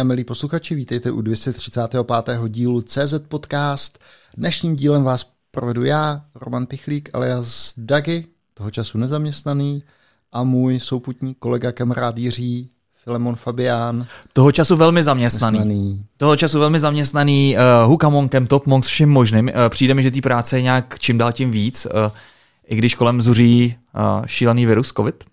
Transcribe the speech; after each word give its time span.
A 0.00 0.04
milí 0.04 0.24
posluchači, 0.24 0.74
vítejte 0.74 1.10
u 1.10 1.20
235. 1.20 2.06
dílu 2.48 2.82
CZ 2.82 3.14
Podcast. 3.28 3.98
Dnešním 4.36 4.76
dílem 4.76 5.02
vás 5.02 5.26
provedu 5.50 5.84
já, 5.84 6.24
Roman 6.34 6.66
Pichlík, 6.66 7.10
alias 7.12 7.74
Dagi, 7.76 8.26
toho 8.54 8.70
času 8.70 8.98
nezaměstnaný, 8.98 9.82
a 10.32 10.42
můj 10.42 10.80
souputník, 10.80 11.38
kolega, 11.38 11.72
kamarád 11.72 12.18
Jiří, 12.18 12.70
Filemon 13.04 13.36
Fabián. 13.36 14.06
Toho 14.32 14.52
času 14.52 14.76
velmi 14.76 15.02
zaměstnaný. 15.02 15.58
zaměstnaný. 15.58 16.04
Toho 16.16 16.36
času 16.36 16.58
velmi 16.58 16.80
zaměstnaný 16.80 17.56
uh, 17.56 17.90
Hukamonkem, 17.90 18.46
Topmonk, 18.46 18.84
vším 18.84 19.08
možným. 19.08 19.44
Uh, 19.44 19.68
přijde 19.68 19.94
mi, 19.94 20.02
že 20.02 20.10
té 20.10 20.20
práce 20.20 20.58
je 20.58 20.62
nějak 20.62 20.98
čím 20.98 21.18
dál 21.18 21.32
tím 21.32 21.50
víc, 21.50 21.86
uh, 21.86 22.12
i 22.66 22.76
když 22.76 22.94
kolem 22.94 23.20
zuří 23.20 23.76
uh, 23.94 24.26
šílený 24.26 24.66
virus 24.66 24.92
COVID. 24.92 25.24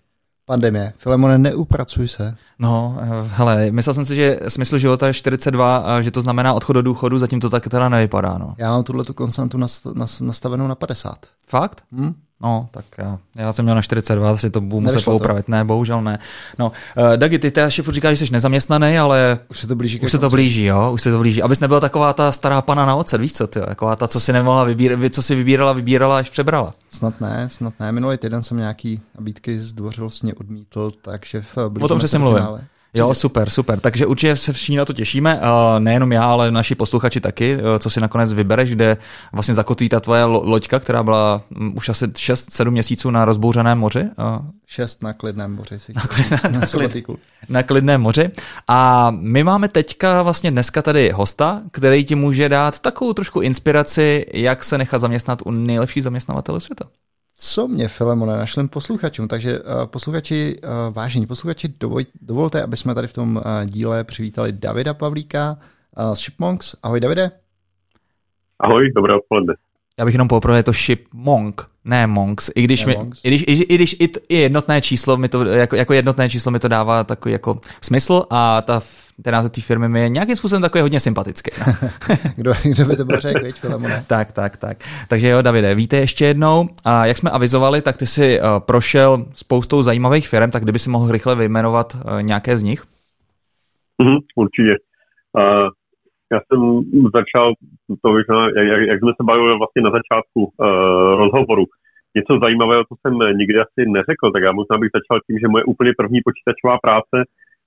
Pandemie. 0.48 0.92
Filemone, 0.98 1.38
neupracuj 1.38 2.08
se. 2.08 2.34
No, 2.58 2.96
hele, 3.28 3.70
myslel 3.70 3.94
jsem 3.94 4.06
si, 4.06 4.16
že 4.16 4.38
smysl 4.48 4.78
života 4.78 5.06
je 5.06 5.14
42 5.14 5.76
a 5.76 6.02
že 6.02 6.10
to 6.10 6.22
znamená 6.22 6.52
odchod 6.52 6.72
do 6.72 6.82
důchodu, 6.82 7.18
zatím 7.18 7.40
to 7.40 7.50
tak 7.50 7.68
teda 7.68 7.88
nevypadá, 7.88 8.38
no. 8.38 8.54
Já 8.58 8.70
mám 8.70 8.84
tuhle 8.84 9.04
tu 9.04 9.14
konstantu 9.14 9.58
nastavenou 10.20 10.66
na 10.66 10.74
50. 10.74 11.26
Fakt? 11.46 11.84
Hm? 11.92 12.14
No, 12.42 12.68
tak 12.70 12.84
já, 12.98 13.18
já 13.34 13.52
jsem 13.52 13.64
měl 13.64 13.74
na 13.74 13.82
42, 13.82 14.30
asi 14.30 14.50
to 14.50 14.60
budu 14.60 14.80
muset 14.80 15.04
poupravit. 15.04 15.46
To. 15.46 15.52
Ne, 15.52 15.64
bohužel 15.64 16.02
ne. 16.02 16.18
No, 16.58 16.72
uh, 16.96 17.16
Dagi, 17.16 17.38
ty 17.38 17.60
ještě 17.60 17.82
furt 17.82 17.94
říkáš, 17.94 18.18
že 18.18 18.26
jsi 18.26 18.32
nezaměstnaný, 18.32 18.98
ale 18.98 19.38
už 19.50 19.58
se 19.58 19.66
to 19.66 19.76
blíží. 19.76 20.00
Už 20.00 20.10
se 20.10 20.18
to 20.18 20.30
blíží, 20.30 20.64
jo, 20.64 20.92
už 20.92 21.02
se 21.02 21.10
to 21.10 21.18
blíží. 21.18 21.42
Abys 21.42 21.60
nebyla 21.60 21.80
taková 21.80 22.12
ta 22.12 22.32
stará 22.32 22.62
pana 22.62 22.86
na 22.86 22.94
ocet, 22.94 23.20
víš 23.20 23.32
co, 23.32 23.46
ty, 23.46 23.60
taková 23.60 23.96
ta, 23.96 24.08
co 24.08 24.20
si 24.20 24.32
nemohla 24.32 24.64
vybírat, 24.64 24.98
co 25.10 25.22
si 25.22 25.34
vybírala, 25.34 25.72
vybírala, 25.72 26.18
až 26.18 26.30
přebrala. 26.30 26.74
Snad 26.90 27.20
ne, 27.20 27.48
snad 27.50 27.74
ne. 27.80 27.92
Minulý 27.92 28.18
týden 28.18 28.42
jsem 28.42 28.56
nějaký 28.58 29.00
nabídky 29.18 29.58
zdvořilostně 29.60 30.34
odmítl, 30.34 30.92
takže 31.02 31.42
v 31.42 31.56
O 31.80 31.88
tom 31.88 31.98
přesně 31.98 32.18
mluvím. 32.18 32.38
Finále. 32.38 32.64
Jo, 32.94 33.14
super, 33.14 33.50
super. 33.50 33.80
Takže 33.80 34.06
určitě 34.06 34.36
se 34.36 34.52
všichni 34.52 34.76
na 34.76 34.84
to 34.84 34.92
těšíme. 34.92 35.40
Nejenom 35.78 36.12
já, 36.12 36.24
ale 36.24 36.50
naši 36.50 36.74
posluchači 36.74 37.20
taky, 37.20 37.58
co 37.78 37.90
si 37.90 38.00
nakonec 38.00 38.32
vybereš, 38.32 38.70
kde 38.70 38.96
vlastně 39.32 39.54
zakotví 39.54 39.88
ta 39.88 40.00
tvoje 40.00 40.24
loďka, 40.24 40.78
která 40.78 41.02
byla 41.02 41.42
mm, 41.50 41.76
už 41.76 41.88
asi 41.88 42.06
6-7 42.06 42.70
měsíců 42.70 43.10
na 43.10 43.24
rozbouřeném 43.24 43.78
moři. 43.78 44.08
6 44.66 45.02
na 45.02 45.12
klidném 45.12 45.54
moři. 45.54 45.78
Si 45.78 45.92
na, 45.92 46.02
klid, 46.02 46.30
na, 46.44 46.60
na, 46.60 46.66
klid, 46.66 47.06
na 47.48 47.62
klidném 47.62 48.00
moři. 48.00 48.30
A 48.68 49.10
my 49.10 49.44
máme 49.44 49.68
teďka 49.68 50.22
vlastně 50.22 50.50
dneska 50.50 50.82
tady 50.82 51.10
hosta, 51.10 51.62
který 51.70 52.04
ti 52.04 52.14
může 52.14 52.48
dát 52.48 52.78
takovou 52.78 53.12
trošku 53.12 53.40
inspiraci, 53.40 54.26
jak 54.34 54.64
se 54.64 54.78
nechat 54.78 54.98
zaměstnat 54.98 55.42
u 55.44 55.50
nejlepších 55.50 56.02
zaměstnavatelů 56.02 56.60
světa 56.60 56.84
co 57.38 57.68
mě, 57.68 57.88
Filemone, 57.88 58.36
našlem 58.36 58.68
posluchačům. 58.68 59.28
Takže 59.28 59.60
uh, 59.60 59.86
posluchači, 59.86 60.56
uh, 60.62 60.94
vážení 60.94 61.26
posluchači, 61.26 61.68
dovol, 61.80 62.00
dovolte, 62.20 62.62
aby 62.62 62.76
jsme 62.76 62.94
tady 62.94 63.08
v 63.08 63.12
tom 63.12 63.36
uh, 63.36 63.42
díle 63.64 64.04
přivítali 64.04 64.52
Davida 64.52 64.94
Pavlíka 64.94 65.58
uh, 65.98 66.14
z 66.14 66.18
Shipmonks. 66.18 66.76
Ahoj, 66.82 67.00
Davide. 67.00 67.30
Ahoj, 68.60 68.92
dobré 68.96 69.16
odpoledne. 69.16 69.54
Já 69.98 70.04
bych 70.04 70.14
jenom 70.14 70.28
poprvé, 70.28 70.56
je 70.56 70.62
to 70.62 70.72
Shipmonk, 70.72 71.66
ne 71.88 72.06
Monks. 72.06 72.50
I 72.54 72.62
když, 72.62 72.84
ne 72.84 72.92
mi, 72.92 72.98
monks. 72.98 73.20
i 73.24 73.28
když, 73.28 73.42
i, 73.46 73.52
i 73.52 73.74
když 73.74 73.96
i, 73.98 74.10
i 74.28 74.38
jednotné 74.38 74.80
číslo 74.80 75.16
mi 75.16 75.28
to, 75.28 75.44
jako, 75.44 75.76
jako 75.76 75.92
jednotné 75.92 76.30
číslo 76.30 76.52
mi 76.52 76.58
to 76.58 76.68
dává 76.68 77.04
takový 77.04 77.32
jako 77.32 77.60
smysl 77.82 78.24
a 78.30 78.62
ta, 78.62 78.80
ten 79.22 79.32
název 79.32 79.52
té 79.52 79.60
firmy 79.60 79.88
mi 79.88 80.00
je 80.00 80.08
nějakým 80.08 80.36
způsobem 80.36 80.62
takový 80.62 80.82
hodně 80.82 81.00
sympatický. 81.00 81.50
No. 81.66 81.72
kdo, 82.36 82.52
kdo 82.64 82.84
by 82.84 82.96
to 82.96 83.04
byl 83.04 83.20
řekl, 83.20 83.44
víš, 83.44 83.54
Filemone? 83.54 84.04
tak, 84.06 84.32
tak, 84.32 84.56
tak. 84.56 84.84
Takže 85.08 85.28
jo, 85.28 85.42
Davide, 85.42 85.74
víte 85.74 85.96
ještě 85.96 86.24
jednou. 86.24 86.68
A 86.84 87.06
jak 87.06 87.16
jsme 87.16 87.30
avizovali, 87.30 87.82
tak 87.82 87.96
ty 87.96 88.06
si 88.06 88.40
uh, 88.40 88.46
prošel 88.58 89.26
spoustou 89.34 89.82
zajímavých 89.82 90.28
firm, 90.28 90.50
tak 90.50 90.62
kdyby 90.62 90.78
si 90.78 90.90
mohl 90.90 91.12
rychle 91.12 91.34
vyjmenovat 91.34 91.94
uh, 91.94 92.22
nějaké 92.22 92.58
z 92.58 92.62
nich? 92.62 92.82
Mm, 94.02 94.18
určitě. 94.36 94.74
Uh, 95.38 95.68
já 96.32 96.40
jsem 96.46 96.60
začal, 97.18 97.52
to 98.02 98.08
jak, 98.18 98.66
jak, 98.72 98.80
jak 98.80 98.98
jsme 99.00 99.12
se 99.16 99.24
bavili 99.24 99.58
vlastně 99.58 99.82
na 99.82 99.90
začátku 99.98 100.40
uh, 100.44 100.68
rozhovoru, 101.22 101.64
něco 102.16 102.38
zajímavého, 102.44 102.82
co 102.88 102.94
jsem 103.00 103.14
nikdy 103.40 103.58
asi 103.60 103.80
neřekl, 103.96 104.26
tak 104.32 104.42
já 104.42 104.52
možná 104.52 104.78
bych 104.78 104.90
začal 104.98 105.16
tím, 105.26 105.38
že 105.38 105.48
moje 105.48 105.64
úplně 105.64 105.92
první 106.00 106.20
počítačová 106.28 106.76
práce 106.86 107.16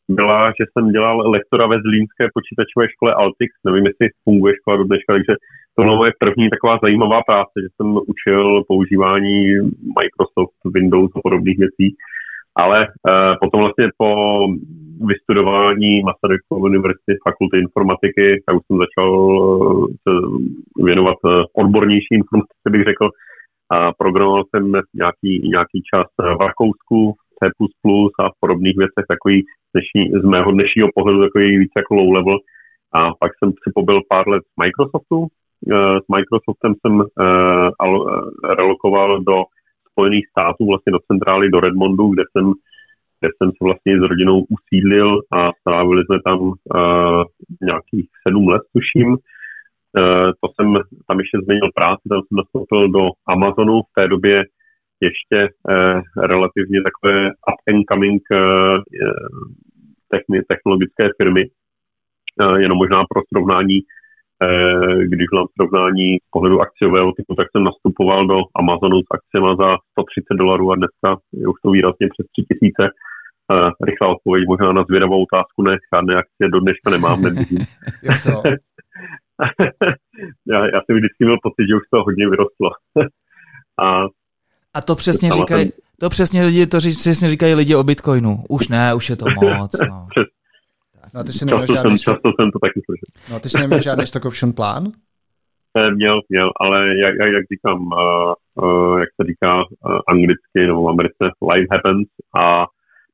byla, 0.10 0.42
že 0.58 0.66
jsem 0.72 0.92
dělal 0.92 1.18
lektora 1.36 1.66
ve 1.68 1.78
Zlínské 1.82 2.24
počítačové 2.38 2.86
škole 2.94 3.12
Altix, 3.14 3.52
nevím, 3.66 3.86
jestli 3.86 4.06
funguje 4.24 4.54
škola 4.60 4.78
do 4.78 4.84
dneška, 4.84 5.14
takže 5.14 5.34
to 5.76 5.82
byla 5.84 5.96
moje 5.96 6.12
první 6.20 6.50
taková 6.50 6.80
zajímavá 6.82 7.20
práce, 7.30 7.56
že 7.64 7.70
jsem 7.76 7.88
učil 8.14 8.64
používání 8.68 9.38
Microsoft, 10.00 10.60
Windows 10.76 11.12
a 11.16 11.20
podobných 11.24 11.60
věcí. 11.64 11.88
Ale 12.56 12.88
uh, 12.88 13.36
potom 13.42 13.60
vlastně 13.60 13.88
po 13.98 14.40
vystudování 15.08 16.02
Masarykové 16.02 16.62
univerzity 16.62 17.14
fakulty 17.24 17.58
informatiky, 17.58 18.44
tak 18.46 18.56
už 18.56 18.64
jsem 18.68 18.78
začal 18.78 19.10
eh, 19.28 19.94
se 20.04 20.12
věnovat 20.84 21.18
eh, 21.26 21.44
odbornější 21.62 22.14
informatice, 22.22 22.68
bych 22.70 22.84
řekl, 22.84 23.10
a 23.70 23.94
programoval 23.94 24.44
jsem 24.50 24.72
nějaký, 24.94 25.50
nějaký 25.56 25.80
čas 25.94 26.08
v 26.18 26.42
Rakousku, 26.48 27.14
C++ 27.38 27.50
a 28.20 28.30
v 28.30 28.40
podobných 28.40 28.78
věcech, 28.78 29.06
takový 29.08 29.44
dnešní, 29.74 30.04
z 30.22 30.26
mého 30.26 30.52
dnešního 30.52 30.90
pohledu 30.96 31.20
takový 31.22 31.58
víc 31.58 31.72
jako 31.78 31.96
low 31.96 32.12
level. 32.14 32.38
A 32.94 33.10
pak 33.20 33.32
jsem 33.38 33.50
si 33.52 33.72
pobyl 33.76 34.02
pár 34.10 34.28
let 34.28 34.44
z 34.44 34.56
Microsoftu. 34.64 35.28
S 36.04 36.08
Microsoftem 36.16 36.74
jsem 36.80 37.04
relokoval 38.58 39.20
do 39.24 39.44
Spojených 39.92 40.28
států, 40.30 40.66
vlastně 40.66 40.92
do 40.92 41.00
centrály, 41.12 41.50
do 41.50 41.60
Redmondu, 41.60 42.08
kde 42.10 42.24
jsem, 42.32 42.46
kde 43.20 43.30
jsem 43.38 43.50
se 43.50 43.62
vlastně 43.64 44.00
s 44.00 44.02
rodinou 44.02 44.46
usídlil 44.56 45.22
a 45.32 45.52
strávili 45.62 46.04
jsme 46.06 46.18
tam 46.26 46.40
uh, 46.40 47.24
nějakých 47.62 48.08
sedm 48.28 48.48
let, 48.48 48.62
tuším. 48.74 49.08
Uh, 49.08 50.30
to 50.42 50.48
jsem 50.56 50.68
tam 51.08 51.20
ještě 51.20 51.38
změnil 51.44 51.70
práci, 51.76 52.02
tam 52.10 52.22
jsem 52.22 52.38
nastoupil 52.38 52.90
do 52.90 53.04
Amazonu 53.28 53.82
v 53.82 53.94
té 53.98 54.08
době 54.08 54.44
ještě 55.02 55.38
uh, 55.48 56.02
relativně 56.34 56.80
takové 56.90 57.28
up 57.30 57.60
and 57.68 57.84
coming 57.92 58.22
uh, 58.32 58.78
technologické 60.48 61.10
firmy. 61.18 61.44
Jenom 62.60 62.78
možná 62.78 63.04
pro 63.10 63.22
srovnání, 63.34 63.80
když 65.14 65.28
mám 65.34 65.48
srovnání 65.56 66.08
z 66.28 66.30
pohledu 66.32 66.62
akciového 66.62 67.12
typu, 67.18 67.36
tak 67.36 67.48
jsem 67.50 67.64
nastupoval 67.64 68.28
do 68.28 68.38
Amazonu 68.62 68.98
s 69.02 69.10
akcemi 69.18 69.50
za 69.62 69.70
130 69.92 70.36
dolarů 70.42 70.72
a 70.72 70.76
dneska 70.76 71.10
je 71.40 71.48
už 71.48 71.58
to 71.64 71.72
výrazně 71.72 72.08
přes 72.14 72.26
3000. 72.32 72.74
Eh, 73.52 73.70
rychlá 73.90 74.08
odpověď 74.08 74.44
možná 74.48 74.72
na 74.74 74.84
zvědavou 74.84 75.24
otázku, 75.24 75.60
ne, 75.68 75.74
žádné 75.94 76.14
akcie 76.16 76.50
do 76.50 76.60
dneška 76.60 76.90
nemám, 76.90 77.20
já, 80.52 80.60
já 80.74 80.80
jsem 80.86 80.96
vždycky 80.96 81.26
měl 81.26 81.38
pocit, 81.44 81.66
že 81.70 81.76
už 81.76 81.86
to 81.94 82.04
hodně 82.04 82.30
vyrostlo. 82.30 82.70
a, 83.86 84.06
a 84.74 84.82
to 84.82 84.96
přesně 84.96 85.32
říkají, 85.32 85.70
to 86.00 86.10
přesně 86.10 86.44
lidi, 86.44 86.68
to 86.68 86.78
přesně 86.78 87.30
říkají 87.30 87.54
lidi 87.54 87.76
o 87.76 87.84
Bitcoinu. 87.84 88.44
Už 88.50 88.68
ne, 88.68 88.94
už 88.94 89.10
je 89.10 89.16
to 89.16 89.26
moc. 89.42 89.72
No. 89.90 90.08
No 91.14 91.24
ty 91.24 91.32
jsi 91.32 91.46
neměl 91.46 91.68
často, 91.68 91.76
žádný... 91.76 91.98
Jsem, 91.98 92.14
často 92.14 92.30
jsem 92.36 92.52
to 92.52 92.60
taky 92.60 92.80
slyšel. 92.86 93.10
No 93.32 93.40
ty 93.40 93.50
jsi 93.50 93.60
neměl 93.60 93.82
žádný 93.82 94.06
stock 94.08 94.26
option 94.26 94.54
plán? 94.54 94.84
Eh, 95.78 95.92
měl, 95.92 96.22
měl, 96.30 96.52
ale 96.60 96.98
jak, 96.98 97.16
jak, 97.20 97.32
jak 97.34 97.46
říkám, 97.54 97.80
uh, 97.82 98.34
uh, 98.64 99.00
jak 99.00 99.10
se 99.16 99.28
říká 99.32 99.56
uh, 99.58 100.00
anglicky 100.08 100.60
nebo 100.68 100.84
v 100.84 100.90
Americe, 100.90 101.24
life 101.52 101.68
happens 101.72 102.08
a 102.36 102.66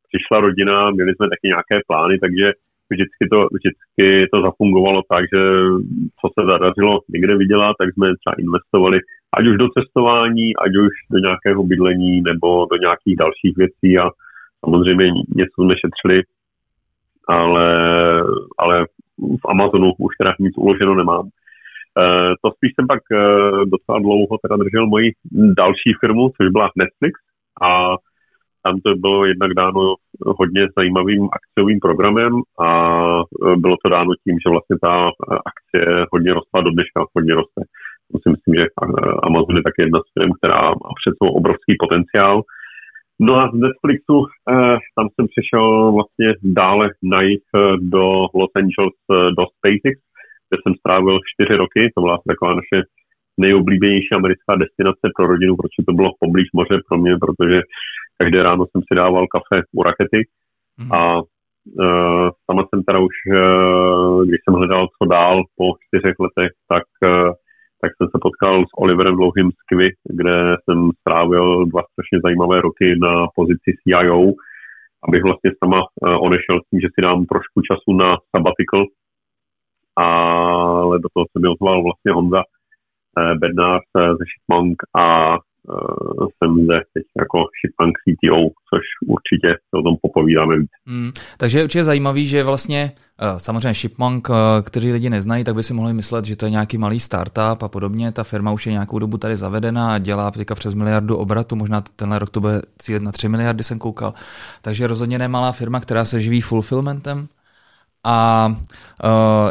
přišla 0.07 0.39
rodina, 0.39 0.91
měli 0.91 1.11
jsme 1.15 1.29
taky 1.29 1.47
nějaké 1.53 1.77
plány, 1.87 2.19
takže 2.19 2.45
vždycky 2.91 3.23
to, 3.31 3.39
vždycky 3.55 4.05
to 4.33 4.41
zafungovalo 4.41 5.01
tak, 5.13 5.23
že 5.33 5.41
co 6.19 6.25
se 6.35 6.41
zadařilo 6.51 6.99
někde 7.09 7.37
vydělat, 7.37 7.75
tak 7.79 7.89
jsme 7.93 8.07
třeba 8.19 8.35
investovali 8.43 8.97
ať 9.37 9.43
už 9.47 9.57
do 9.57 9.67
cestování, 9.77 10.47
ať 10.65 10.71
už 10.85 10.93
do 11.13 11.19
nějakého 11.27 11.63
bydlení 11.63 12.21
nebo 12.21 12.65
do 12.71 12.77
nějakých 12.85 13.15
dalších 13.23 13.55
věcí 13.57 13.89
a 14.03 14.05
samozřejmě 14.63 15.05
něco 15.39 15.57
jsme 15.61 15.75
šetřili 15.81 16.17
ale, 17.27 17.67
ale 18.57 18.85
v 19.17 19.45
Amazonu 19.49 19.91
už 19.97 20.13
teda 20.17 20.33
nic 20.39 20.57
uloženo 20.57 20.95
nemám. 20.95 21.25
Uh, 21.25 22.33
to 22.43 22.51
spíš 22.55 22.71
jsem 22.75 22.87
pak 22.87 23.01
uh, 23.11 23.65
docela 23.65 23.99
dlouho 23.99 24.37
teda 24.41 24.55
držel 24.57 24.87
moji 24.87 25.11
další 25.57 25.91
firmu, 25.99 26.29
což 26.29 26.49
byla 26.49 26.69
Netflix 26.77 27.15
a 27.61 27.95
tam 28.63 28.79
to 28.85 28.95
bylo 28.95 29.25
jednak 29.25 29.51
dáno 29.53 29.95
hodně 30.39 30.67
zajímavým 30.77 31.29
akciovým 31.37 31.79
programem 31.79 32.33
a 32.59 32.69
uh, 33.15 33.55
bylo 33.55 33.75
to 33.83 33.89
dáno 33.89 34.11
tím, 34.23 34.35
že 34.39 34.49
vlastně 34.49 34.77
ta 34.81 34.93
akcie 35.51 36.05
hodně 36.13 36.33
rostla 36.33 36.61
do 36.61 36.71
dneška, 36.71 37.05
hodně 37.15 37.33
roste. 37.35 37.61
To 38.11 38.17
si 38.23 38.29
myslím, 38.33 38.53
že 38.55 38.65
Amazon 39.23 39.57
je 39.57 39.63
taky 39.63 39.81
jedna 39.81 39.99
z 39.99 40.07
firm, 40.13 40.31
která 40.39 40.61
má 40.61 40.89
před 40.99 41.15
obrovský 41.19 41.71
potenciál 41.79 42.41
No 43.19 43.35
a 43.35 43.51
z 43.51 43.53
Netflixu 43.53 44.17
eh, 44.25 44.77
tam 44.95 45.07
jsem 45.09 45.25
přešel 45.27 45.91
vlastně 45.91 46.33
dále 46.43 46.89
na 47.03 47.21
jich 47.21 47.45
eh, 47.55 47.59
do 47.81 48.05
Los 48.39 48.53
Angeles, 48.55 48.97
eh, 49.11 49.31
do 49.37 49.43
SpaceX, 49.55 49.97
kde 50.47 50.57
jsem 50.61 50.73
strávil 50.79 51.19
čtyři 51.31 51.57
roky. 51.57 51.81
To 51.95 52.01
byla 52.01 52.17
taková 52.27 52.53
naše 52.53 52.77
nejoblíbenější 53.37 54.11
americká 54.15 54.55
destinace 54.55 55.05
pro 55.15 55.27
rodinu, 55.27 55.55
protože 55.55 55.85
to 55.87 55.93
bylo 55.93 56.09
poblíž 56.19 56.47
moře 56.53 56.77
pro 56.87 56.97
mě, 56.97 57.13
protože 57.23 57.61
každé 58.17 58.43
ráno 58.43 58.65
jsem 58.65 58.81
si 58.87 58.95
dával 58.95 59.25
kafe 59.27 59.63
u 59.77 59.83
rakety 59.83 60.19
mm. 60.77 60.91
a 60.93 61.21
Uh, 61.79 62.29
sama 62.45 62.63
jsem 62.67 62.83
teda 62.83 62.99
už, 62.99 63.15
uh, 63.27 64.25
když 64.25 64.39
jsem 64.43 64.53
hledal 64.53 64.87
co 64.87 65.09
dál 65.09 65.43
po 65.57 65.65
čtyřech 65.83 66.15
letech, 66.19 66.51
tak, 66.69 66.83
uh, 67.03 67.33
tak 67.81 67.91
jsem 67.95 68.07
se 68.07 68.17
potkal 68.21 68.65
s 68.65 68.73
Oliverem 68.77 69.15
Dlouhým 69.15 69.51
z 69.51 69.61
Kvy, 69.69 69.89
kde 70.17 70.55
jsem 70.63 70.89
strávil 70.99 71.65
dva 71.65 71.81
strašně 71.91 72.19
zajímavé 72.23 72.61
roky 72.61 72.95
na 73.01 73.27
pozici 73.35 73.69
CIO, 73.81 74.21
abych 75.07 75.23
vlastně 75.23 75.51
sama 75.63 75.81
uh, 75.81 76.25
odešel 76.25 76.59
s 76.59 76.69
tím, 76.69 76.79
že 76.79 76.87
si 76.93 77.01
dám 77.01 77.25
trošku 77.25 77.57
času 77.69 77.91
na 78.03 78.17
sabbatical, 78.35 78.85
ale 79.95 80.99
do 80.99 81.09
toho 81.13 81.25
se 81.31 81.37
mi 81.41 81.47
ozval 81.47 81.83
vlastně 81.83 82.11
Honza 82.11 82.41
uh, 82.43 83.33
Bednář 83.41 83.83
ze 83.95 84.23
Shipmonk 84.29 84.77
a 84.97 85.37
jsem 86.37 86.53
zde 86.63 86.79
teď 86.93 87.03
jako 87.21 87.37
Shipbank 87.59 87.95
CTO, 88.03 88.41
což 88.69 88.83
určitě 89.07 89.49
o 89.79 89.81
tom 89.81 89.95
popovídáme 90.01 90.59
víc. 90.59 90.69
Hmm, 90.87 91.11
takže 91.37 91.57
je 91.57 91.63
určitě 91.63 91.83
zajímavý, 91.83 92.27
že 92.27 92.43
vlastně 92.43 92.91
uh, 93.21 93.37
samozřejmě 93.37 93.73
Shipmonk, 93.73 94.29
uh, 94.29 94.35
který 94.63 94.91
lidi 94.91 95.09
neznají, 95.09 95.43
tak 95.43 95.55
by 95.55 95.63
si 95.63 95.73
mohli 95.73 95.93
myslet, 95.93 96.25
že 96.25 96.35
to 96.35 96.45
je 96.45 96.51
nějaký 96.51 96.77
malý 96.77 96.99
startup 96.99 97.63
a 97.63 97.67
podobně. 97.67 98.11
Ta 98.11 98.23
firma 98.23 98.51
už 98.51 98.65
je 98.65 98.71
nějakou 98.71 98.99
dobu 98.99 99.17
tady 99.17 99.35
zavedená 99.35 99.93
a 99.93 99.97
dělá 99.97 100.31
teďka 100.31 100.55
přes 100.55 100.73
miliardu 100.73 101.17
obratu, 101.17 101.55
možná 101.55 101.81
tenhle 101.81 102.19
rok 102.19 102.29
to 102.29 102.41
bude 102.41 102.61
cílit 102.77 103.03
na 103.03 103.11
3 103.11 103.29
miliardy, 103.29 103.63
jsem 103.63 103.79
koukal. 103.79 104.13
Takže 104.61 104.87
rozhodně 104.87 105.19
nemalá 105.19 105.51
firma, 105.51 105.79
která 105.79 106.05
se 106.05 106.21
živí 106.21 106.41
fulfillmentem. 106.41 107.27
A 108.03 108.55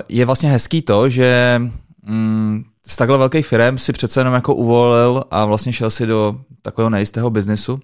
je 0.08 0.26
vlastně 0.26 0.50
hezký 0.50 0.82
to, 0.82 1.08
že 1.08 1.60
mm, 2.02 2.64
z 2.86 2.96
takhle 2.96 3.18
velkých 3.18 3.46
firm 3.46 3.78
si 3.78 3.92
přece 3.92 4.20
jenom 4.20 4.34
jako 4.34 4.54
uvolil 4.54 5.24
a 5.30 5.44
vlastně 5.44 5.72
šel 5.72 5.90
si 5.90 6.06
do 6.06 6.36
takového 6.62 6.90
nejistého 6.90 7.30
biznesu. 7.30 7.80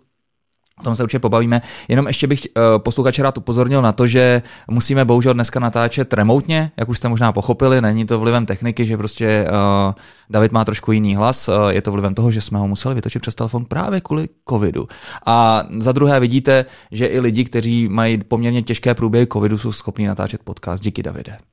O 0.81 0.85
tom 0.85 0.97
se 0.97 1.03
určitě 1.03 1.19
pobavíme. 1.19 1.61
Jenom 1.89 2.07
ještě 2.07 2.27
bych 2.27 2.41
uh, 2.41 2.63
posluchače 2.79 3.23
rád 3.23 3.39
upozornil 3.39 3.83
na 3.83 3.93
to, 3.93 4.07
že 4.07 4.43
musíme 4.71 5.05
bohužel 5.05 5.35
dneska 5.35 5.61
natáčet 5.61 6.13
remotně, 6.13 6.71
jak 6.77 6.89
už 6.89 6.99
jste 6.99 7.09
možná 7.09 7.33
pochopili, 7.33 7.81
není 7.81 8.07
to 8.07 8.19
vlivem 8.19 8.47
techniky, 8.47 8.87
že 8.87 8.97
prostě 8.97 9.47
uh, 9.49 9.93
David 10.31 10.53
má 10.53 10.65
trošku 10.65 10.93
jiný 10.93 11.17
hlas, 11.17 11.49
uh, 11.49 11.69
je 11.69 11.83
to 11.83 11.93
vlivem 11.93 12.15
toho, 12.15 12.31
že 12.31 12.41
jsme 12.41 12.59
ho 12.59 12.69
museli 12.69 12.95
vytočit 12.95 13.23
přes 13.23 13.35
telefon 13.35 13.65
právě 13.65 14.01
kvůli 14.01 14.29
covidu. 14.49 14.87
A 15.27 15.65
za 15.79 15.93
druhé 15.93 16.21
vidíte, 16.21 16.65
že 16.91 17.07
i 17.07 17.21
lidi, 17.21 17.45
kteří 17.45 17.89
mají 17.89 18.19
poměrně 18.19 18.63
těžké 18.63 18.95
průběhy 18.95 19.27
covidu, 19.33 19.59
jsou 19.59 19.73
schopni 19.73 20.07
natáčet 20.07 20.41
podcast. 20.45 20.83
Díky 20.83 21.03
Davide. 21.03 21.52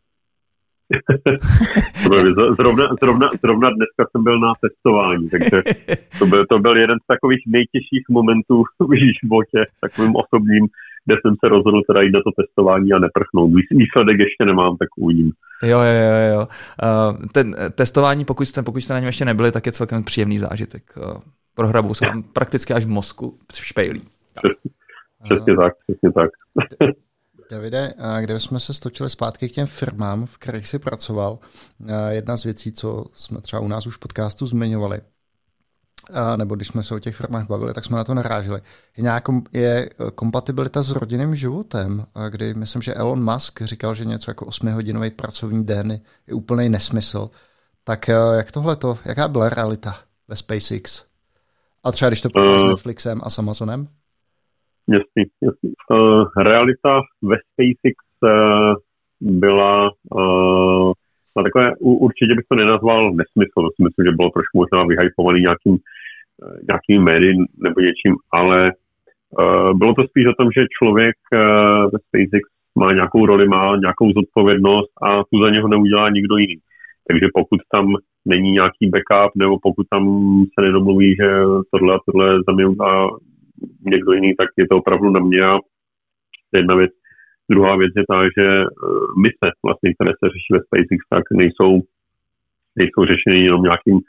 zrovna, 2.55 2.87
zrovna, 3.01 3.29
zrovna 3.43 3.69
dneska 3.69 4.01
jsem 4.11 4.23
byl 4.23 4.39
na 4.39 4.53
testování, 4.61 5.29
takže 5.29 5.57
to 6.19 6.25
byl, 6.25 6.45
to 6.45 6.59
byl 6.59 6.77
jeden 6.77 6.97
z 7.03 7.07
takových 7.07 7.43
nejtěžších 7.47 8.05
momentů 8.09 8.63
v 8.79 8.93
životě, 9.21 9.59
takovým 9.81 10.15
osobním, 10.15 10.67
kde 11.05 11.15
jsem 11.21 11.35
se 11.39 11.49
rozhodl 11.49 11.81
teda 11.87 12.01
jít 12.01 12.11
na 12.11 12.19
to 12.19 12.31
testování 12.41 12.93
a 12.93 12.99
neprchnout. 12.99 13.51
Výsledek 13.71 14.19
ještě 14.19 14.45
nemám, 14.45 14.77
tak 14.77 14.89
uvidím. 14.97 15.31
Jo, 15.63 15.79
jo, 15.79 15.95
jo, 16.09 16.33
jo. 16.33 16.47
Uh, 16.47 17.25
ten 17.31 17.55
testování, 17.75 18.25
pokud 18.25 18.45
jste, 18.45 18.63
pokud 18.63 18.79
jste 18.79 18.93
na 18.93 18.99
něm 18.99 19.07
ještě 19.07 19.25
nebyli, 19.25 19.51
tak 19.51 19.65
je 19.65 19.71
celkem 19.71 20.03
příjemný 20.03 20.37
zážitek. 20.37 20.83
Uh, 20.97 21.17
prohrabou 21.55 21.93
se 21.93 22.05
vám 22.07 22.23
prakticky 22.23 22.73
až 22.73 22.85
v 22.85 22.89
mozku 22.89 23.37
v 23.51 23.65
špejlí. 23.65 24.01
Přesně, 24.43 24.71
přesně 25.23 25.55
tak, 25.55 25.73
přesně 25.87 26.11
tak. 26.11 26.29
Davide, 27.51 27.93
kdybychom 28.21 28.59
se 28.59 28.73
stočili 28.73 29.09
zpátky 29.09 29.49
k 29.49 29.51
těm 29.51 29.67
firmám, 29.67 30.25
v 30.25 30.37
kterých 30.37 30.67
jsi 30.67 30.79
pracoval, 30.79 31.39
jedna 32.09 32.37
z 32.37 32.43
věcí, 32.43 32.71
co 32.71 33.05
jsme 33.13 33.41
třeba 33.41 33.59
u 33.59 33.67
nás 33.67 33.87
už 33.87 33.95
v 33.95 33.99
podcastu 33.99 34.45
zmiňovali, 34.45 35.01
nebo 36.35 36.55
když 36.55 36.67
jsme 36.67 36.83
se 36.83 36.95
o 36.95 36.99
těch 36.99 37.15
firmách 37.15 37.47
bavili, 37.47 37.73
tak 37.73 37.85
jsme 37.85 37.97
na 37.97 38.03
to 38.03 38.13
naráželi. 38.13 38.61
Je 38.97 39.03
nějaká 39.03 39.33
je 39.53 39.89
kompatibilita 40.15 40.81
s 40.81 40.91
rodinným 40.91 41.35
životem, 41.35 42.05
kdy 42.29 42.53
myslím, 42.53 42.81
že 42.81 42.93
Elon 42.93 43.33
Musk 43.33 43.61
říkal, 43.61 43.95
že 43.95 44.05
něco 44.05 44.31
jako 44.31 44.45
8-hodinový 44.45 45.11
pracovní 45.11 45.65
den 45.65 45.99
je 46.27 46.33
úplný 46.33 46.69
nesmysl. 46.69 47.29
Tak 47.83 48.07
jak 48.33 48.51
tohle 48.51 48.75
to, 48.75 48.97
jaká 49.05 49.27
byla 49.27 49.49
realita 49.49 49.99
ve 50.27 50.35
SpaceX? 50.35 51.03
A 51.83 51.91
třeba 51.91 52.09
když 52.09 52.21
to 52.21 52.29
uh, 52.35 52.57
s 52.57 52.63
Netflixem 52.63 53.21
a 53.23 53.29
s 53.29 53.39
Amazonem? 53.39 53.87
Jasný, 54.93 55.23
jasný. 55.41 55.69
Uh, 55.91 56.23
realita 56.37 57.01
ve 57.21 57.37
SpaceX 57.45 57.97
uh, 58.23 58.75
byla 59.21 59.91
uh, 60.15 60.91
na 61.37 61.43
takové, 61.43 61.71
určitě 61.79 62.35
bych 62.35 62.45
to 62.49 62.55
nenazval 62.55 63.11
nesmysl, 63.11 63.59
to 63.61 63.69
si 63.75 63.83
myslím, 63.83 64.05
že 64.05 64.17
bylo 64.17 64.29
trošku 64.29 64.55
možná 64.57 64.87
vyhypovaný 64.87 65.39
nějakým, 65.41 65.77
nějakým 66.69 67.03
médií 67.03 67.33
nebo 67.63 67.77
něčím, 67.81 68.13
ale 68.33 68.71
uh, 69.39 69.77
bylo 69.77 69.93
to 69.93 70.03
spíš 70.09 70.25
o 70.27 70.37
tom, 70.39 70.47
že 70.57 70.73
člověk 70.77 71.15
uh, 71.33 71.39
ve 71.91 71.97
SpaceX 72.05 72.45
má 72.79 72.93
nějakou 72.93 73.25
roli, 73.25 73.47
má 73.47 73.75
nějakou 73.75 74.11
zodpovědnost 74.11 74.91
a 75.03 75.23
tu 75.23 75.35
za 75.43 75.49
něho 75.49 75.67
neudělá 75.67 76.09
nikdo 76.09 76.37
jiný. 76.37 76.57
Takže 77.07 77.27
pokud 77.33 77.59
tam 77.71 77.85
není 78.25 78.51
nějaký 78.51 78.83
backup, 78.93 79.31
nebo 79.35 79.59
pokud 79.61 79.85
tam 79.89 80.03
se 80.53 80.65
nedomluví, 80.65 81.15
že 81.21 81.29
tohle 81.71 81.95
a 81.95 81.99
tohle 82.05 82.27
za 82.47 82.51
mě 82.55 82.65
někdo 83.85 84.13
jiný, 84.13 84.33
tak 84.37 84.49
je 84.57 84.67
to 84.67 84.77
opravdu 84.77 85.09
na 85.09 85.19
mě 85.19 85.41
a 85.45 85.59
jedna 86.53 86.75
věc. 86.75 86.91
Druhá 87.51 87.75
věc 87.77 87.93
je 87.97 88.03
ta, 88.09 88.23
že 88.23 88.47
eh, 88.61 88.65
mise, 89.23 89.47
vlastně, 89.65 89.93
které 89.93 90.11
se 90.11 90.25
řeší 90.33 90.51
ve 90.53 90.59
SpaceX, 90.59 91.01
tak 91.09 91.23
nejsou, 91.31 91.81
nejsou 92.75 93.05
řešeny 93.05 93.39
jenom 93.45 93.63
nějakým 93.63 93.99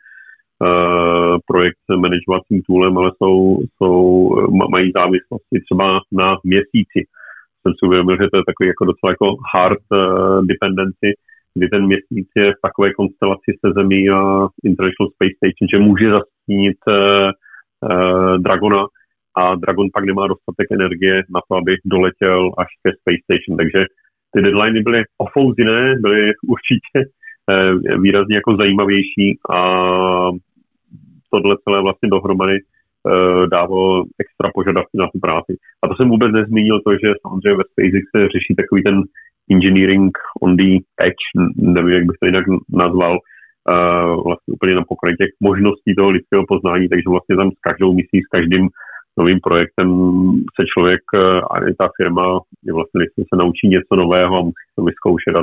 uh, 0.61 1.39
projekt 1.47 1.85
manažovacím 2.05 2.63
toolem, 2.67 2.99
ale 2.99 3.11
jsou, 3.17 3.59
jsou, 3.77 4.29
mají 4.71 4.93
závislosti 4.97 5.57
třeba 5.65 6.01
na 6.13 6.37
měsíci. 6.45 7.01
Jsem 7.61 7.73
si 7.73 7.87
uvědomil, 7.87 8.17
že 8.17 8.29
to 8.31 8.37
je 8.37 8.49
takový 8.51 8.67
jako 8.69 8.85
docela 8.85 9.11
jako 9.15 9.29
hard 9.55 9.85
uh, 9.93 10.47
dependency, 10.47 11.09
kdy 11.55 11.69
ten 11.69 11.87
měsíc 11.87 12.29
je 12.37 12.53
v 12.53 12.63
takové 12.63 12.93
konstelaci 12.93 13.51
se 13.61 13.73
Zemí 13.79 14.11
a 14.11 14.21
International 14.65 15.09
Space 15.15 15.37
Station, 15.41 15.67
že 15.73 15.79
může 15.89 16.07
zastínit 16.19 16.79
uh, 16.89 16.95
uh, 16.95 18.35
Dragona, 18.45 18.83
a 19.37 19.55
Dragon 19.55 19.89
pak 19.93 20.05
nemá 20.05 20.27
dostatek 20.27 20.67
energie 20.73 21.23
na 21.35 21.41
to, 21.49 21.57
aby 21.57 21.77
doletěl 21.85 22.53
až 22.59 22.67
ke 22.83 22.91
Space 22.93 23.23
Station. 23.25 23.57
Takže 23.57 23.81
ty 24.33 24.43
deadliny 24.43 24.81
byly 24.83 25.03
ofouziné, 25.19 25.95
byly 26.01 26.33
určitě 26.49 26.99
eh, 27.51 27.99
výrazně 27.99 28.35
jako 28.37 28.57
zajímavější 28.57 29.39
a 29.51 29.59
tohle 31.31 31.57
celé 31.65 31.83
vlastně 31.83 32.09
dohromady 32.09 32.57
eh, 32.57 33.47
dávalo 33.47 34.05
extra 34.21 34.51
požadavky 34.55 34.97
na 34.99 35.07
tu 35.13 35.19
práci. 35.19 35.53
A 35.83 35.89
to 35.89 35.95
jsem 35.97 36.09
vůbec 36.09 36.33
nezmínil 36.33 36.81
to, 36.81 36.93
že 36.93 37.09
samozřejmě 37.23 37.57
ve 37.59 37.65
SpaceX 37.71 38.05
se 38.17 38.29
řeší 38.35 38.55
takový 38.57 38.83
ten 38.83 39.03
engineering 39.51 40.13
on 40.43 40.57
the 40.57 40.79
edge, 41.07 41.25
nevím, 41.57 41.95
jak 41.95 42.05
bych 42.05 42.17
to 42.21 42.27
jinak 42.27 42.45
nazval, 42.73 43.19
uh, 43.19 44.25
vlastně 44.25 44.53
úplně 44.55 44.75
na 44.75 44.85
pokraji 44.89 45.17
těch 45.17 45.31
možností 45.41 45.95
toho 45.95 46.11
lidského 46.11 46.45
poznání, 46.49 46.89
takže 46.89 47.09
vlastně 47.09 47.37
tam 47.37 47.51
s 47.51 47.61
každou 47.61 47.93
misí, 47.93 48.19
s 48.23 48.31
každým 48.31 48.69
novým 49.21 49.41
projektem 49.47 49.89
se 50.57 50.63
člověk 50.73 51.03
eh, 51.15 51.41
a 51.51 51.55
i 51.69 51.75
ta 51.81 51.87
firma 51.97 52.25
je 52.67 52.73
vlastně 52.79 53.05
se 53.31 53.35
naučí 53.43 53.65
něco 53.75 53.93
nového 54.03 54.33
a 54.39 54.47
musí 54.49 54.67
to 54.77 54.83
vyzkoušet 54.91 55.35
a 55.37 55.43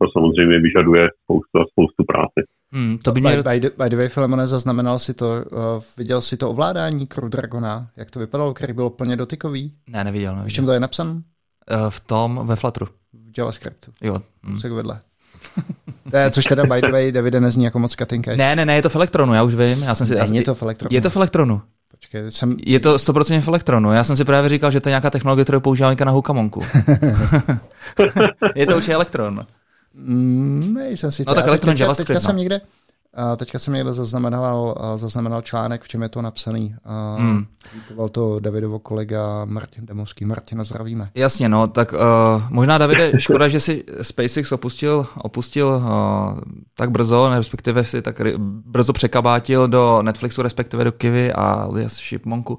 to 0.00 0.04
samozřejmě 0.16 0.56
vyžaduje 0.66 1.08
spoustu 1.22 1.54
a 1.60 1.64
spoustu 1.72 2.02
práce. 2.10 2.38
Hmm, 2.72 2.98
to 2.98 3.12
by 3.12 3.20
mě... 3.20 3.36
by, 3.36 3.60
by, 3.60 3.70
by 3.82 3.88
the 3.90 3.96
way, 3.96 4.08
Filemone, 4.08 4.46
zaznamenal 4.46 4.98
si 4.98 5.14
to, 5.14 5.26
uh, 5.26 5.82
viděl 5.96 6.20
si 6.20 6.36
to 6.36 6.50
ovládání 6.50 7.06
Crew 7.06 7.28
Dragona, 7.28 7.86
jak 7.96 8.10
to 8.10 8.18
vypadalo, 8.18 8.54
který 8.54 8.72
byl 8.72 8.90
plně 8.90 9.16
dotykový? 9.16 9.72
Ne, 9.88 10.04
neviděl. 10.04 10.32
neviděl. 10.32 10.50
V 10.50 10.52
čem 10.52 10.66
to 10.66 10.72
je 10.72 10.80
napsan? 10.80 11.08
Uh, 11.08 11.90
v 11.90 12.00
tom, 12.00 12.40
ve 12.46 12.56
Flutteru. 12.56 12.86
V 13.12 13.38
JavaScriptu. 13.38 13.90
Jo. 14.02 14.16
Hmm. 14.44 14.76
vedle. 14.76 15.00
To 16.10 16.16
je, 16.16 16.30
což 16.30 16.44
teda 16.44 16.62
by 16.64 16.80
the 16.80 16.92
way, 16.92 17.12
Davide, 17.12 17.40
nezní 17.40 17.64
jako 17.64 17.78
moc 17.78 17.94
cutting 17.94 18.26
Ne, 18.26 18.56
ne, 18.56 18.64
ne, 18.66 18.74
je 18.74 18.82
to 18.82 18.88
v 18.88 18.96
Elektronu, 18.96 19.34
já 19.34 19.42
už 19.42 19.54
vím. 19.54 19.82
Já 19.82 19.94
jsem 19.94 20.06
si, 20.06 20.14
Není 20.14 20.44
to 20.44 20.54
v 20.54 20.62
Elektronu. 20.62 20.88
Je 20.94 21.00
to 21.00 21.10
v 21.10 21.16
Elektronu. 21.16 21.62
Počkej, 22.06 22.30
jsem... 22.30 22.56
Je 22.66 22.80
to 22.80 22.96
100% 22.96 23.40
v 23.40 23.48
Elektronu. 23.48 23.92
Já 23.92 24.04
jsem 24.04 24.16
si 24.16 24.24
právě 24.24 24.48
říkal, 24.48 24.70
že 24.70 24.80
to 24.80 24.88
je 24.88 24.90
nějaká 24.90 25.10
technologie, 25.10 25.44
kterou 25.44 25.60
používám 25.60 25.96
na 26.04 26.10
Hukamonku. 26.10 26.62
je 28.54 28.66
to 28.66 28.76
určitě 28.76 28.94
Elektron. 28.94 29.46
Mm, 29.94 30.74
nejsem 30.74 31.12
si 31.12 31.24
No 31.26 31.34
tak 31.34 31.46
Elektron 31.46 31.74
teďka, 31.74 31.84
JavaScript. 31.84 32.06
Teďka 32.06 32.18
no. 32.18 32.20
jsem 32.20 32.36
někde, 32.36 32.60
teďka 33.36 33.58
jsem 33.58 33.74
někde 33.74 33.94
zaznamenal, 33.94 34.74
zaznamenal 34.96 35.42
článek, 35.42 35.82
v 35.82 35.88
čem 35.88 36.02
je 36.02 36.08
to 36.08 36.22
napsaný. 36.22 36.74
Hmm. 37.18 37.46
to 38.12 38.40
Davidovo 38.40 38.78
kolega 38.78 39.44
Martin 39.44 39.86
Demovský. 39.86 40.24
Martina, 40.24 40.64
zdravíme. 40.64 41.10
Jasně, 41.14 41.48
no, 41.48 41.66
tak 41.66 41.92
uh, 41.92 41.98
možná 42.50 42.78
Davide, 42.78 43.12
škoda, 43.18 43.48
že 43.48 43.60
si 43.60 43.84
SpaceX 44.02 44.52
opustil, 44.52 45.06
opustil 45.16 45.68
uh, 45.68 46.40
tak 46.76 46.90
brzo, 46.90 47.28
respektive 47.28 47.84
si 47.84 48.02
tak 48.02 48.20
brzo 48.66 48.92
překabátil 48.92 49.68
do 49.68 50.02
Netflixu, 50.02 50.42
respektive 50.42 50.84
do 50.84 50.92
Kivy 50.92 51.32
a 51.32 51.44
alias 51.44 51.96
Shipmonku, 51.96 52.58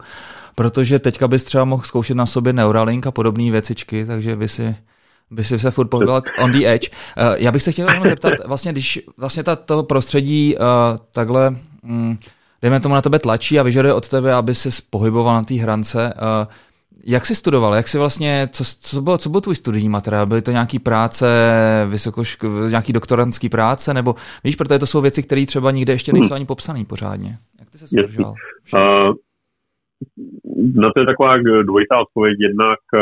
protože 0.56 1.00
teďka 1.00 1.28
bys 1.28 1.44
třeba 1.44 1.66
mohl 1.66 1.84
zkoušet 1.84 2.18
na 2.18 2.26
sobě 2.26 2.54
Neuralink 2.54 3.08
a 3.08 3.12
podobné 3.12 3.52
věcičky, 3.52 4.06
takže 4.06 4.36
by 4.36 4.48
si 4.48 4.76
by 5.32 5.44
si 5.44 5.60
se 5.60 5.72
furt 5.72 5.88
pohyboval 5.88 6.22
on 6.40 6.52
the 6.52 6.66
edge. 6.66 6.90
Uh, 6.90 7.36
já 7.38 7.52
bych 7.52 7.64
se 7.64 7.72
chtěl 7.72 7.90
jenom 7.90 8.08
zeptat, 8.08 8.34
vlastně 8.46 8.72
když 8.72 9.00
vlastně 9.18 9.44
ta, 9.44 9.56
to 9.56 9.84
prostředí 9.84 10.56
uh, 10.56 10.66
takhle, 11.12 11.56
um, 11.84 12.18
dejme 12.62 12.80
tomu 12.80 12.96
na 12.96 13.02
tebe 13.02 13.20
tlačí 13.20 13.60
a 13.60 13.64
vyžaduje 13.64 13.94
od 13.94 14.10
tebe, 14.10 14.34
aby 14.34 14.56
se 14.56 14.70
pohyboval 14.90 15.36
na 15.36 15.44
té 15.44 15.54
hrance, 15.54 16.14
uh, 16.14 16.54
jak 17.04 17.26
jsi 17.26 17.36
studoval? 17.36 17.76
Jak 17.76 17.88
jsi 17.88 17.98
vlastně, 17.98 18.50
co, 18.52 18.64
co, 18.80 19.02
bylo, 19.02 19.18
co 19.18 19.30
byl 19.30 19.42
tvůj 19.42 19.56
studijní 19.56 19.90
materiál? 19.90 20.26
Byly 20.26 20.42
to 20.42 20.52
nějaký 20.52 20.80
práce, 20.80 21.28
vysokoško, 21.90 22.48
nějaký 22.70 22.94
doktorantský 22.94 23.50
práce, 23.50 23.94
nebo 23.94 24.16
víš, 24.44 24.56
protože 24.56 24.80
to 24.80 24.86
jsou 24.86 25.02
věci, 25.02 25.24
které 25.24 25.46
třeba 25.46 25.72
nikde 25.72 25.94
ještě 25.94 26.14
nejsou 26.14 26.34
ani 26.34 26.46
popsané 26.46 26.86
pořádně. 26.86 27.38
Jak 27.60 27.70
ty 27.70 27.78
se 27.78 27.86
udržel? 27.92 28.34
Uh, 28.74 29.14
na 30.76 30.90
to 30.92 31.00
je 31.00 31.06
taková 31.06 31.38
dvojitá 31.64 32.00
odpověď. 32.00 32.38
Jednak, 32.40 32.80
eh, 32.96 33.00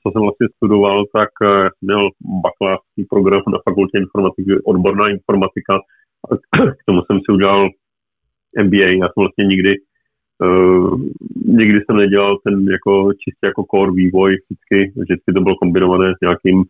co 0.00 0.06
jsem 0.12 0.22
vlastně 0.22 0.46
studoval, 0.56 1.04
tak 1.12 1.28
eh, 1.42 1.68
měl 1.80 2.10
bakalářský 2.44 3.04
program 3.10 3.42
na 3.52 3.58
fakultě 3.68 3.98
informatiky, 3.98 4.50
odborná 4.64 5.08
informatika. 5.08 5.78
K 6.80 6.84
tomu 6.86 7.00
jsem 7.02 7.18
si 7.18 7.32
udělal 7.32 7.68
MBA. 8.64 8.88
Já 8.90 9.06
jsem 9.06 9.20
vlastně 9.24 9.44
nikdy 9.44 9.74
Uh, 10.42 11.00
nikdy 11.46 11.80
jsem 11.80 11.96
nedělal 11.96 12.38
ten 12.44 12.66
jako 12.66 13.12
čistě 13.12 13.46
jako 13.46 13.64
core 13.70 13.92
vývoj, 13.92 14.30
vždycky, 14.30 15.00
vždycky 15.00 15.32
to 15.32 15.40
bylo 15.40 15.56
kombinované 15.56 16.12
s 16.14 16.20
nějakým 16.22 16.64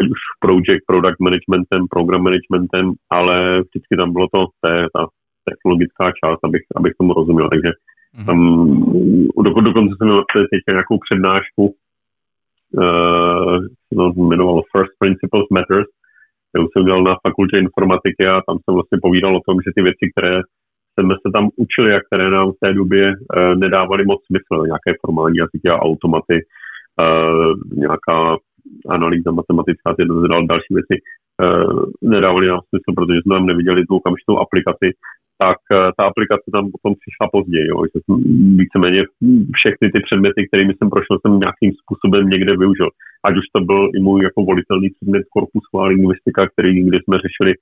ať 0.00 0.06
už 0.14 0.20
project, 0.40 0.84
product 0.86 1.20
managementem, 1.20 1.80
program 1.90 2.22
managementem, 2.22 2.92
ale 3.10 3.60
vždycky 3.60 3.96
tam 3.96 4.12
bylo 4.12 4.26
to, 4.34 4.46
to 4.60 4.68
je 4.68 4.86
ta 4.94 5.06
technologická 5.48 6.04
část, 6.24 6.40
abych, 6.44 6.62
abych 6.76 6.92
tomu 6.98 7.12
rozuměl. 7.14 7.48
Takže 7.50 7.70
mm-hmm. 8.14 8.26
tam 8.26 8.38
do, 9.44 9.60
dokonce 9.60 9.94
jsem 9.96 10.06
měl 10.06 10.24
teď 10.32 10.60
nějakou 10.68 10.98
přednášku, 11.06 11.62
uh, 12.82 13.56
no, 13.92 14.12
jmenovalo 14.16 14.62
First 14.72 14.92
Principles 14.98 15.46
Matters, 15.50 15.88
kterou 16.48 16.66
jsem 16.68 16.82
udělal 16.82 17.02
na 17.02 17.16
fakultě 17.26 17.56
informatiky 17.58 18.26
a 18.26 18.42
tam 18.46 18.56
jsem 18.58 18.74
vlastně 18.74 18.98
povídal 19.02 19.36
o 19.36 19.44
tom, 19.46 19.56
že 19.64 19.70
ty 19.74 19.82
věci, 19.82 20.04
které 20.12 20.40
jsme 20.92 21.14
se 21.14 21.28
tam 21.32 21.48
učili 21.56 21.94
a 21.94 22.00
které 22.06 22.30
nám 22.30 22.52
v 22.52 22.60
té 22.64 22.72
době 22.72 23.04
uh, 23.12 23.54
nedávaly 23.54 24.04
moc 24.04 24.20
smysl. 24.26 24.66
Nějaké 24.66 24.90
formální 25.06 25.36
jazyky 25.36 25.68
a 25.70 25.82
automaty, 25.88 26.36
uh, 27.02 27.52
nějaká 27.84 28.36
analýza 28.88 29.30
matematická, 29.30 29.94
ty 29.94 30.02
další 30.52 30.72
věci 30.78 30.94
uh, 30.98 31.84
nedávaly 32.02 32.46
nám 32.46 32.60
smysl, 32.68 32.90
protože 32.96 33.18
jsme 33.20 33.36
tam 33.36 33.46
neviděli 33.46 33.86
tu 33.86 33.96
okamžitou 33.96 34.38
aplikaci, 34.38 34.88
tak 35.42 35.58
uh, 35.68 35.90
ta 35.96 36.02
aplikace 36.10 36.48
tam 36.54 36.64
potom 36.74 36.92
přišla 37.00 37.26
později. 37.34 37.66
Jo, 37.72 37.78
že 37.92 37.98
jsem 38.02 38.14
víceméně 38.62 39.00
všechny 39.58 39.86
ty 39.92 39.98
předměty, 40.06 40.40
kterými 40.48 40.72
jsem 40.74 40.88
prošel, 40.94 41.16
jsem 41.18 41.32
nějakým 41.44 41.72
způsobem 41.80 42.22
někde 42.34 42.52
využil. 42.62 42.88
Ať 43.26 43.34
už 43.40 43.46
to 43.54 43.60
byl 43.70 43.82
i 43.96 43.98
můj 44.06 44.18
jako 44.28 44.40
volitelný 44.50 44.88
předmět 44.96 45.24
korpusová 45.34 45.84
lingvistika, 45.92 46.42
který 46.52 46.70
někdy 46.78 46.96
jsme 47.00 47.16
řešili 47.26 47.52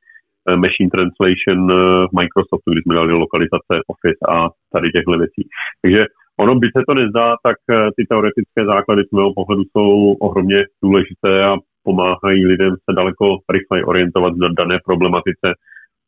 Eh, 0.48 0.56
machine 0.56 0.90
translation 0.90 1.70
eh, 1.70 2.06
v 2.08 2.12
Microsoftu, 2.20 2.68
kdy 2.72 2.80
jsme 2.82 2.94
dali 2.94 3.12
lokalizace 3.12 3.74
Office 3.92 4.22
a 4.28 4.48
tady 4.72 4.90
těchto 4.90 5.10
věcí. 5.18 5.42
Takže 5.82 6.06
ono 6.40 6.54
by 6.54 6.66
se 6.76 6.82
to 6.88 6.94
nezdá, 6.94 7.36
tak 7.46 7.56
eh, 7.70 7.88
ty 7.96 8.02
teoretické 8.10 8.60
základy 8.72 9.02
z 9.04 9.12
mého 9.16 9.32
pohledu 9.34 9.62
jsou 9.70 10.12
ohromně 10.12 10.64
důležité 10.84 11.44
a 11.44 11.56
pomáhají 11.84 12.46
lidem 12.46 12.72
se 12.84 12.90
daleko 12.96 13.24
rychleji 13.52 13.84
orientovat 13.84 14.32
na 14.36 14.48
dané 14.58 14.78
problematice, 14.84 15.46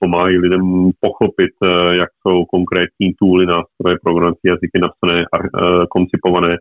pomáhají 0.04 0.38
lidem 0.38 0.90
pochopit, 1.00 1.54
jak 1.92 2.10
jsou 2.20 2.44
konkrétní 2.44 3.08
tooly, 3.18 3.46
nástroje, 3.46 3.96
programací 4.02 4.44
jazyky 4.44 4.78
napsané 4.80 5.24
a 5.34 5.36
koncipované 5.94 6.56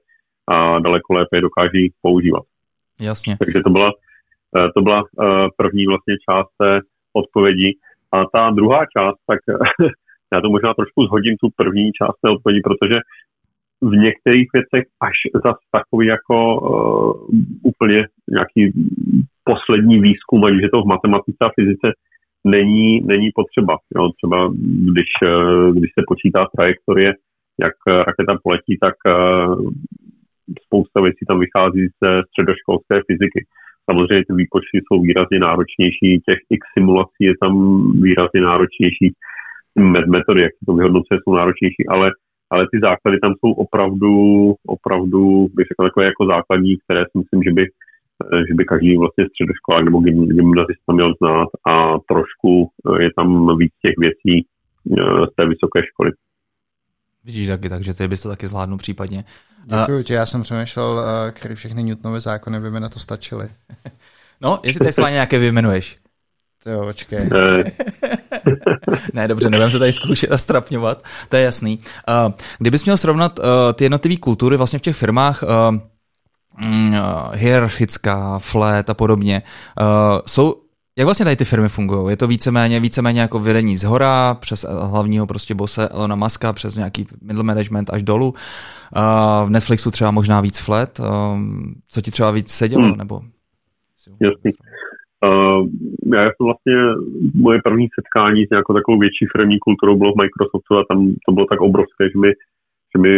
a 0.48 0.79
daleko 0.79 1.13
lépe 1.13 1.38
je 1.38 1.41
dokáží 1.41 1.83
používat. 2.01 2.43
Jasně. 3.01 3.36
Takže 3.39 3.60
to 3.65 3.69
byla, 3.69 3.91
to 4.75 4.81
byla 4.81 5.03
první 5.57 5.86
vlastně 5.88 6.15
část 6.29 6.50
té 6.57 6.79
odpovědi. 7.13 7.69
A 8.12 8.17
ta 8.33 8.50
druhá 8.50 8.81
část, 8.98 9.19
tak 9.27 9.39
já 10.33 10.41
to 10.41 10.50
možná 10.50 10.74
trošku 10.74 11.05
zhodím 11.05 11.36
tu 11.38 11.48
první 11.55 11.91
část 12.00 12.17
té 12.21 12.29
odpovědi, 12.29 12.62
protože 12.63 12.98
v 13.81 13.93
některých 14.05 14.48
věcech 14.53 14.83
až 15.01 15.15
za 15.45 15.53
takový 15.71 16.07
jako 16.07 16.36
uh, 16.60 17.13
úplně 17.63 18.07
nějaký 18.38 18.62
poslední 19.43 20.00
výzkum, 20.00 20.45
ať 20.45 20.53
je 20.53 20.69
to 20.69 20.81
v 20.81 20.91
matematice 20.93 21.38
a 21.41 21.53
fyzice, 21.55 21.88
není, 22.43 23.01
není 23.01 23.29
potřeba. 23.36 23.77
Jo, 23.95 24.10
třeba 24.17 24.53
když, 24.93 25.10
uh, 25.24 25.71
když 25.75 25.91
se 26.00 26.03
počítá 26.07 26.48
trajektorie, 26.55 27.13
jak 27.60 27.74
raketa 28.07 28.38
poletí, 28.43 28.77
tak 28.81 28.95
uh, 29.05 29.69
spousta 30.65 31.01
věcí 31.01 31.25
tam 31.27 31.39
vychází 31.39 31.81
ze 32.03 32.21
středoškolské 32.27 32.95
fyziky. 33.07 33.45
Samozřejmě 33.89 34.25
ty 34.25 34.33
výpočty 34.33 34.77
jsou 34.81 35.01
výrazně 35.01 35.39
náročnější, 35.39 36.21
těch 36.27 36.39
x 36.50 36.62
simulací 36.77 37.21
je 37.29 37.33
tam 37.41 37.53
výrazně 38.01 38.41
náročnější, 38.41 39.07
metody, 40.15 40.41
jak 40.41 40.51
to 40.65 40.74
vyhodnocuje, 40.74 41.19
jsou 41.19 41.36
náročnější, 41.36 41.88
ale, 41.89 42.12
ale 42.50 42.67
ty 42.71 42.79
základy 42.81 43.19
tam 43.19 43.33
jsou 43.39 43.51
opravdu, 43.51 44.13
opravdu, 44.67 45.48
bych 45.55 45.67
řekl, 45.67 45.83
takové 45.83 46.05
jako 46.05 46.25
základní, 46.25 46.77
které 46.77 47.01
si 47.03 47.17
myslím, 47.17 47.43
že 47.43 47.51
by, 47.51 47.65
že 48.48 48.54
by 48.54 48.66
každý 48.66 48.98
vlastně 48.98 49.25
středoškolák 49.28 49.84
nebo 49.86 50.00
gymnazista 50.38 50.94
měl 50.94 51.13
znát 51.22 51.50
a 51.72 51.74
trošku 52.12 52.70
je 53.00 53.10
tam 53.16 53.58
víc 53.58 53.74
těch 53.82 53.96
věcí 53.98 54.36
eh, 54.46 55.25
z 55.32 55.36
té 55.36 55.46
vysoké 55.46 55.80
školy. 55.92 56.12
Vidíš 57.25 57.48
taky, 57.48 57.70
takže 57.70 57.94
ty 57.94 58.08
bys 58.08 58.22
to 58.22 58.30
taky 58.30 58.48
zvládnul 58.48 58.78
případně. 58.78 59.24
Děkuji 59.66 60.04
ti, 60.04 60.13
já 60.13 60.25
jsem 60.25 60.42
přemýšlel, 60.42 61.06
který 61.32 61.56
všechny 61.56 61.84
Newtonové 61.84 62.20
zákony 62.20 62.60
by 62.60 62.72
mi 62.72 62.80
na 62.80 62.90
to 62.90 63.00
stačily. 63.00 63.48
No, 64.44 64.60
jestli 64.63 64.80
tady 64.80 64.94
s 64.94 64.98
nějaké 64.98 65.40
vyjmenuješ. 65.40 65.98
To 66.63 66.70
jo, 66.70 66.86
počkej. 66.86 67.30
ne, 69.13 69.28
dobře, 69.28 69.50
nebudem 69.50 69.72
se 69.72 69.80
tady 69.80 69.94
zkoušet 69.94 70.32
a 70.32 70.38
strapňovat, 70.38 71.04
to 71.30 71.36
je 71.36 71.44
jasný. 71.44 71.80
Kdybys 72.60 72.86
měl 72.86 72.98
srovnat 72.98 73.40
ty 73.74 73.84
jednotlivé 73.84 74.18
kultury 74.18 74.58
vlastně 74.58 74.80
v 74.80 74.82
těch 74.82 74.96
firmách, 74.96 75.44
hierarchická, 77.34 78.39
flat 78.39 78.89
a 78.89 78.93
podobně, 78.93 79.41
uh, 79.81 80.20
jsou 80.27 80.55
jak 80.98 81.05
vlastně 81.05 81.24
tady 81.24 81.36
ty 81.36 81.46
firmy 81.46 81.70
fungují? 81.70 82.10
Je 82.10 82.17
to 82.17 82.27
víceméně, 82.27 82.79
víceméně 82.79 83.22
jako 83.22 83.39
vedení 83.39 83.77
z 83.77 83.84
hora, 83.84 84.34
přes 84.34 84.65
hlavního 84.91 85.27
prostě 85.27 85.55
bose 85.55 85.89
Elona 85.89 86.15
Muska, 86.15 86.53
přes 86.53 86.75
nějaký 86.75 87.08
middle 87.22 87.43
management 87.43 87.89
až 87.93 88.03
dolů. 88.03 88.29
Uh, 88.29 89.48
v 89.48 89.50
Netflixu 89.50 89.91
třeba 89.91 90.12
možná 90.12 90.41
víc 90.41 90.60
flat. 90.60 91.01
Co 91.88 92.01
ti 92.01 92.12
třeba 92.12 92.31
víc 92.31 92.51
sedělo? 92.51 92.88
Hmm. 92.88 92.98
Nebo... 92.98 93.22
Jasný. 94.22 94.51
Uh, 95.25 95.67
já 96.13 96.24
jsem 96.24 96.46
vlastně, 96.50 96.75
moje 97.34 97.60
první 97.63 97.88
setkání 97.96 98.46
s 98.46 98.50
nějakou 98.50 98.74
takovou 98.74 99.00
větší 99.00 99.25
firmní 99.36 99.60
kulturou 99.60 99.98
bylo 99.98 100.12
v 100.13 100.22
Microsoftu 100.22 100.77
a 100.77 100.84
tam 100.89 101.13
to 101.25 101.31
bylo 101.31 101.46
tak 101.46 101.62
obrovské, 101.62 102.03
že 102.13 102.20
mi 102.20 102.31
že 102.91 103.01
mi 103.01 103.13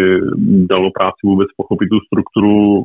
dalo 0.73 0.91
práci 0.97 1.21
vůbec 1.23 1.47
pochopit 1.57 1.87
tu 1.89 1.99
strukturu 1.99 2.83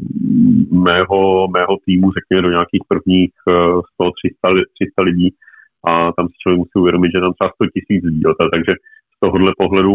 mého, 0.73 1.49
mého 1.49 1.75
týmu, 1.85 2.13
řekněme, 2.13 2.43
do 2.43 2.51
nějakých 2.51 2.85
prvních 2.89 3.33
100-300 3.47 4.61
eh, 4.61 4.65
300 4.75 5.03
lidí. 5.03 5.29
A 5.89 6.13
tam 6.13 6.27
si 6.29 6.35
člověk 6.43 6.59
musí 6.59 6.77
uvědomit, 6.77 7.11
že 7.15 7.21
tam 7.21 7.33
třeba 7.35 7.51
100 7.55 7.67
tisíc 7.75 8.05
lidí, 8.05 8.23
takže 8.55 8.73
z 9.15 9.17
tohohle 9.21 9.53
pohledu 9.59 9.95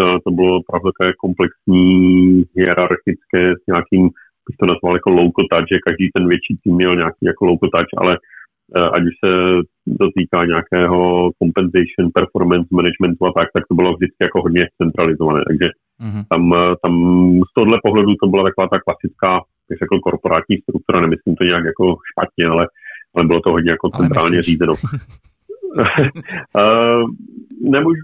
eh, 0.00 0.18
to 0.24 0.30
bylo 0.30 0.52
opravdu 0.60 0.90
také 0.92 1.12
komplexní, 1.24 2.44
hierarchické, 2.56 3.42
s 3.60 3.62
nějakým, 3.72 4.02
bych 4.46 4.56
to 4.60 4.66
nazval 4.72 4.94
jako 4.94 5.10
local 5.10 5.44
touch, 5.50 5.68
že 5.72 5.86
každý 5.86 6.06
ten 6.14 6.28
větší 6.28 6.52
tým 6.62 6.74
měl 6.74 6.96
nějaký 6.96 7.22
jako 7.30 7.42
local 7.46 7.68
touch, 7.74 7.92
ale 8.02 8.12
ať 8.76 9.02
už 9.02 9.14
se 9.24 9.30
dotýká 9.86 10.44
nějakého 10.44 11.30
compensation, 11.42 12.10
performance 12.14 12.68
managementu 12.72 13.26
a 13.26 13.32
tak, 13.32 13.48
tak 13.54 13.64
to 13.68 13.74
bylo 13.74 13.94
vždycky 13.94 14.20
jako 14.20 14.42
hodně 14.42 14.68
centralizované. 14.82 15.40
Takže 15.48 15.68
mm-hmm. 16.02 16.24
tam, 16.30 16.54
eh, 16.54 16.74
tam 16.82 16.94
z 17.50 17.52
tohle 17.54 17.78
pohledu 17.82 18.14
to 18.14 18.26
byla 18.28 18.44
taková 18.44 18.68
ta 18.68 18.78
klasická, 18.80 19.32
jak 19.70 19.78
řekl, 19.78 20.00
korporátní 20.00 20.56
struktura, 20.58 21.00
nemyslím 21.00 21.34
to 21.36 21.44
nějak 21.44 21.64
jako 21.64 21.96
špatně, 22.10 22.46
ale, 22.46 22.66
ale 23.14 23.24
bylo 23.26 23.40
to 23.40 23.50
hodně 23.50 23.70
jako 23.70 23.88
centrálně 23.88 24.42
řízeno. 24.42 24.74
uh, 26.56 27.10
nemůžu, 27.74 28.02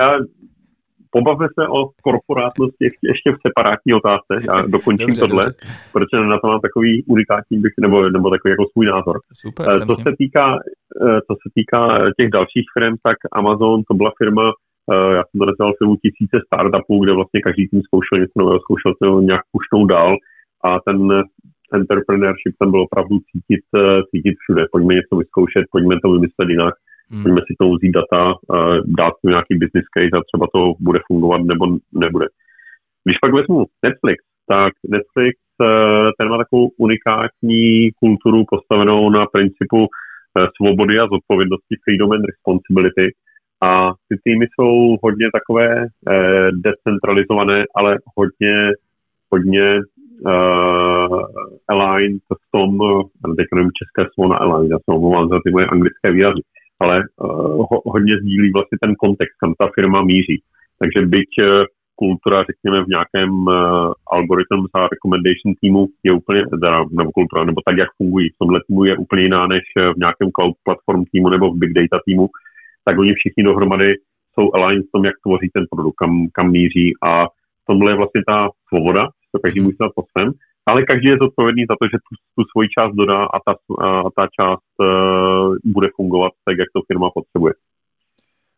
já 0.00 0.18
pobavme 1.10 1.46
se 1.54 1.68
o 1.68 1.80
korporátnosti 2.02 2.84
ještě, 2.84 3.04
ještě 3.12 3.30
v 3.32 3.42
separátní 3.46 3.94
otázce. 3.94 4.32
Já 4.48 4.56
dokončím 4.76 5.06
dobře, 5.06 5.20
tohle, 5.20 5.44
dobře. 5.44 5.66
protože 5.92 6.16
na 6.32 6.38
to 6.38 6.46
mám 6.48 6.60
takový 6.60 7.04
unikátní, 7.06 7.58
bych, 7.58 7.72
nebo, 7.80 8.08
nebo 8.08 8.30
takový 8.30 8.50
jako 8.50 8.66
svůj 8.72 8.86
názor. 8.86 9.16
Super, 9.34 9.66
eh, 9.68 9.86
co, 9.86 9.94
se 10.06 10.10
týká, 10.18 10.46
eh, 11.06 11.20
co 11.26 11.34
se 11.42 11.48
týká 11.56 11.80
těch 12.18 12.30
dalších 12.30 12.66
firm, 12.74 12.94
tak 13.02 13.16
Amazon 13.32 13.82
to 13.88 13.94
byla 13.94 14.10
firma, 14.18 14.46
eh, 14.92 15.14
já 15.16 15.22
jsem 15.24 15.38
to 15.38 15.46
nazval 15.46 15.72
firmu 15.78 15.96
tisíce 16.04 16.36
startupů, 16.46 17.04
kde 17.04 17.12
vlastně 17.12 17.40
každý 17.40 17.68
tým 17.68 17.82
zkoušel 17.82 18.18
něco 18.18 18.36
nového, 18.36 18.60
zkoušel 18.60 18.92
to 19.02 19.20
nějak 19.20 19.42
pušnou 19.52 19.86
dál 19.86 20.16
a 20.64 20.70
ten 20.86 20.98
entrepreneurship 21.78 22.54
tam 22.58 22.70
byl 22.70 22.80
opravdu 22.80 23.14
cítit, 23.28 23.64
cítit 24.10 24.34
všude. 24.40 24.62
Pojďme 24.72 24.94
něco 24.94 25.16
vyzkoušet, 25.16 25.64
pojďme 25.70 25.94
to 26.02 26.12
vymyslet 26.12 26.48
jinak 26.48 26.74
Hmm. 27.10 27.22
Pojďme 27.22 27.40
si 27.40 27.54
tomu 27.58 27.74
vzít 27.74 27.90
data, 27.90 28.34
dát 28.84 29.12
si 29.20 29.26
nějaký 29.26 29.54
business 29.62 29.86
case 29.94 30.14
a 30.16 30.26
třeba 30.28 30.46
to 30.54 30.72
bude 30.80 31.00
fungovat 31.06 31.40
nebo 31.42 31.64
nebude. 31.94 32.26
Když 33.04 33.18
pak 33.18 33.32
vezmu 33.34 33.66
Netflix, 33.82 34.18
tak 34.48 34.72
Netflix 34.88 35.36
eh, 35.62 36.10
ten 36.18 36.28
má 36.28 36.38
takovou 36.38 36.68
unikátní 36.76 37.90
kulturu 38.02 38.44
postavenou 38.48 39.10
na 39.10 39.26
principu 39.26 39.86
eh, 39.86 40.46
svobody 40.56 40.98
a 40.98 41.06
zodpovědnosti, 41.06 41.74
freedom 41.84 42.12
and 42.12 42.24
responsibility. 42.30 43.06
A 43.62 43.92
ty 44.08 44.14
týmy 44.24 44.46
jsou 44.50 44.96
hodně 45.02 45.26
takové 45.32 45.68
eh, 45.84 46.48
decentralizované, 46.52 47.64
ale 47.74 47.98
hodně, 48.16 48.54
hodně 49.32 49.80
uh, 50.26 51.22
aligned 51.68 52.22
v 52.42 52.46
tom, 52.52 52.78
teď 53.36 53.46
nevím 53.54 53.70
české 53.80 54.10
slovo 54.14 54.32
na 54.32 54.36
aligned, 54.36 54.70
já 54.70 54.78
se 54.78 54.96
omlouvám 54.96 55.28
za 55.28 55.38
ty 55.44 55.50
moje 55.50 55.66
anglické 55.66 56.12
výrazy, 56.12 56.40
ale 56.80 57.02
uh, 57.16 57.66
ho, 57.70 57.82
hodně 57.84 58.18
sdílí 58.18 58.52
vlastně 58.52 58.78
ten 58.80 58.94
kontext, 58.94 59.36
kam 59.40 59.54
ta 59.58 59.68
firma 59.74 60.02
míří. 60.02 60.42
Takže 60.78 61.06
byť 61.06 61.30
uh, 61.38 61.64
kultura, 61.94 62.44
řekněme, 62.50 62.84
v 62.84 62.88
nějakém 62.94 63.30
uh, 63.30 63.54
algoritmu 64.12 64.66
a 64.74 64.88
recommendation 64.94 65.54
týmu 65.60 65.86
je 66.04 66.12
úplně, 66.12 66.42
nebo 66.98 67.10
kultura, 67.12 67.44
nebo 67.44 67.60
tak, 67.66 67.76
jak 67.76 67.88
fungují. 67.96 68.28
V 68.28 68.38
tomhle 68.38 68.60
týmu 68.66 68.84
je 68.84 68.96
úplně 68.96 69.22
jiná 69.22 69.46
než 69.46 69.64
v 69.94 69.98
nějakém 70.04 70.28
cloud 70.36 70.54
platform 70.64 71.04
týmu 71.12 71.28
nebo 71.28 71.50
v 71.50 71.58
big 71.58 71.72
data 71.72 71.98
týmu, 72.06 72.28
tak 72.84 72.98
oni 72.98 73.14
všichni 73.14 73.42
dohromady 73.44 73.94
jsou 74.34 74.54
aligned 74.54 74.86
v 74.86 74.92
tom, 74.94 75.04
jak 75.04 75.14
tvoří 75.26 75.48
ten 75.54 75.64
produkt, 75.70 75.96
kam, 75.96 76.12
kam 76.32 76.50
míří 76.50 76.92
a 77.02 77.26
v 77.26 77.64
tomhle 77.66 77.92
je 77.92 77.96
vlastně 77.96 78.22
ta 78.28 78.48
svoboda, 78.68 79.08
to 79.32 79.38
každý 79.38 79.60
může 79.60 79.76
dát 79.80 79.92
po 79.94 80.02
svém, 80.10 80.32
ale 80.70 80.82
každý 80.90 81.08
je 81.08 81.22
zodpovědný 81.24 81.62
za 81.70 81.76
to, 81.80 81.84
že 81.92 81.98
tu, 82.06 82.12
tu 82.34 82.42
svoji 82.52 82.68
část 82.76 82.92
dodá 83.00 83.20
a 83.34 83.36
ta, 83.46 83.52
a 83.86 84.10
ta 84.16 84.24
část 84.36 84.70
uh, 84.78 85.56
bude 85.64 85.88
fungovat 85.96 86.32
tak, 86.46 86.54
jak 86.58 86.68
to 86.74 86.80
firma 86.88 87.08
potřebuje. 87.18 87.54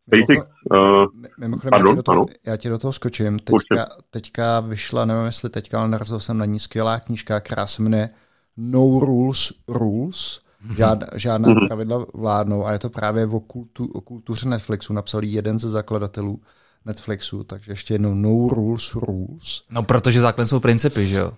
Basics, 0.07 0.47
uh, 0.71 1.07
Mimochodem, 1.39 1.71
pardon, 1.71 1.89
já, 1.89 1.93
ti 1.93 1.97
do 1.97 2.03
toho, 2.03 2.27
já 2.47 2.57
ti 2.57 2.69
do 2.69 2.79
toho 2.79 2.93
skočím. 2.93 3.39
Teďka, 3.39 3.87
teďka 4.11 4.61
vyšla, 4.61 5.05
nevím 5.05 5.25
jestli 5.25 5.51
teďka, 5.51 5.79
ale 5.79 5.89
narazil 5.89 6.21
jsem 6.21 6.39
na 6.39 6.45
ní 6.45 6.59
skvělá 6.59 7.01
knížka, 7.01 7.41
která 7.41 7.67
se 7.67 7.83
jmenuje 7.83 8.09
No 8.57 9.01
Rules 9.01 9.53
Rules. 9.69 10.41
Mhm. 10.65 10.75
Žád, 10.77 10.99
žádná 11.15 11.49
mm-hmm. 11.49 11.67
pravidla 11.67 12.07
vládnou 12.15 12.67
a 12.67 12.73
je 12.73 12.79
to 12.79 12.91
právě 12.91 13.27
o, 13.27 13.41
kultu, 13.41 13.87
o 13.95 14.01
kultuře 14.01 14.49
Netflixu. 14.49 14.93
Napsal 14.93 15.25
jeden 15.25 15.59
ze 15.59 15.71
zakladatelů 15.71 16.41
Netflixu, 16.85 17.45
takže 17.45 17.73
ještě 17.73 17.95
jednou 17.95 18.15
No 18.15 18.49
Rules 18.55 18.95
Rules. 18.95 19.63
No, 19.71 19.83
protože 19.83 20.21
základ 20.21 20.45
jsou 20.45 20.61
principy, 20.61 21.07
že 21.07 21.19
jo? 21.19 21.33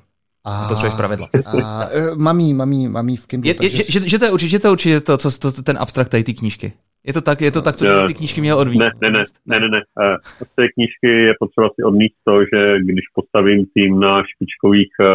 A, 0.44 0.68
Potřebuješ 0.68 0.96
pravidla. 0.96 1.28
A, 1.64 1.88
e, 1.90 2.14
mamí, 2.16 2.54
mamí, 2.54 2.88
mamí 2.88 3.16
v 3.16 3.26
Kindle. 3.26 3.50
Je, 3.50 3.54
takže... 3.54 3.76
že, 3.76 4.00
že, 4.00 4.08
že, 4.08 4.18
to 4.18 4.24
je 4.24 4.30
určitě, 4.30 4.58
to, 4.58 4.72
určitě 4.72 5.00
to, 5.00 5.16
co 5.18 5.28
to, 5.38 5.62
ten 5.62 5.76
abstrakt 5.80 6.10
tady 6.10 6.24
ty 6.24 6.34
knížky. 6.34 6.72
Je 7.06 7.12
to 7.12 7.20
tak, 7.20 7.40
je 7.40 7.52
to 7.52 7.62
tak, 7.62 7.76
co 7.76 7.84
bys 7.84 8.06
ty 8.06 8.14
knížky 8.14 8.40
měl 8.40 8.58
odvíct? 8.58 8.80
Ne, 8.80 9.10
ne, 9.10 9.10
ne, 9.10 9.24
ne, 9.46 9.60
ne, 9.60 9.68
ne. 9.68 9.80
Uh, 10.00 10.16
z 10.50 10.54
té 10.56 10.64
knížky 10.74 11.08
je 11.28 11.32
potřeba 11.38 11.68
si 11.74 11.80
odníst 11.82 12.16
to, 12.24 12.34
že 12.40 12.60
když 12.78 13.04
postavím 13.14 13.66
tým 13.74 14.00
na 14.00 14.22
špičkových 14.30 14.92
uh, 15.00 15.06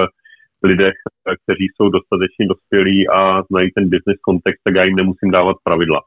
lidech, 0.64 0.98
kteří 1.44 1.66
jsou 1.70 1.90
dostatečně 1.90 2.48
dospělí 2.54 3.10
a 3.10 3.44
znají 3.50 3.70
ten 3.76 3.86
business 3.94 4.20
kontext, 4.22 4.62
tak 4.64 4.76
já 4.76 4.84
jim 4.84 4.96
nemusím 4.96 5.32
dávat 5.32 5.58
pravidla. 5.64 6.00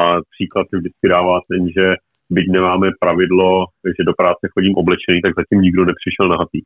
A 0.00 0.02
příklad 0.34 0.64
si 0.68 0.76
vždycky 0.76 1.08
dává 1.08 1.40
ten, 1.50 1.62
že 1.76 1.86
byť 2.30 2.46
nemáme 2.48 2.88
pravidlo, 3.00 3.66
že 3.96 4.06
do 4.06 4.14
práce 4.14 4.44
chodím 4.54 4.74
oblečený, 4.74 5.20
tak 5.22 5.32
zatím 5.40 5.60
nikdo 5.66 5.84
nepřišel 5.84 6.28
na 6.28 6.36
hatý. 6.36 6.60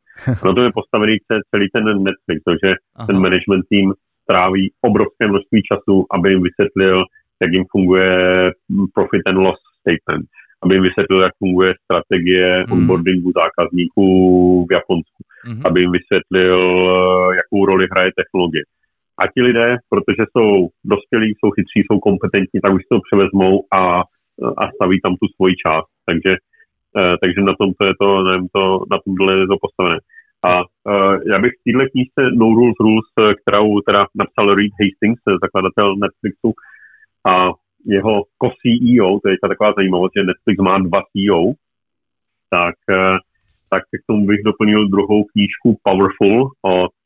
Na 0.45 0.53
to 0.53 0.61
je 0.63 0.71
postavený 0.79 1.13
celý 1.51 1.67
ten 1.73 1.85
Netflix, 2.07 2.39
že 2.63 2.69
Aha. 2.95 3.07
ten 3.07 3.17
management 3.19 3.63
tým 3.69 3.93
stráví 4.23 4.71
obrovské 4.81 5.27
množství 5.27 5.61
času, 5.69 6.05
aby 6.15 6.29
jim 6.29 6.43
vysvětlil, 6.43 6.97
jak 7.41 7.51
jim 7.53 7.65
funguje 7.71 8.11
profit 8.93 9.21
and 9.25 9.37
loss 9.37 9.59
statement, 9.81 10.25
aby 10.63 10.75
jim 10.75 10.83
vysvětlil, 10.83 11.21
jak 11.21 11.33
funguje 11.39 11.73
strategie 11.83 12.63
mm. 12.63 12.73
onboardingu 12.73 13.31
zákazníků 13.41 14.07
v 14.69 14.73
Japonsku, 14.73 15.21
mm. 15.47 15.61
aby 15.65 15.81
jim 15.81 15.91
vysvětlil, 15.91 16.59
jakou 17.39 17.65
roli 17.65 17.87
hraje 17.91 18.11
technologie. 18.19 18.63
A 19.21 19.23
ti 19.27 19.41
lidé, 19.41 19.77
protože 19.89 20.23
jsou 20.31 20.67
dospělí, 20.85 21.27
jsou 21.33 21.49
chytří, 21.51 21.79
jsou 21.83 21.99
kompetentní, 21.99 22.59
tak 22.61 22.73
už 22.73 22.83
to 22.91 22.99
převezmou 23.07 23.53
a, 23.73 24.03
a 24.57 24.63
staví 24.71 25.01
tam 25.01 25.15
tu 25.15 25.27
svoji 25.35 25.55
část. 25.55 25.89
Takže, 26.05 26.33
eh, 26.99 27.15
takže 27.21 27.41
na 27.41 27.53
tom 27.59 27.73
to 27.79 27.85
je 27.85 27.93
to, 28.01 28.23
nevím, 28.23 28.47
to, 28.55 28.63
na 28.91 28.97
tomhle 29.05 29.33
je 29.39 29.47
to 29.47 29.57
postavené. 29.61 29.99
A 30.49 30.61
uh, 30.61 31.15
já 31.31 31.39
bych 31.39 31.51
v 31.51 31.63
téhle 31.65 31.89
knížce 31.89 32.21
No 32.33 32.45
Rules 32.45 32.75
Rules, 32.79 33.07
kterou 33.41 33.81
teda 33.81 34.05
napsal 34.15 34.55
Reed 34.55 34.71
Hastings, 34.81 35.21
zakladatel 35.43 35.95
Netflixu, 35.95 36.53
a 37.25 37.51
jeho 37.85 38.23
co-CEO, 38.39 39.19
to 39.19 39.29
je 39.29 39.37
taková 39.41 39.73
zajímavost, 39.77 40.11
že 40.17 40.23
Netflix 40.23 40.57
má 40.61 40.77
dva 40.77 41.01
CEO, 41.11 41.43
tak, 42.49 42.75
tak 43.69 43.83
k 43.83 44.07
tomu 44.07 44.25
bych 44.25 44.43
doplnil 44.45 44.87
druhou 44.87 45.23
knížku 45.23 45.77
Powerful 45.83 46.51
od, 46.61 46.97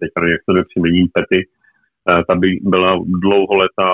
teď 0.00 0.10
jak 0.16 0.40
to 0.46 0.52
nepřiměním, 0.52 1.08
Pety, 1.14 1.48
ta 2.28 2.34
by 2.34 2.58
byla 2.62 2.98
dlouholetá 3.22 3.90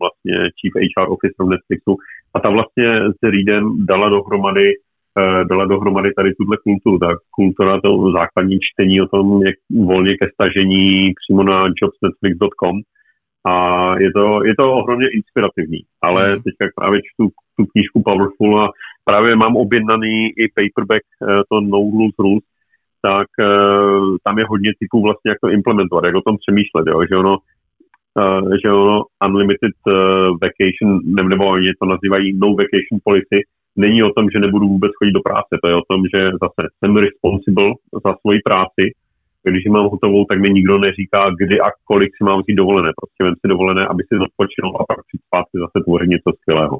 vlastně 0.00 0.34
Chief 0.56 0.74
HR 0.74 1.10
Officer 1.10 1.46
v 1.46 1.48
Netflixu 1.48 1.96
a 2.34 2.40
ta 2.40 2.50
vlastně 2.50 2.88
s 3.00 3.22
Reedem 3.22 3.86
dala 3.86 4.08
dohromady 4.08 4.72
Eh, 5.18 5.44
dala 5.44 5.64
dohromady 5.64 6.12
tady 6.12 6.34
tuhle 6.34 6.56
kulturu. 6.62 6.98
Ta 6.98 7.08
kultura, 7.30 7.80
to 7.80 8.12
základní 8.12 8.58
čtení 8.60 9.00
o 9.00 9.08
tom, 9.08 9.42
jak 9.42 9.54
volně 9.86 10.16
ke 10.16 10.26
stažení 10.34 11.12
přímo 11.20 11.42
na 11.42 11.64
jobsnetflix.com 11.82 12.76
a 13.46 13.54
je 13.98 14.12
to, 14.12 14.44
je 14.44 14.54
to 14.58 14.72
ohromně 14.72 15.06
inspirativní. 15.08 15.80
Ale 16.02 16.36
mm. 16.36 16.42
teďka 16.42 16.64
právě 16.76 17.00
čtu 17.00 17.28
tu 17.56 17.66
knížku 17.66 18.02
Powerful 18.02 18.60
a 18.60 18.70
právě 19.04 19.36
mám 19.36 19.56
objednaný 19.56 20.28
i 20.28 20.44
paperback, 20.56 21.04
eh, 21.22 21.42
to 21.48 21.60
No 21.60 21.78
Rules 21.78 22.18
Rules, 22.18 22.44
tak 23.08 23.28
uh, 23.38 24.16
tam 24.24 24.38
je 24.38 24.44
hodně 24.52 24.70
typů 24.80 24.98
vlastně, 25.06 25.28
jak 25.30 25.40
to 25.40 25.48
implementovat, 25.58 26.04
jak 26.04 26.14
o 26.14 26.26
tom 26.26 26.36
přemýšlet, 26.42 26.84
jo? 26.86 26.98
že 27.10 27.16
ono 27.16 27.34
uh, 28.20 28.50
že 28.62 28.68
ono 28.82 28.96
unlimited 29.26 29.76
uh, 29.86 29.94
vacation, 30.44 30.90
nebo 31.32 31.44
oni 31.56 31.70
to 31.80 31.86
nazývají 31.94 32.26
no 32.42 32.48
vacation 32.62 32.98
policy, 33.08 33.38
není 33.84 34.02
o 34.02 34.12
tom, 34.16 34.24
že 34.30 34.44
nebudu 34.44 34.66
vůbec 34.68 34.92
chodit 34.98 35.16
do 35.18 35.26
práce. 35.28 35.52
To 35.62 35.68
je 35.68 35.74
o 35.82 35.88
tom, 35.90 36.00
že 36.12 36.20
zase 36.44 36.60
jsem 36.78 36.96
responsible 37.06 37.68
za 38.04 38.12
svoji 38.20 38.40
práci. 38.48 38.84
Když 39.48 39.64
ji 39.64 39.70
mám 39.70 39.86
hotovou, 39.94 40.24
tak 40.24 40.38
mi 40.40 40.50
nikdo 40.50 40.78
neříká, 40.78 41.20
kdy 41.40 41.60
a 41.60 41.68
kolik 41.90 42.10
si 42.16 42.24
mám 42.24 42.38
vzít 42.40 42.60
dovolené. 42.62 42.90
Prostě 43.00 43.20
vem 43.24 43.36
si 43.40 43.46
dovolené, 43.48 43.82
aby 43.86 44.02
si 44.02 44.14
odpočinul 44.28 44.72
a 44.76 44.86
pak 44.90 44.98
přijít 45.06 45.26
zpátky 45.28 45.56
zase 45.64 45.76
tvořit 45.84 46.08
něco 46.14 46.28
skvělého. 46.38 46.76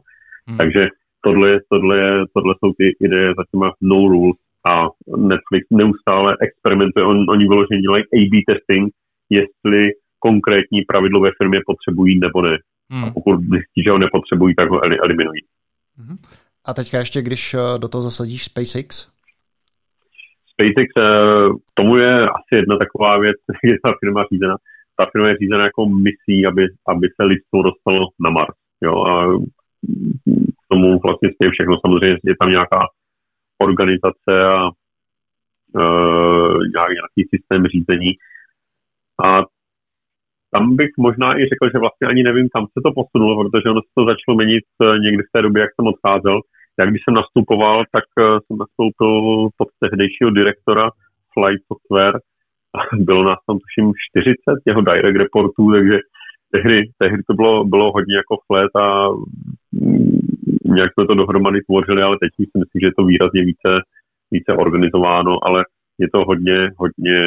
Hmm. 0.47 0.59
Takže 0.59 0.83
tohle, 1.25 1.51
tohle, 1.73 1.99
tohle 2.35 2.55
jsou 2.59 2.71
ty 2.79 2.87
ideje 3.07 3.29
za 3.39 3.43
těma 3.51 3.69
no 3.91 3.99
rules 4.13 4.39
a 4.67 4.89
Netflix 5.17 5.67
neustále 5.71 6.37
experimentuje. 6.41 7.05
On, 7.07 7.31
oni 7.31 7.49
vyloženě 7.49 7.81
dělají 7.81 8.05
A-B 8.05 8.35
testing, 8.47 8.93
jestli 9.31 9.91
konkrétní 10.19 10.83
pravidlo 10.83 11.21
ve 11.21 11.31
firmě 11.39 11.61
potřebují 11.67 12.19
nebo 12.19 12.43
ne. 12.43 12.59
Hmm. 12.91 13.05
A 13.05 13.11
pokud 13.11 13.41
zjistí, 13.41 13.83
že 13.85 13.91
ho 13.91 13.99
nepotřebují, 13.99 14.55
tak 14.55 14.71
ho 14.71 14.81
eliminují. 14.85 15.41
Hmm. 15.99 16.17
A 16.65 16.75
teďka 16.75 16.99
ještě, 16.99 17.23
když 17.23 17.55
eh, 17.55 17.79
do 17.79 17.89
toho 17.89 18.03
zasadíš 18.03 18.45
SpaceX? 18.45 19.09
SpaceX, 20.53 20.89
eh, 20.99 21.49
tomu 21.75 21.97
je 21.97 22.29
asi 22.29 22.53
jedna 22.55 22.77
taková 22.79 23.19
věc, 23.19 23.37
je 23.65 23.77
ta 23.85 23.93
firma 24.01 24.25
řízena. 24.33 24.57
Ta 24.99 25.07
firma 25.13 25.29
je 25.29 25.37
řízena 25.41 25.65
jako 25.65 25.87
misí, 25.87 26.47
aby, 26.47 26.67
aby 26.89 27.07
se 27.17 27.25
lidstvo 27.25 27.63
dostalo 27.63 28.09
na 28.25 28.31
Mars. 28.31 28.57
Jo, 28.83 29.05
a 29.05 29.13
k 30.61 30.65
tomu 30.69 30.99
vlastně 31.05 31.29
spěje 31.35 31.51
všechno. 31.51 31.75
Samozřejmě 31.81 32.17
je 32.25 32.35
tam 32.41 32.51
nějaká 32.51 32.81
organizace 33.59 34.33
a 34.55 34.69
uh, 34.69 36.59
nějaký 36.99 37.23
systém 37.35 37.67
řízení. 37.67 38.13
A 39.25 39.43
tam 40.51 40.77
bych 40.77 40.91
možná 40.99 41.39
i 41.39 41.49
řekl, 41.49 41.67
že 41.73 41.79
vlastně 41.79 42.09
ani 42.09 42.23
nevím, 42.23 42.49
kam 42.55 42.65
se 42.67 42.81
to 42.85 42.91
posunulo, 43.01 43.33
protože 43.45 43.71
ono 43.71 43.81
se 43.83 43.93
to 43.99 44.05
začalo 44.05 44.37
měnit 44.37 44.65
někdy 45.03 45.23
v 45.23 45.33
té 45.33 45.43
době, 45.43 45.61
jak 45.63 45.71
jsem 45.75 45.87
odcházel. 45.87 46.41
Já 46.79 46.87
když 46.87 47.03
jsem 47.05 47.15
nastupoval, 47.15 47.85
tak 47.93 48.05
eh, 48.19 48.23
jsem 48.45 48.57
nastoupil 48.59 49.11
pod 49.59 49.69
tehdejšího 49.81 50.31
direktora 50.31 50.91
Flight 51.35 51.65
Software 51.67 52.21
bylo 52.99 53.25
nás 53.25 53.39
tam 53.47 53.59
tuším 53.59 53.93
40 54.11 54.37
jeho 54.67 54.81
direct 54.81 55.17
reportů, 55.17 55.73
takže 55.73 55.99
tehdy, 56.53 56.83
tehdy 56.99 57.23
to 57.23 57.35
bylo, 57.35 57.65
bylo 57.65 57.93
hodně 57.93 58.17
jako 58.17 58.37
flat 58.47 58.71
a 58.77 59.09
nějak 60.75 60.93
jsme 60.93 61.07
to 61.07 61.15
dohromady 61.15 61.61
tvořili, 61.61 62.03
ale 62.03 62.17
teď 62.21 62.31
si 62.37 62.59
myslím, 62.59 62.81
že 62.81 62.87
je 62.87 62.97
to 62.99 63.05
výrazně 63.05 63.43
více, 63.45 63.71
více 64.31 64.53
organizováno, 64.53 65.39
ale 65.47 65.65
je 65.99 66.09
to 66.13 66.25
hodně, 66.25 66.71
hodně 66.77 67.19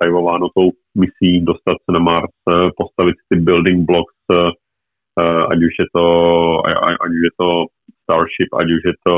drivováno 0.00 0.48
tou 0.54 0.70
misí 0.94 1.44
dostat 1.44 1.76
se 1.84 1.92
na 1.92 1.98
Mars, 1.98 2.34
eh, 2.48 2.70
postavit 2.76 3.16
ty 3.28 3.36
building 3.40 3.86
blocks, 3.86 4.16
eh, 4.32 4.50
ať 5.52 5.58
už 5.58 5.74
je 5.78 5.86
to, 5.94 6.04
ať 7.04 7.10
už 7.16 7.22
je 7.28 7.34
to 7.40 7.48
Starship, 8.02 8.50
ať 8.60 8.66
už 8.66 8.82
je 8.84 8.94
to 9.06 9.14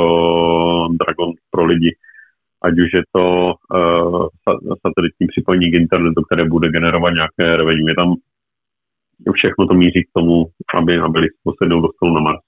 Dragon 1.01 1.33
pro 1.51 1.65
lidi, 1.65 1.91
ať 2.63 2.75
už 2.85 2.91
je 2.95 3.03
to 3.13 3.55
uh, 3.75 4.27
satelitní 4.87 5.27
připojení 5.27 5.71
k 5.71 5.75
internetu, 5.75 6.23
které 6.23 6.45
bude 6.45 6.69
generovat 6.69 7.15
nějaké 7.15 7.57
revenue. 7.57 7.91
Je 7.91 7.95
tam 7.95 8.15
všechno 9.33 9.67
to 9.67 9.75
míří 9.75 10.05
k 10.05 10.13
tomu, 10.15 10.47
aby, 10.75 10.99
aby 10.99 11.19
lidstvo 11.19 11.53
se 11.53 11.65
jednou 11.65 12.15
na 12.15 12.21
Mars. 12.21 12.41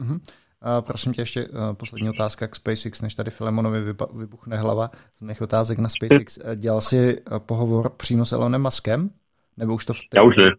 Uh-huh. 0.00 0.20
Uh, 0.66 0.86
prosím 0.86 1.12
tě 1.12 1.22
ještě 1.22 1.40
uh, 1.44 1.74
poslední 1.78 2.10
otázka 2.10 2.48
k 2.48 2.56
SpaceX, 2.56 3.02
než 3.02 3.14
tady 3.14 3.30
Filemonovi 3.30 3.78
vybuchne 4.18 4.56
hlava 4.56 4.88
z 5.14 5.22
mých 5.22 5.42
otázek 5.42 5.78
na 5.78 5.88
SpaceX. 5.88 6.38
Uh, 6.38 6.54
dělal 6.54 6.80
jsi 6.80 7.16
pohovor 7.46 7.90
přímo 7.96 8.24
s 8.24 8.32
Elonem 8.32 8.62
Muskem? 8.62 9.10
Nebo 9.58 9.74
už 9.74 9.84
to 9.84 9.92
v 9.94 9.98
té... 10.10 10.18
Já 10.18 10.22
už 10.22 10.36
ne. 10.36 10.50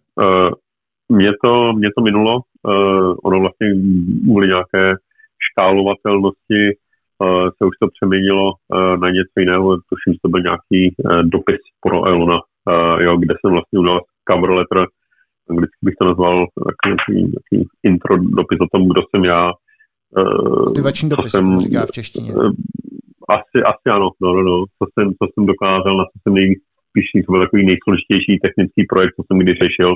Mě 1.10 1.32
to, 1.44 1.74
mě 1.74 1.90
to 1.98 2.04
minulo. 2.04 2.40
Ono 3.24 3.40
vlastně 3.40 3.68
kvůli 4.24 4.48
nějaké 4.48 4.96
škálovatelnosti 5.52 6.62
se 7.58 7.66
už 7.70 7.76
to 7.82 7.88
přeměnilo 7.96 8.54
na 9.02 9.10
něco 9.10 9.36
jiného, 9.40 9.78
tuším, 9.90 10.14
že 10.14 10.20
to 10.22 10.30
byl 10.30 10.42
nějaký 10.42 10.96
dopis 11.22 11.62
pro 11.82 12.06
Elona, 12.06 12.40
jo, 13.00 13.18
kde 13.18 13.34
jsem 13.40 13.52
vlastně 13.52 13.80
udal 13.80 14.00
cover 14.30 14.50
letter, 14.50 14.88
bych 15.82 15.96
to 16.00 16.06
nazval 16.06 16.48
takový, 16.70 17.32
takový 17.38 17.68
intro 17.84 18.18
dopis 18.18 18.60
o 18.62 18.78
tom, 18.78 18.90
kdo 18.90 19.02
jsem 19.10 19.24
já. 19.26 19.52
Motivační 20.68 21.10
dopis, 21.10 21.32
jsem, 21.32 21.54
to 21.54 21.60
říká 21.60 21.86
v 21.86 21.92
češtině. 21.92 22.32
Asi, 23.38 23.58
asi 23.66 23.86
ano, 23.96 24.10
no, 24.22 24.34
no, 24.34 24.42
no. 24.44 24.66
Co 24.78 24.86
jsem, 24.94 25.08
co 25.20 25.24
jsem 25.32 25.46
dokázal, 25.46 25.98
na 25.98 26.04
co 26.04 26.16
jsem 26.24 26.34
nejvíc 26.34 26.60
píšný, 26.94 27.24
to 27.24 27.32
byl 27.32 27.42
takový 27.46 27.66
nejsložitější 27.66 28.34
technický 28.46 28.82
projekt, 28.92 29.16
co 29.16 29.24
jsem 29.24 29.40
kdy 29.40 29.54
řešil. 29.64 29.92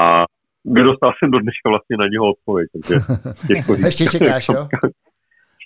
A 0.00 0.24
nedostal 0.64 1.10
jsem 1.12 1.30
do 1.30 1.38
dneška 1.44 1.66
vlastně 1.74 1.96
na 1.96 2.06
něho 2.12 2.24
odpověď, 2.34 2.68
takže 2.74 2.94
těžko 3.48 3.70
říct. 3.76 3.84
Ještě 3.84 4.04
čekáš, 4.06 4.48
jo? 4.48 4.68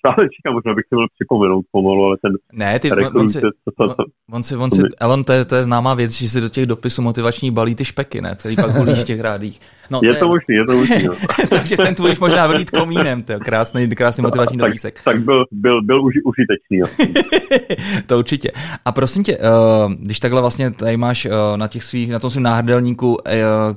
stále 0.01 0.29
čekám, 0.35 0.53
možná 0.55 0.75
bych 0.75 0.87
si 0.89 0.95
měl 0.95 1.07
připomenout 1.17 1.65
pomalu, 1.73 2.05
ale 2.05 2.17
ten... 2.25 2.33
Ne, 2.53 2.79
ty, 2.79 2.93
on, 2.93 3.21
on, 3.21 3.29
si, 3.29 3.41
to, 3.41 3.49
to, 3.65 3.95
to, 3.95 4.05
on, 4.33 4.43
si, 4.43 4.57
on 4.57 4.71
si, 4.71 4.83
Elon, 5.01 5.25
to 5.25 5.33
je, 5.33 5.45
to 5.45 5.55
je 5.57 5.63
známá 5.63 5.95
věc, 5.95 6.11
že 6.13 6.29
si 6.29 6.41
do 6.41 6.49
těch 6.49 6.67
dopisů 6.67 7.03
motivační 7.03 7.51
balí 7.51 7.75
ty 7.75 7.85
špeky, 7.85 8.21
ne? 8.21 8.35
Který 8.39 8.57
pak 8.57 8.71
hulíš 8.71 9.01
v 9.01 9.05
těch 9.05 9.21
rádích. 9.21 9.61
No, 9.91 10.01
je 10.03 10.15
to, 10.15 10.25
je 10.25 10.29
možný, 10.29 10.55
je 10.55 10.65
to 10.69 10.77
možný. 10.77 11.03
No. 11.07 11.15
Takže 11.51 11.77
ten 11.77 11.95
tvůj 11.95 12.15
možná 12.21 12.47
vylít 12.47 12.71
komínem, 12.71 13.23
to 13.23 13.33
je 13.33 13.39
krásný, 13.39 13.89
krásný 13.89 14.23
motivační 14.23 14.59
tak, 14.59 14.69
dopisek. 14.69 15.03
Tak 15.05 15.21
byl, 15.21 15.45
byl, 15.53 15.83
byl 15.83 16.05
už, 16.05 16.15
užitečný. 16.25 17.07
to 18.07 18.19
určitě. 18.19 18.51
A 18.85 18.93
prosím 18.93 19.25
tě, 19.25 19.39
uh, 19.39 19.93
když 19.93 20.21
takhle 20.21 20.41
vlastně 20.41 20.71
tady 20.71 20.97
máš 20.97 21.27
uh, 21.27 21.33
na 21.57 21.69
těch 21.69 21.85
svých, 21.85 22.11
na 22.11 22.19
tom 22.19 22.31
svém 22.31 22.43
náhrdelníku 22.43 23.13
uh, 23.13 23.19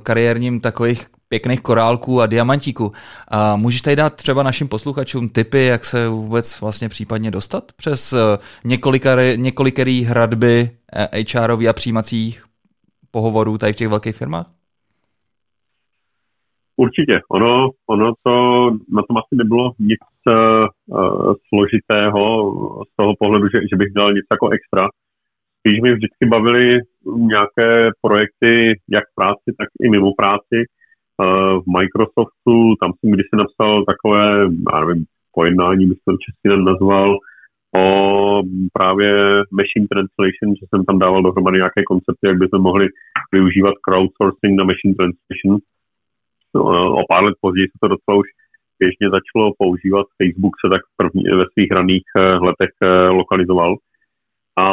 kariérním 0.02 0.60
takových 0.60 1.06
pěkných 1.34 1.60
korálků 1.60 2.20
a 2.20 2.26
diamantíků. 2.26 2.92
A 3.28 3.56
můžeš 3.56 3.80
tady 3.80 3.96
dát 3.96 4.14
třeba 4.14 4.42
našim 4.42 4.68
posluchačům 4.68 5.28
tipy, 5.28 5.64
jak 5.64 5.84
se 5.84 6.08
vůbec 6.08 6.60
vlastně 6.60 6.88
případně 6.88 7.30
dostat 7.30 7.64
přes 7.76 8.12
eh, 8.12 8.38
několikerý 9.36 10.02
hradby 10.02 10.70
hr 10.92 11.50
eh, 11.50 11.68
a 11.68 11.72
přijímacích 11.72 12.44
pohovorů 13.10 13.58
tady 13.58 13.72
v 13.72 13.76
těch 13.76 13.88
velkých 13.88 14.16
firmách? 14.16 14.46
Určitě. 16.76 17.20
Ono, 17.30 17.70
ono 17.86 18.12
to, 18.22 18.34
na 18.96 19.02
tom 19.06 19.16
asi 19.16 19.34
nebylo 19.42 19.72
nic 19.78 20.00
uh, 20.26 21.34
složitého 21.48 22.22
z 22.88 22.96
toho 22.96 23.12
pohledu, 23.18 23.46
že, 23.48 23.58
že 23.70 23.76
bych 23.76 23.92
dělal 23.92 24.12
nic 24.12 24.26
jako 24.30 24.48
extra. 24.56 24.88
Spíš 25.58 25.80
mi 25.80 25.94
vždycky 25.94 26.26
bavily 26.26 26.80
nějaké 27.16 27.90
projekty, 28.02 28.80
jak 28.88 29.04
v 29.04 29.14
práci, 29.14 29.48
tak 29.58 29.68
i 29.84 29.90
mimo 29.90 30.12
práci 30.16 30.58
v 31.60 31.66
Microsoftu, 31.78 32.76
tam 32.80 32.92
jsem 32.92 33.10
když 33.10 33.26
si 33.30 33.36
napsal 33.36 33.84
takové, 33.84 34.48
já 34.72 34.80
nevím, 34.84 35.04
pojednání 35.34 35.86
bych 35.86 35.98
to 36.04 36.12
česky 36.24 36.64
nazval, 36.64 37.18
o 37.76 38.42
právě 38.72 39.10
machine 39.52 39.86
translation, 39.92 40.56
že 40.60 40.66
jsem 40.68 40.84
tam 40.84 40.98
dával 40.98 41.22
dohromady 41.22 41.56
nějaké 41.56 41.82
koncepty, 41.82 42.26
jak 42.26 42.38
bychom 42.38 42.62
mohli 42.62 42.86
využívat 43.32 43.74
crowdsourcing 43.84 44.58
na 44.58 44.64
machine 44.64 44.94
translation. 44.94 45.58
No, 46.54 46.62
o 47.00 47.02
pár 47.08 47.24
let 47.24 47.34
později 47.40 47.66
se 47.66 47.78
to 47.80 47.88
docela 47.88 48.16
už 48.16 48.28
běžně 48.78 49.06
začalo 49.16 49.52
používat. 49.58 50.06
Facebook 50.18 50.54
se 50.60 50.66
tak 50.74 50.82
první, 50.96 51.22
ve 51.40 51.46
svých 51.52 51.70
raných 51.70 52.06
eh, 52.16 52.20
letech 52.48 52.74
eh, 52.82 53.08
lokalizoval. 53.08 53.76
A 54.56 54.66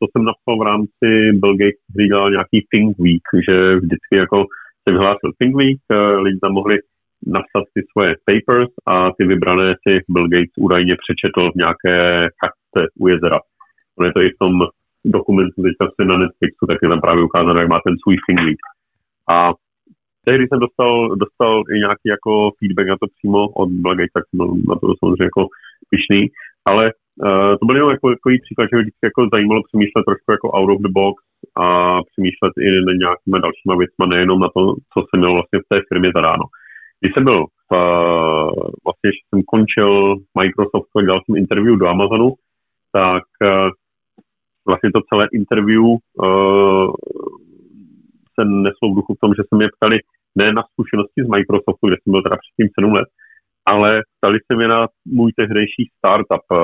to 0.00 0.04
jsem 0.10 0.24
napsal 0.24 0.54
v 0.58 0.66
rámci 0.70 1.08
Bill 1.40 1.56
Gates, 1.56 1.82
který 1.90 2.08
dělal 2.08 2.30
nějaký 2.30 2.58
Think 2.70 2.98
Week, 2.98 3.26
že 3.46 3.76
vždycky 3.76 4.14
jako 4.16 4.46
se 4.88 4.92
vyhlásil 4.92 5.30
Think 5.38 5.56
Week, 5.56 5.80
eh, 5.90 6.16
lidi 6.24 6.38
tam 6.38 6.52
mohli 6.52 6.76
napsat 7.26 7.64
ty 7.74 7.80
svoje 7.92 8.14
papers 8.28 8.70
a 8.86 9.10
ty 9.16 9.24
vybrané 9.24 9.74
si 9.82 9.92
Bill 10.08 10.28
Gates 10.28 10.54
údajně 10.58 10.94
přečetl 11.02 11.52
v 11.52 11.60
nějaké 11.62 11.96
chačce 12.40 12.80
u 13.00 13.08
jezera. 13.08 13.40
On 13.98 14.06
je 14.06 14.12
to 14.12 14.20
i 14.20 14.30
v 14.30 14.38
tom 14.42 14.52
dokumentu 15.04 15.62
teďka 15.62 15.84
se 15.94 16.04
na 16.04 16.16
Netflixu, 16.18 16.66
tak 16.66 16.78
je 16.82 16.88
tam 16.88 17.00
právě 17.00 17.24
ukázáno, 17.24 17.60
jak 17.60 17.68
má 17.68 17.80
ten 17.86 17.94
svůj 18.02 18.16
Think 18.26 18.40
Week. 18.46 18.62
A 19.36 19.52
tehdy 20.26 20.44
jsem 20.46 20.58
dostal, 20.66 21.16
dostal 21.24 21.62
i 21.74 21.74
nějaký 21.84 22.06
jako 22.16 22.50
feedback 22.58 22.88
na 22.88 22.96
to 23.00 23.06
přímo 23.16 23.40
od 23.48 23.68
Bill 23.82 23.94
Gates, 23.98 24.16
tak 24.16 24.24
jsem 24.26 24.36
byl 24.40 24.50
na 24.70 24.74
to 24.80 24.86
samozřejmě 25.00 25.28
jako 25.30 25.42
pišný, 25.90 26.20
ale 26.70 26.84
uh, 27.26 27.52
to 27.58 27.62
byl 27.66 27.76
jenom 27.76 27.90
jako, 27.90 28.06
jako 28.10 28.28
příklad, 28.46 28.68
že 28.70 28.78
vždycky 28.78 29.04
jako 29.08 29.20
zajímalo 29.32 29.60
přemýšlet 29.68 30.04
trošku 30.08 30.28
jako 30.36 30.48
out 30.58 30.70
of 30.70 30.82
the 30.86 30.92
box 30.98 31.27
a 31.56 31.64
přemýšlet 32.10 32.52
i 32.60 32.68
na 32.88 32.92
nějakýma 33.04 33.38
dalšíma 33.38 33.74
věcma, 33.76 34.06
nejenom 34.06 34.40
na 34.40 34.48
to, 34.56 34.60
co 34.92 34.98
jsem 35.00 35.20
měl 35.20 35.32
vlastně 35.32 35.58
v 35.58 35.68
té 35.68 35.80
firmě 35.88 36.10
zadáno. 36.14 36.44
Když 37.00 37.12
jsem 37.14 37.24
byl, 37.24 37.46
v, 37.70 37.72
vlastně, 38.84 39.06
když 39.08 39.20
jsem 39.28 39.42
končil 39.42 40.16
Microsoft 40.40 40.88
dělal 41.04 41.20
jsem 41.20 41.36
interview 41.36 41.78
do 41.78 41.86
Amazonu, 41.88 42.34
tak 42.92 43.24
uh, 43.42 43.70
vlastně 44.66 44.90
to 44.92 45.00
celé 45.08 45.26
interview 45.32 45.84
uh, 45.84 46.92
se 48.34 48.42
neslo 48.44 48.86
v 48.88 48.96
duchu 48.98 49.14
v 49.14 49.20
tom, 49.20 49.30
že 49.34 49.42
se 49.48 49.56
mě 49.56 49.68
ptali 49.76 49.98
ne 50.40 50.52
na 50.52 50.62
zkušenosti 50.70 51.20
z 51.24 51.28
Microsoftu, 51.34 51.84
kde 51.86 51.96
jsem 51.98 52.10
byl 52.12 52.22
teda 52.22 52.36
předtím 52.42 52.68
7 52.80 52.92
let, 52.92 53.08
ale 53.72 53.90
ptali 54.16 54.38
se 54.46 54.56
mě 54.56 54.68
na 54.68 54.86
můj 55.06 55.32
tehdejší 55.40 55.82
startup 55.96 56.44
uh, 56.50 56.58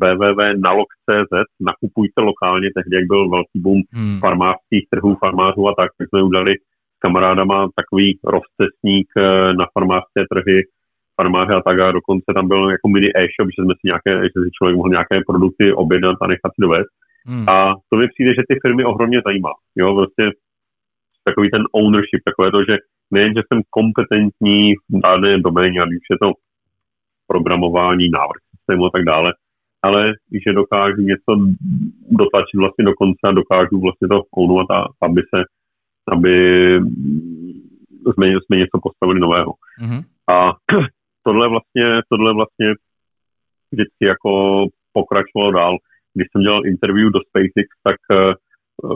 www.nalog.cz, 0.00 1.32
nakupujte 1.70 2.20
lokálně, 2.30 2.68
tehdy 2.76 2.96
jak 2.96 3.06
byl 3.12 3.30
velký 3.36 3.58
boom 3.64 3.80
hmm. 3.92 4.18
farmářských 4.24 4.84
trhů, 4.92 5.10
farmářů 5.24 5.68
a 5.68 5.74
tak, 5.78 5.90
tak 5.98 6.08
jsme 6.08 6.22
udali 6.22 6.52
s 6.96 6.98
kamarádama 7.04 7.68
takový 7.80 8.08
rozcestník 8.34 9.08
uh, 9.16 9.22
na 9.60 9.66
farmářské 9.74 10.20
trhy, 10.32 10.58
farmáře 11.18 11.52
a 11.54 11.62
tak 11.66 11.76
a 11.80 11.96
dokonce 11.98 12.28
tam 12.34 12.48
byl 12.48 12.70
jako 12.70 12.86
mini 12.88 13.08
e-shop, 13.22 13.48
že 13.50 13.60
jsme 13.62 13.74
si 13.76 13.84
nějaké, 13.90 14.12
že 14.30 14.38
si 14.44 14.50
člověk 14.56 14.76
mohl 14.76 14.94
nějaké 14.96 15.16
produkty 15.28 15.72
objednat 15.72 16.16
a 16.22 16.26
nechat 16.26 16.52
si 16.54 16.60
dovést. 16.66 16.92
Hmm. 17.26 17.48
A 17.48 17.74
to 17.88 17.96
mi 17.96 18.06
přijde, 18.08 18.30
že 18.34 18.42
ty 18.48 18.54
firmy 18.62 18.84
ohromně 18.84 19.20
zajímá. 19.26 19.52
Jo, 19.80 19.94
prostě 19.94 20.24
takový 21.28 21.50
ten 21.50 21.62
ownership, 21.72 22.20
takové 22.24 22.50
to, 22.50 22.60
že 22.68 22.74
nejen, 23.14 23.32
že 23.36 23.42
jsem 23.46 23.60
kompetentní 23.70 24.74
v 24.74 25.00
dané 25.02 25.38
doméně, 25.38 25.80
ať 25.80 25.88
už 25.88 26.06
je 26.10 26.18
to 26.22 26.28
programování, 27.26 28.10
návrh 28.10 28.42
systému 28.50 28.86
a 28.86 28.90
tak 28.90 29.04
dále, 29.04 29.32
ale 29.82 30.12
že 30.44 30.52
dokážu 30.52 31.00
něco 31.02 31.30
dotlačit 32.20 32.58
vlastně 32.58 32.84
do 32.84 32.94
konce 32.94 33.22
a 33.24 33.38
dokážu 33.40 33.80
vlastně 33.80 34.08
to 34.08 34.22
ownovat, 34.30 34.70
a, 34.70 34.78
aby 35.02 35.22
se, 35.30 35.38
aby 36.14 36.34
jsme, 38.12 38.26
jsme 38.26 38.56
něco 38.56 38.76
postavili 38.82 39.20
nového. 39.20 39.52
Mm-hmm. 39.80 40.02
A 40.34 40.52
tohle 41.26 41.48
vlastně, 41.48 41.86
tohle 42.08 42.34
vlastně 42.34 42.66
vždycky 43.72 44.04
jako 44.12 44.30
pokračovalo 44.92 45.52
dál. 45.52 45.76
Když 46.14 46.26
jsem 46.30 46.42
dělal 46.42 46.66
interview 46.66 47.12
do 47.12 47.20
SpaceX, 47.28 47.68
tak 47.82 47.96
uh, 48.10 48.32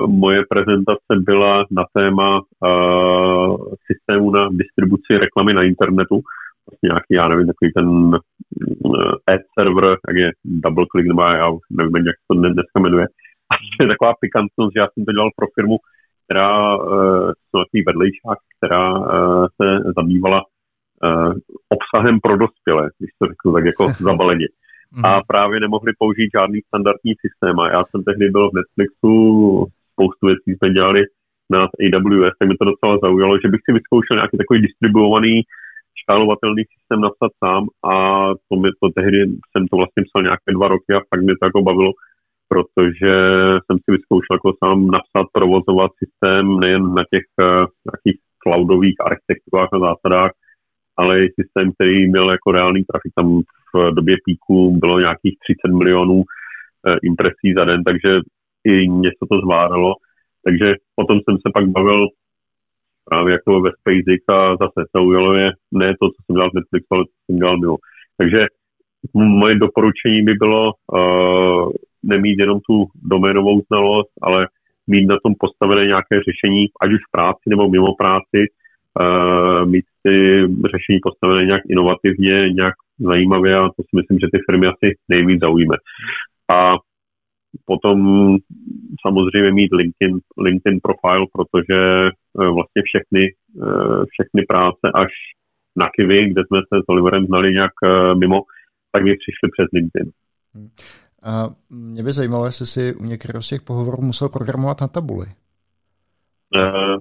moje 0.06 0.42
prezentace 0.48 1.12
byla 1.18 1.64
na 1.70 1.84
téma 1.92 2.40
uh, 2.40 3.56
systému 3.86 4.30
na 4.30 4.48
distribuci 4.52 5.18
reklamy 5.18 5.54
na 5.54 5.62
internetu. 5.62 6.20
Vlastně 6.66 6.86
nějaký, 6.86 7.10
já 7.10 7.28
nevím, 7.28 7.46
takový 7.46 7.72
ten 7.72 7.88
uh, 7.88 9.12
ad 9.26 9.40
server, 9.58 9.84
jak 10.08 10.16
je 10.16 10.30
double 10.44 10.86
click, 10.92 11.08
nebo 11.08 11.22
já 11.22 11.50
nevím, 11.70 12.06
jak 12.06 12.16
to 12.30 12.34
dneska 12.38 12.80
jmenuje. 12.80 13.06
A 13.50 13.54
to 13.78 13.84
je 13.84 13.88
taková 13.88 14.12
pikantnost, 14.20 14.72
že 14.74 14.80
já 14.80 14.88
jsem 14.88 15.04
to 15.04 15.12
dělal 15.12 15.30
pro 15.36 15.46
firmu, 15.54 15.76
která 16.24 16.76
uh, 16.76 17.32
takový 17.52 17.82
vedlejšák, 17.86 18.38
která 18.56 18.98
uh, 18.98 19.46
se 19.56 19.66
zabývala 19.96 20.40
uh, 20.42 21.32
obsahem 21.68 22.20
pro 22.20 22.36
dospělé, 22.36 22.90
když 22.98 23.10
to 23.18 23.26
řeknu 23.26 23.52
tak 23.52 23.64
jako 23.64 23.88
zabaleně. 24.08 24.46
Mhm. 24.92 25.06
a 25.06 25.22
právě 25.26 25.60
nemohli 25.60 25.92
použít 25.98 26.30
žádný 26.34 26.60
standardní 26.68 27.12
systém. 27.24 27.60
A 27.60 27.70
já 27.70 27.84
jsem 27.84 28.04
tehdy 28.04 28.30
byl 28.30 28.50
v 28.50 28.54
Netflixu, 28.58 29.66
spoustu 29.92 30.26
věcí 30.26 30.50
jsme 30.54 30.70
dělali 30.70 31.00
na 31.50 31.60
AWS, 31.62 32.34
tak 32.38 32.48
mi 32.48 32.56
to 32.56 32.64
docela 32.64 32.98
zaujalo, 33.02 33.38
že 33.38 33.48
bych 33.48 33.60
si 33.64 33.72
vyzkoušel 33.72 34.16
nějaký 34.16 34.36
takový 34.38 34.62
distribuovaný 34.62 35.42
škálovatelný 36.02 36.62
systém 36.74 37.00
napsat 37.00 37.32
sám 37.44 37.62
a 37.92 37.94
to 38.48 38.54
mi 38.56 38.68
to 38.80 38.88
tehdy 38.98 39.18
jsem 39.50 39.62
to 39.70 39.76
vlastně 39.76 40.02
psal 40.06 40.22
nějaké 40.22 40.48
dva 40.52 40.68
roky 40.68 40.90
a 40.94 41.00
fakt 41.10 41.22
mě 41.22 41.34
to 41.40 41.46
jako 41.46 41.62
bavilo, 41.62 41.92
protože 42.48 43.14
jsem 43.64 43.76
si 43.84 43.88
vyzkoušel 43.96 44.34
jako 44.36 44.50
sám 44.64 44.78
napsat, 44.96 45.26
provozovat 45.32 45.90
systém 46.02 46.60
nejen 46.60 46.94
na 46.94 47.02
těch 47.12 47.26
uh, 47.40 47.66
nějakých 47.86 48.18
cloudových 48.42 48.96
architekturách 49.00 49.68
a 49.72 49.78
zásadách, 49.78 50.32
ale 50.98 51.24
i 51.24 51.32
systém, 51.40 51.72
který 51.72 52.08
měl 52.08 52.30
jako 52.30 52.52
reálný 52.52 52.84
trafik. 52.84 53.12
Tam 53.14 53.40
v 53.74 53.94
době 53.94 54.16
píku 54.24 54.78
bylo 54.78 55.00
nějakých 55.00 55.36
30 55.62 55.76
milionů 55.78 56.14
uh, 56.14 56.24
impresí 57.02 57.54
za 57.58 57.64
den, 57.64 57.84
takže 57.84 58.20
i 58.64 58.88
něco 58.88 59.24
to 59.30 59.40
zvládalo. 59.40 59.94
Takže 60.44 60.74
potom 60.96 61.18
jsem 61.20 61.36
se 61.36 61.48
pak 61.54 61.66
bavil 61.68 62.08
právě 63.04 63.32
jako 63.32 63.60
ve 63.60 63.70
SpaceX 63.70 64.22
a 64.28 64.56
zase 64.56 64.88
zaujalo 64.94 65.34
je 65.34 65.50
ne 65.72 65.94
to, 66.00 66.08
co 66.08 66.18
jsem 66.24 66.34
dělal 66.34 66.50
v 66.50 66.54
Netflixu, 66.54 66.86
ale 66.90 67.04
co 67.04 67.16
jsem 67.26 67.36
dělal 67.38 67.58
mimo. 67.58 67.76
Takže 68.16 68.46
moje 69.14 69.54
doporučení 69.54 70.22
by 70.22 70.34
bylo 70.34 70.72
uh, 70.72 71.70
nemít 72.02 72.38
jenom 72.38 72.60
tu 72.60 72.86
doménovou 72.94 73.60
znalost, 73.68 74.12
ale 74.22 74.48
mít 74.86 75.06
na 75.06 75.16
tom 75.24 75.34
postavené 75.38 75.86
nějaké 75.86 76.14
řešení, 76.28 76.66
ať 76.82 76.90
už 76.92 77.00
v 77.08 77.10
práci 77.10 77.44
nebo 77.48 77.68
mimo 77.68 77.94
práci, 77.94 78.40
mít 79.64 79.84
ty 80.02 80.40
řešení 80.46 80.98
postavené 81.02 81.44
nějak 81.46 81.62
inovativně, 81.68 82.50
nějak 82.50 82.74
zajímavě 82.98 83.56
a 83.56 83.68
to 83.68 83.82
si 83.82 83.96
myslím, 83.96 84.18
že 84.18 84.26
ty 84.32 84.38
firmy 84.50 84.66
asi 84.66 84.96
nejvíc 85.08 85.40
zaujíme. 85.40 85.76
A 86.50 86.76
potom 87.64 87.98
samozřejmě 89.06 89.52
mít 89.52 89.72
LinkedIn, 89.72 90.18
LinkedIn 90.38 90.80
profile, 90.82 91.26
protože 91.32 92.08
eh, 92.08 92.50
vlastně 92.50 92.82
všechny, 92.84 93.34
eh, 93.62 94.04
všechny 94.10 94.42
práce 94.48 94.84
až 94.94 95.10
na 95.76 95.88
Kivy, 95.96 96.30
kde 96.30 96.42
jsme 96.46 96.58
se 96.58 96.80
s 96.84 96.88
Oliverem 96.88 97.26
znali 97.26 97.52
nějak 97.52 97.72
eh, 97.84 98.14
mimo, 98.14 98.40
tak 98.92 99.02
mi 99.02 99.16
přišli 99.16 99.48
přes 99.52 99.68
LinkedIn. 99.72 100.10
A 101.22 101.48
mě 101.70 102.02
by 102.02 102.12
zajímalo, 102.12 102.46
jestli 102.46 102.66
si 102.66 102.94
u 102.94 103.04
některého 103.04 103.42
z 103.42 103.48
těch 103.48 103.62
pohovorů 103.62 104.02
musel 104.02 104.28
programovat 104.28 104.80
na 104.80 104.88
tabuli. 104.88 105.26
Uh, 106.56 106.98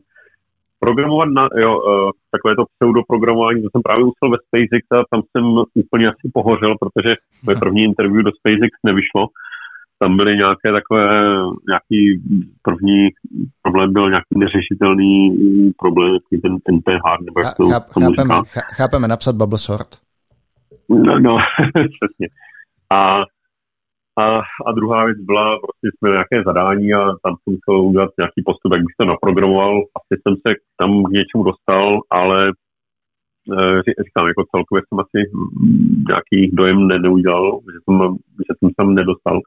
programovat 0.87 1.29
na, 1.29 1.43
jo, 1.65 1.71
uh, 1.77 2.11
takové 2.33 2.55
to 2.55 2.63
pseudoprogramování, 2.73 3.61
to 3.61 3.69
jsem 3.71 3.81
právě 3.87 4.03
musel 4.09 4.27
ve 4.31 4.39
SpaceX 4.45 4.83
a 4.91 4.97
tam 5.11 5.21
jsem 5.29 5.43
úplně 5.83 6.05
asi 6.07 6.25
pohořel, 6.37 6.73
protože 6.83 7.11
moje 7.45 7.55
první 7.63 7.83
interview 7.83 8.23
do 8.25 8.31
SpaceX 8.39 8.73
nevyšlo. 8.89 9.21
Tam 9.99 10.17
byly 10.17 10.31
nějaké 10.43 10.67
takové, 10.79 11.05
nějaký 11.71 11.99
první 12.67 13.09
problém 13.61 13.93
byl 13.93 14.09
nějaký 14.09 14.33
neřešitelný 14.43 15.13
problém, 15.81 16.17
ten 16.43 16.53
NPH, 16.75 17.05
nebo 17.25 17.39
jak 17.39 17.57
to 17.57 17.69
Cháp, 17.69 17.85
chápeme, 18.03 18.35
chápeme, 18.77 19.07
napsat 19.07 19.35
bubble 19.35 19.57
sort. 19.57 19.87
No, 20.89 21.19
no 21.19 21.37
přesně. 21.95 22.27
A 22.91 23.23
a, 24.17 24.41
a 24.65 24.71
druhá 24.71 25.05
věc 25.05 25.17
byla, 25.17 25.59
prostě 25.59 25.87
jsme 25.97 26.09
nějaké 26.09 26.43
zadání 26.45 26.93
a 26.93 26.99
tam 27.23 27.35
jsem 27.35 27.53
musel 27.55 27.81
udělat 27.81 28.11
nějaký 28.17 28.41
postup, 28.45 28.73
jak 28.73 28.81
bych 28.81 28.95
to 28.99 29.05
naprogramoval. 29.05 29.83
Asi 29.97 30.21
jsem 30.21 30.35
se 30.35 30.53
tam 30.79 31.03
k 31.03 31.09
něčemu 31.09 31.43
dostal, 31.43 31.99
ale 32.09 32.47
e, 32.47 32.53
říkám, 34.05 34.27
jako 34.27 34.43
celkově 34.51 34.81
jsem 34.87 34.99
asi 34.99 35.19
nějaký 36.09 36.55
dojem 36.55 36.87
ne, 36.87 36.99
neudělal, 36.99 37.59
že 37.73 37.79
jsem, 37.83 38.15
že 38.47 38.51
jsem 38.57 38.69
tam 38.77 38.95
nedostal. 38.95 39.39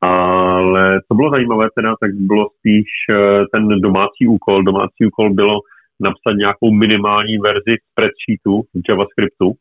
Ale 0.00 1.00
co 1.08 1.14
bylo 1.14 1.30
zajímavé 1.30 1.68
teda, 1.74 1.94
tak 2.00 2.10
bylo 2.14 2.46
spíš 2.58 2.88
e, 3.10 3.44
ten 3.52 3.68
domácí 3.68 4.26
úkol. 4.28 4.62
Domácí 4.62 5.06
úkol 5.06 5.34
bylo 5.34 5.58
napsat 6.00 6.32
nějakou 6.36 6.70
minimální 6.70 7.38
verzi 7.38 7.74
spreadsheetu 7.90 8.62
v 8.62 8.88
JavaScriptu 8.88 9.52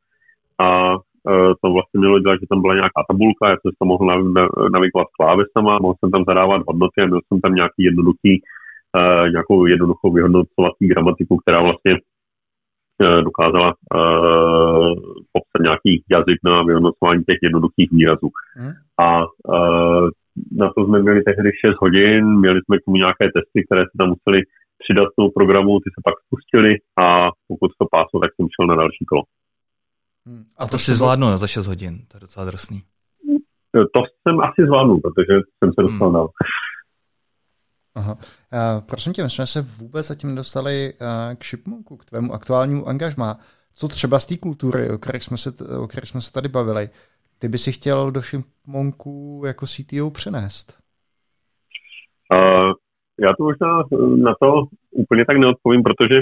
a 0.60 0.96
to 1.62 1.72
vlastně 1.72 1.98
mělo 2.00 2.20
dělat, 2.20 2.40
že 2.40 2.48
tam 2.50 2.62
byla 2.62 2.74
nějaká 2.74 3.02
tabulka, 3.10 3.50
já 3.50 3.58
jsem 3.62 3.72
se 3.72 3.84
mohl 3.86 4.06
navigovat 4.74 5.08
klávesama, 5.20 5.80
mohl 5.82 5.96
jsem 6.00 6.12
tam 6.12 6.24
zadávat 6.28 6.62
hodnoty 6.68 7.02
a 7.02 7.06
měl 7.06 7.20
jsem 7.28 7.42
tam 7.42 7.56
nějaký 7.56 7.82
jednoduchý, 7.90 8.34
uh, 8.42 9.30
nějakou 9.30 9.66
jednoduchou 9.66 10.12
vyhodnocovací 10.14 10.88
gramatiku, 10.88 11.38
která 11.38 11.62
vlastně 11.62 11.94
uh, 11.94 13.22
dokázala 13.30 13.70
uh, 13.74 14.94
popsat 15.34 15.62
nějaký 15.62 16.04
jazyk 16.12 16.38
na 16.46 16.64
vyhodnocování 16.64 17.24
těch 17.24 17.40
jednoduchých 17.44 17.90
výrazů. 17.92 18.30
Hmm. 18.58 18.72
A 19.00 19.26
uh, 19.26 20.10
na 20.52 20.68
to 20.74 20.86
jsme 20.86 21.02
měli 21.02 21.22
tehdy 21.24 21.50
6 21.66 21.76
hodin, 21.82 22.40
měli 22.40 22.60
jsme 22.62 22.78
k 22.78 22.86
tomu 22.86 22.98
nějaké 22.98 23.26
testy, 23.36 23.58
které 23.66 23.82
se 23.82 23.96
tam 24.00 24.08
museli 24.14 24.40
přidat 24.84 25.08
tomu 25.18 25.30
programu, 25.32 25.80
ty 25.80 25.90
se 25.90 26.02
pak 26.08 26.16
spustili 26.26 26.72
a 27.06 27.30
pokud 27.48 27.72
to 27.80 27.86
páslo, 27.92 28.20
tak 28.20 28.32
jsem 28.34 28.48
šel 28.56 28.68
na 28.68 28.76
další 28.76 29.06
kolo. 29.06 29.24
Hmm. 30.28 30.46
A 30.58 30.68
to 30.68 30.78
si 30.78 30.96
zvládnu 30.96 31.38
za 31.38 31.48
6 31.48 31.68
hodin, 31.68 32.06
to 32.08 32.18
je 32.18 32.20
docela 32.20 32.46
drsný. 32.46 32.82
To 33.74 34.02
jsem 34.24 34.40
asi 34.40 34.66
zvládnu, 34.68 35.00
protože 35.00 35.34
jsem 35.60 35.74
se 35.74 35.82
dostal 35.82 36.08
hmm. 36.08 36.14
dál. 36.14 36.30
Aha. 37.96 38.14
Uh, 38.14 38.86
prosím 38.86 39.14
tě, 39.14 39.24
my 39.24 39.30
jsme 39.30 39.48
se 39.48 39.62
vůbec 39.62 40.08
zatím 40.08 40.30
nedostali 40.30 40.94
uh, 40.94 41.36
k 41.36 41.44
Shipmonku, 41.46 41.98
k 41.98 42.06
tvému 42.06 42.34
aktuálnímu 42.34 42.88
angažmá. 42.88 43.38
Co 43.74 43.88
třeba 43.88 44.20
z 44.20 44.26
té 44.26 44.38
kultury, 44.38 44.90
o 44.90 44.98
které 44.98 45.20
jsme, 45.20 45.38
se, 45.38 45.50
o 45.84 45.88
které 45.88 46.08
jsme 46.08 46.22
se 46.22 46.32
tady 46.32 46.50
bavili, 46.50 46.90
ty 47.40 47.50
by 47.50 47.58
si 47.58 47.72
chtěl 47.72 48.12
do 48.12 48.22
Shipmonku 48.22 49.44
jako 49.46 49.66
CTO 49.66 50.12
přenést? 50.12 50.78
Uh, 52.34 52.74
já 53.20 53.34
to 53.38 53.44
možná 53.44 53.84
na 54.24 54.34
to 54.42 54.64
úplně 54.92 55.26
tak 55.26 55.38
neodpovím, 55.38 55.84
protože 55.84 56.16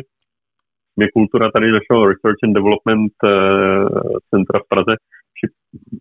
mě 0.95 1.07
kultura 1.13 1.51
tady 1.51 1.71
našeho 1.71 2.07
Research 2.07 2.41
and 2.43 2.53
Development 2.53 3.13
uh, 3.23 3.87
centra 4.29 4.59
v 4.59 4.67
Praze, 4.69 4.93
šip, 5.39 5.51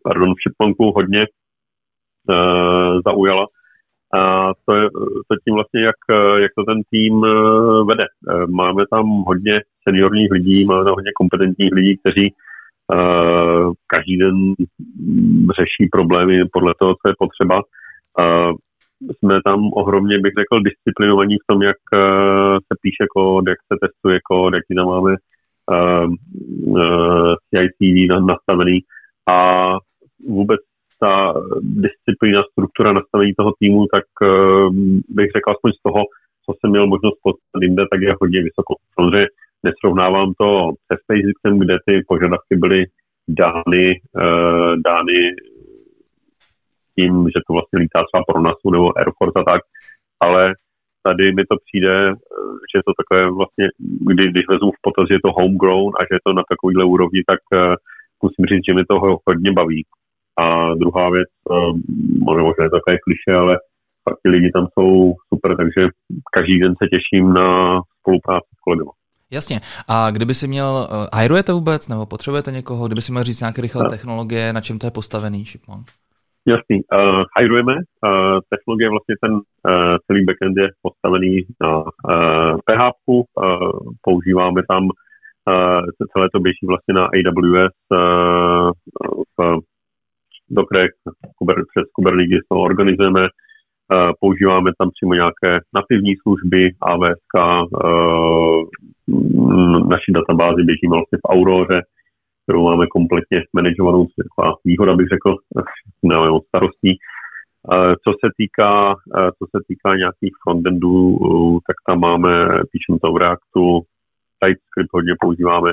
pardon, 0.05 0.35
v 0.35 0.43
Šipmanku 0.43 0.93
hodně 0.93 1.27
uh, 1.27 3.01
zaujala. 3.07 3.47
A 4.15 4.53
to 4.67 4.75
je 4.75 4.91
to 5.29 5.37
tím 5.45 5.55
vlastně, 5.55 5.81
jak, 5.85 6.01
jak 6.39 6.53
to 6.57 6.65
ten 6.65 6.81
tým 6.91 7.21
vede. 7.89 8.05
Uh, 8.05 8.47
máme 8.51 8.85
tam 8.91 9.07
hodně 9.27 9.61
seniorních 9.89 10.31
lidí, 10.31 10.65
máme 10.65 10.85
tam 10.85 10.95
hodně 10.95 11.11
kompetentních 11.15 11.73
lidí, 11.73 11.97
kteří 11.99 12.35
uh, 12.95 13.73
každý 13.87 14.19
den 14.19 14.37
řeší 15.59 15.89
problémy 15.93 16.45
podle 16.53 16.75
toho, 16.79 16.95
co 16.95 17.09
je 17.09 17.15
potřeba. 17.19 17.57
Uh, 18.19 18.53
jsme 19.11 19.43
tam 19.45 19.71
ohromně, 19.73 20.19
bych 20.19 20.33
řekl, 20.39 20.63
disciplinovaní 20.63 21.37
v 21.37 21.47
tom, 21.47 21.63
jak 21.63 21.77
uh, 21.93 22.57
se 22.57 22.75
píše 22.83 23.07
kód, 23.15 23.45
jak 23.49 23.59
se 23.73 23.79
testuje 23.81 24.19
kód, 24.31 24.55
jak 24.55 24.65
tam 24.77 24.87
máme 24.87 25.13
uh, 25.13 26.07
uh, 26.77 27.35
CICD 27.49 28.27
nastavený 28.27 28.81
a 29.29 29.37
vůbec 30.29 30.61
ta 31.01 31.35
disciplína, 31.61 32.43
struktura 32.53 32.93
nastavení 32.93 33.33
toho 33.35 33.53
týmu, 33.59 33.87
tak 33.93 34.05
bych 35.09 35.31
řekl 35.37 35.51
aspoň 35.51 35.73
z 35.73 35.83
toho, 35.83 36.03
co 36.45 36.53
jsem 36.55 36.71
měl 36.71 36.87
možnost 36.87 37.19
poznat 37.23 37.63
jinde, 37.63 37.85
tak 37.91 38.01
je 38.01 38.15
hodně 38.21 38.43
vysoko. 38.43 38.75
Samozřejmě 38.95 39.27
nesrovnávám 39.63 40.33
to 40.39 40.71
se 40.87 40.99
SpaceXem, 41.03 41.59
kde 41.59 41.77
ty 41.87 42.05
požadavky 42.09 42.57
byly 42.57 42.85
dány, 43.29 44.01
dány 44.85 45.19
tím, 47.03 47.13
že 47.35 47.41
to 47.47 47.53
vlastně 47.53 47.79
lítá 47.83 47.99
třeba 48.05 48.23
pro 48.29 48.41
NASU 48.41 48.71
nebo 48.71 48.87
Air 48.99 49.11
Force 49.19 49.39
a 49.41 49.45
tak, 49.53 49.63
ale 50.27 50.43
tady 51.07 51.25
mi 51.33 51.45
to 51.51 51.57
přijde, 51.65 51.95
eh, 52.11 52.15
že 52.71 52.75
je 52.79 52.85
to 52.89 52.93
takové 53.01 53.23
vlastně, 53.39 53.67
kdy, 54.11 54.23
když 54.31 54.45
vezmu 54.49 54.71
v 54.73 54.83
potaz, 54.87 55.05
že 55.09 55.15
je 55.15 55.25
to 55.25 55.37
homegrown 55.39 55.93
a 55.99 56.01
že 56.05 56.13
je 56.17 56.23
to 56.27 56.33
na 56.33 56.43
takovýhle 56.53 56.85
úrovni, 56.85 57.21
tak 57.31 57.41
uh, 57.53 57.75
musím 58.25 58.45
říct, 58.51 58.67
že 58.69 58.75
mi 58.75 58.85
to 58.85 58.95
hodně 59.27 59.53
baví. 59.53 59.83
A 60.43 60.75
druhá 60.75 61.11
věc, 61.11 61.31
uh, 61.51 61.73
možná 62.29 62.65
je 62.65 62.71
to 62.71 62.77
takové 62.77 62.97
kliše, 63.05 63.33
ale 63.43 63.55
fakt 64.05 64.19
ti 64.23 64.29
lidi 64.29 64.51
tam 64.51 64.67
jsou 64.73 65.15
super, 65.29 65.57
takže 65.57 65.89
každý 66.37 66.61
den 66.61 66.75
se 66.83 66.87
těším 66.93 67.33
na 67.33 67.81
spolupráci 68.01 68.51
s 68.59 68.61
kolegy. 68.61 68.91
Jasně. 69.31 69.61
A 69.89 70.11
kdyby 70.11 70.35
si 70.35 70.49
měl, 70.49 70.89
hajrujete 71.15 71.53
vůbec, 71.53 71.89
nebo 71.89 72.07
potřebujete 72.07 72.51
někoho, 72.53 72.87
kdyby 72.87 73.03
si 73.03 73.13
měl 73.13 73.25
říct 73.25 73.41
nějaké 73.41 73.63
rychlé 73.63 73.85
technologie, 73.91 74.53
na 74.53 74.61
čem 74.61 74.79
to 74.79 74.87
je 74.87 74.91
postavený 74.91 75.45
Shipmonk? 75.45 75.87
Jasný. 76.47 76.81
Uh, 76.93 77.23
hajrujeme. 77.37 77.75
Uh, 77.75 78.41
technologie, 78.51 78.91
vlastně 78.91 79.15
ten 79.21 79.33
uh, 79.33 79.41
celý 80.07 80.25
backend 80.25 80.57
je 80.57 80.69
postavený 80.83 81.43
na 81.61 81.79
uh, 81.79 82.59
PHP. 82.67 83.07
Uh, 83.09 83.25
používáme 84.03 84.63
tam, 84.69 84.85
uh, 84.85 85.83
celé 86.13 86.29
to 86.33 86.41
běží 86.41 86.67
vlastně 86.67 86.95
na 86.95 87.05
AWS 87.05 87.77
uh, 87.91 88.71
v 89.39 89.61
Docker, 90.51 90.89
přes 91.71 91.85
Kubernetes 91.95 92.45
to 92.49 92.57
organizujeme. 92.57 93.23
Uh, 93.23 94.11
používáme 94.21 94.71
tam 94.79 94.91
přímo 94.91 95.15
nějaké 95.15 95.61
nativní 95.75 96.15
služby, 96.17 96.71
AWS, 96.81 97.23
uh, 97.35 98.65
naší 99.89 100.13
databázi 100.13 100.63
běžíme 100.63 100.97
vlastně 100.97 101.19
v 101.19 101.29
Auroře, 101.29 101.81
kterou 102.43 102.65
máme 102.65 102.87
kompletně 102.87 103.43
manažovanou, 103.53 104.07
taková 104.07 104.55
výhoda 104.65 104.97
bych 104.97 105.09
řekl, 105.09 105.37
nemáme 106.03 106.31
moc 106.31 106.47
starostí. 106.47 106.99
Co 108.05 108.11
se 108.11 108.31
týká, 108.37 108.95
co 109.39 109.45
se 109.51 109.59
týká 109.69 109.97
nějakých 109.97 110.33
frontendů, 110.43 111.19
tak 111.67 111.77
tam 111.87 112.01
máme, 112.01 112.49
píšeme 112.73 112.99
to 113.03 113.13
v 113.13 113.17
Reactu, 113.17 113.81
TypeScript 114.41 114.93
hodně 114.93 115.15
používáme. 115.21 115.73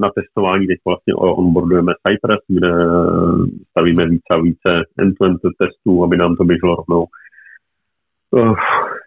Na 0.00 0.10
testování 0.14 0.66
teď 0.66 0.78
vlastně 0.86 1.14
onboardujeme 1.14 1.92
Cypress, 2.06 2.40
kde 2.48 2.70
stavíme 3.70 4.06
více 4.06 4.30
a 4.30 4.40
více 4.40 4.70
end-to-end 4.98 5.40
testů, 5.58 6.04
aby 6.04 6.16
nám 6.16 6.36
to 6.36 6.44
běželo 6.44 6.76
rovnou. 6.76 7.06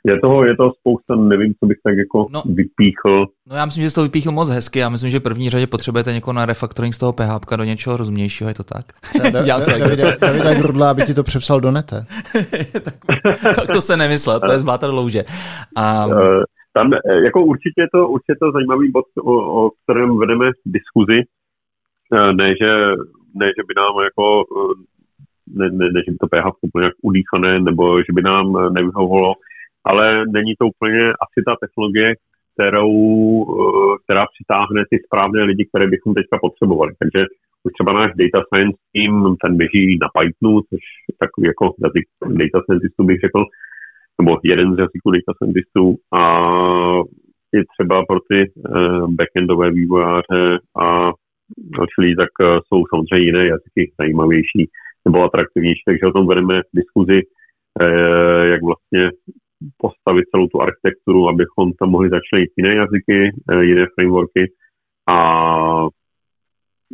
Je 0.05 0.19
toho, 0.19 0.45
je 0.45 0.55
toho 0.55 0.71
spousta, 0.79 1.15
nevím, 1.15 1.53
co 1.59 1.65
bych 1.65 1.77
tak 1.83 1.97
jako 1.97 2.27
no, 2.31 2.41
vypíchl. 2.45 3.25
No 3.49 3.55
já 3.55 3.65
myslím, 3.65 3.83
že 3.83 3.89
jsi 3.89 3.95
to 3.95 4.03
vypíchl 4.03 4.31
moc 4.31 4.49
hezky, 4.49 4.79
já 4.79 4.89
myslím, 4.89 5.09
že 5.09 5.19
v 5.19 5.23
první 5.23 5.49
řadě 5.49 5.67
potřebujete 5.67 6.13
někoho 6.13 6.33
na 6.33 6.45
refactoring 6.45 6.93
z 6.93 6.97
toho 6.97 7.13
PHP 7.13 7.53
do 7.55 7.63
něčeho 7.63 7.97
rozumnějšího, 7.97 8.47
je 8.47 8.53
to 8.53 8.63
tak? 8.63 8.85
Já 9.45 9.61
se 9.61 9.71
Davide 10.21 10.55
Grudla, 10.55 10.91
aby 10.91 11.01
ti 11.01 11.13
to 11.13 11.23
přepsal 11.23 11.61
do 11.61 11.71
nete. 11.71 11.95
tak, 12.83 12.93
tak, 13.55 13.67
to 13.73 13.81
se 13.81 13.97
nemyslel, 13.97 14.39
to 14.39 14.51
je 14.51 14.59
zbátat 14.59 14.93
louže. 14.93 15.23
A... 15.75 16.05
Uh, 16.05 16.43
tam 16.73 16.93
eh, 16.93 17.23
jako 17.23 17.45
určitě 17.45 17.81
je 17.81 17.87
to, 17.93 18.07
určitě 18.07 18.35
to 18.39 18.51
zajímavý 18.51 18.91
bod, 18.91 19.05
o, 19.23 19.65
o 19.65 19.71
kterém 19.83 20.19
vedeme 20.19 20.51
diskuzi, 20.65 21.19
eh, 22.13 22.33
ne 22.33 22.47
že, 22.61 22.71
ne, 23.35 23.47
že 23.57 23.63
by 23.67 23.73
nám 23.77 23.93
jako 24.03 24.43
ne, 25.57 25.69
ne, 25.69 25.85
ne 25.93 25.99
že 26.05 26.11
by 26.11 26.17
to 26.17 26.27
PHP 26.27 26.57
úplně 26.61 26.85
jak 26.85 26.93
udýchané, 27.01 27.59
nebo 27.59 27.99
že 27.99 28.13
by 28.13 28.21
nám 28.21 28.73
nevyhovovalo, 28.73 29.33
ale 29.85 30.25
není 30.37 30.53
to 30.59 30.65
úplně 30.67 31.03
asi 31.25 31.39
ta 31.47 31.55
technologie, 31.63 32.15
kterou, 32.53 32.93
která 34.03 34.25
přitáhne 34.33 34.83
ty 34.89 34.97
správné 35.05 35.43
lidi, 35.43 35.65
které 35.65 35.87
bychom 35.87 36.13
teďka 36.13 36.37
potřebovali. 36.41 36.91
Takže 36.99 37.25
už 37.63 37.73
třeba 37.73 37.93
náš 37.93 38.11
data 38.21 38.45
science 38.47 38.77
team, 38.93 39.35
ten 39.43 39.57
běží 39.57 39.97
na 40.01 40.07
Pythonu, 40.15 40.61
což 40.69 40.83
je 41.09 41.15
takový 41.23 41.47
jako 41.47 41.65
jazyk 41.83 42.05
data 42.41 42.57
scientistů 42.63 43.03
bych 43.03 43.19
řekl, 43.25 43.41
nebo 44.21 44.31
jeden 44.43 44.75
z 44.75 44.77
jazyků 44.79 45.11
data 45.11 45.31
scientistů 45.35 45.85
a 46.19 46.23
i 47.57 47.59
třeba 47.73 48.05
pro 48.05 48.19
ty 48.29 48.39
uh, 48.51 49.13
backendové 49.13 49.71
vývojáře 49.71 50.59
a 50.83 51.11
další 51.77 52.15
tak 52.21 52.33
uh, 52.39 52.59
jsou 52.67 52.83
samozřejmě 52.89 53.25
jiné 53.25 53.43
jazyky 53.47 53.81
zajímavější 53.99 54.63
nebo 55.05 55.23
atraktivnější, 55.23 55.81
takže 55.85 56.05
o 56.07 56.11
tom 56.11 56.27
vedeme 56.27 56.61
diskuzi, 56.73 57.21
jak 58.43 58.61
vlastně 58.63 59.09
postavit 59.77 60.25
celou 60.31 60.47
tu 60.47 60.61
architekturu, 60.61 61.29
abychom 61.29 61.73
tam 61.73 61.89
mohli 61.89 62.09
začlenit 62.09 62.49
jiné 62.57 62.75
jazyky, 62.75 63.19
jiné 63.61 63.85
frameworky 63.95 64.51
a 65.09 65.17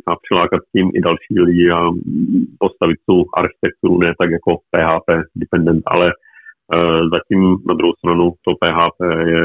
a 0.06 0.16
přilákat 0.22 0.60
tím 0.72 0.90
i 0.94 1.00
další 1.00 1.40
lidi 1.40 1.70
a 1.70 1.90
postavit 2.58 2.98
tu 3.08 3.24
architekturu 3.36 3.98
ne 3.98 4.14
tak 4.18 4.30
jako 4.30 4.56
PHP 4.56 5.08
dependent, 5.36 5.82
ale 5.86 6.06
uh, 6.06 7.08
zatím 7.14 7.40
na 7.68 7.74
druhou 7.74 7.92
stranu 7.98 8.32
to 8.44 8.50
PHP 8.60 9.00
je 9.26 9.42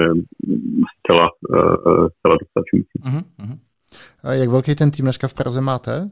zcela, 0.98 1.30
uh, 1.50 2.08
zcela 2.18 2.36
dostačující. 2.42 2.98
Uh-huh. 3.00 3.58
A 4.24 4.34
jak 4.34 4.50
velký 4.50 4.76
ten 4.76 4.92
tým 4.92 5.06
dneska 5.06 5.28
v 5.28 5.34
Praze 5.34 5.62
máte? 5.62 6.10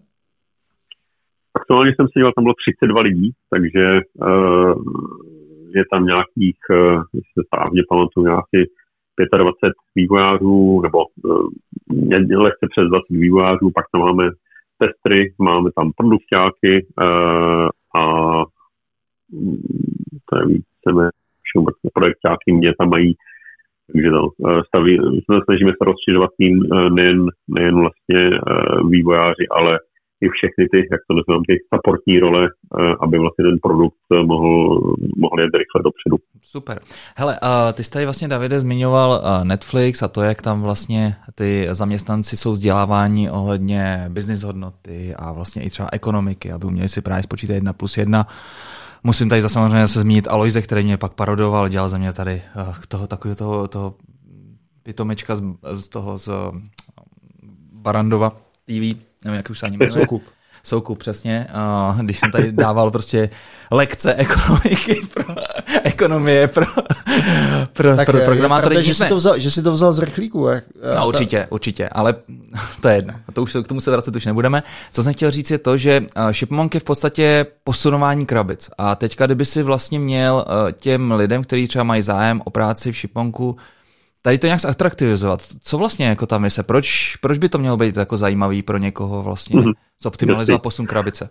Aktuálně 1.55 1.91
jsem 1.95 2.07
si 2.07 2.19
dělal, 2.19 2.33
tam 2.35 2.43
bylo 2.43 2.53
32 2.53 3.01
lidí, 3.01 3.31
takže 3.49 3.99
uh, 4.13 4.73
je 5.75 5.83
tam 5.91 6.05
nějakých, 6.05 6.59
uh, 6.69 7.03
jestli 7.13 7.31
se 7.37 7.43
správně 7.47 7.81
pamatuju, 7.89 8.25
nějakých 8.25 8.69
25 9.37 9.73
vývojářů, 9.95 10.81
nebo 10.81 10.99
uh, 11.23 11.47
lehce 12.43 12.65
přes 12.69 12.87
20 12.87 13.03
vývojářů, 13.09 13.71
pak 13.75 13.85
tam 13.91 14.01
máme 14.01 14.29
testry, 14.77 15.33
máme 15.39 15.69
tam 15.75 15.91
produktáky 15.97 16.87
uh, 17.01 17.67
a 18.01 18.03
mm, 19.31 19.61
to 20.29 20.39
je 20.39 20.45
více 20.45 21.11
projektáky 21.93 22.51
mě 22.51 22.73
tam 22.79 22.89
mají, 22.89 23.15
takže 23.87 24.09
to, 24.09 24.27
staví, 24.67 24.97
snažíme 25.43 25.71
se 25.71 25.85
rozšiřovat 25.85 26.29
tým 26.37 26.59
nejen, 26.89 27.25
nejen 27.47 27.75
vlastně 27.79 28.29
vývojáři, 28.89 29.47
ale 29.51 29.79
i 30.23 30.27
všechny 30.35 30.63
ty, 30.71 30.77
jak 30.91 31.01
to 31.07 31.13
nazývám, 31.17 31.43
ty 31.49 31.53
supportní 31.73 32.19
role, 32.19 32.43
eh, 32.47 32.95
aby 33.03 33.15
vlastně 33.19 33.43
ten 33.45 33.57
produkt 33.65 34.03
eh, 34.13 34.23
mohl, 34.31 34.53
mohl 35.23 35.37
jet 35.41 35.53
rychle 35.61 35.79
dopředu. 35.83 36.17
Super. 36.41 36.79
Hele, 37.17 37.39
ty 37.73 37.83
jsi 37.83 37.91
tady 37.91 38.05
vlastně, 38.05 38.27
Davide, 38.27 38.59
zmiňoval 38.59 39.11
uh, 39.11 39.45
Netflix 39.45 40.03
a 40.03 40.07
to, 40.07 40.21
jak 40.21 40.41
tam 40.41 40.61
vlastně 40.61 41.15
ty 41.35 41.67
zaměstnanci 41.71 42.37
jsou 42.37 42.51
vzděláváni 42.51 43.31
ohledně 43.31 44.05
business 44.09 44.43
hodnoty 44.43 45.15
a 45.15 45.31
vlastně 45.31 45.63
i 45.63 45.69
třeba 45.69 45.89
ekonomiky, 45.91 46.51
aby 46.51 46.65
uměli 46.65 46.89
si 46.89 47.01
právě 47.01 47.23
spočítat 47.23 47.53
jedna 47.53 47.73
plus 47.73 47.97
jedna. 47.97 48.27
Musím 49.03 49.29
tady 49.29 49.41
zase 49.41 49.53
samozřejmě 49.53 49.87
se 49.87 49.99
zmínit 49.99 50.27
Aloize, 50.27 50.61
který 50.61 50.83
mě 50.83 50.97
pak 50.97 51.13
parodoval, 51.13 51.69
dělal 51.69 51.89
za 51.89 51.97
mě 51.97 52.13
tady 52.13 52.41
toho 52.87 53.07
takového 53.07 53.35
toho, 53.35 53.67
toho 53.67 53.93
pitomečka 54.83 55.35
z, 55.35 55.43
z 55.73 55.89
toho 55.89 56.17
z 56.17 56.29
Barandova 57.73 58.42
TV, 58.65 58.99
nevím, 59.25 59.37
jak 59.37 59.49
už 59.49 59.59
se 59.59 59.65
ani 59.65 59.77
jmenuje. 59.77 60.01
Soukup. 60.01 60.23
Soukup, 60.63 60.99
přesně. 60.99 61.47
Uh, 61.89 61.99
když 61.99 62.19
jsem 62.19 62.31
tady 62.31 62.51
dával 62.51 62.91
prostě 62.91 63.29
lekce 63.71 64.13
ekonomiky 64.13 65.07
pro 65.13 65.35
ekonomie 65.83 66.47
pro, 66.47 66.65
pro, 67.73 67.95
tak 67.95 68.09
pro 68.09 68.19
programátory. 68.19 68.75
Pravda, 68.75 68.87
že, 68.87 68.95
jsi 68.95 69.09
to 69.09 69.15
vzal, 69.15 69.39
že 69.39 69.51
jsi 69.51 69.63
to 69.63 69.71
vzal 69.71 69.93
z 69.93 69.99
rychlíku. 69.99 70.47
Jak, 70.47 70.63
no 70.95 71.07
určitě, 71.07 71.47
určitě, 71.49 71.89
ale 71.89 72.15
to 72.81 72.87
je 72.87 72.95
jedno. 72.95 73.13
To 73.33 73.43
už, 73.43 73.57
k 73.63 73.67
tomu 73.67 73.81
se 73.81 73.91
vracet 73.91 74.15
už 74.15 74.25
nebudeme. 74.25 74.63
Co 74.91 75.03
jsem 75.03 75.13
chtěl 75.13 75.31
říct 75.31 75.51
je 75.51 75.57
to, 75.57 75.77
že 75.77 76.05
Shipmonk 76.31 76.73
je 76.73 76.79
v 76.79 76.83
podstatě 76.83 77.45
posunování 77.63 78.25
krabic. 78.25 78.69
A 78.77 78.95
teďka, 78.95 79.25
kdyby 79.25 79.45
si 79.45 79.63
vlastně 79.63 79.99
měl 79.99 80.45
těm 80.71 81.11
lidem, 81.11 81.43
kteří 81.43 81.67
třeba 81.67 81.83
mají 81.83 82.01
zájem 82.01 82.41
o 82.45 82.49
práci 82.49 82.91
v 82.91 82.95
Shipmonku, 82.95 83.57
tady 84.23 84.37
to 84.37 84.47
nějak 84.47 84.59
zatraktivizovat. 84.59 85.39
Co 85.41 85.77
vlastně 85.77 86.05
jako 86.05 86.25
ta 86.25 86.37
mise? 86.37 86.63
Proč, 86.63 87.15
proč 87.15 87.37
by 87.37 87.49
to 87.49 87.57
mělo 87.57 87.77
být 87.77 87.97
jako 87.97 88.17
zajímavý 88.17 88.63
pro 88.63 88.77
někoho 88.77 89.23
vlastně 89.23 89.59
mm-hmm. 89.59 89.73
zoptimalizovat 90.01 90.61
posun 90.61 90.85
krabice? 90.85 91.29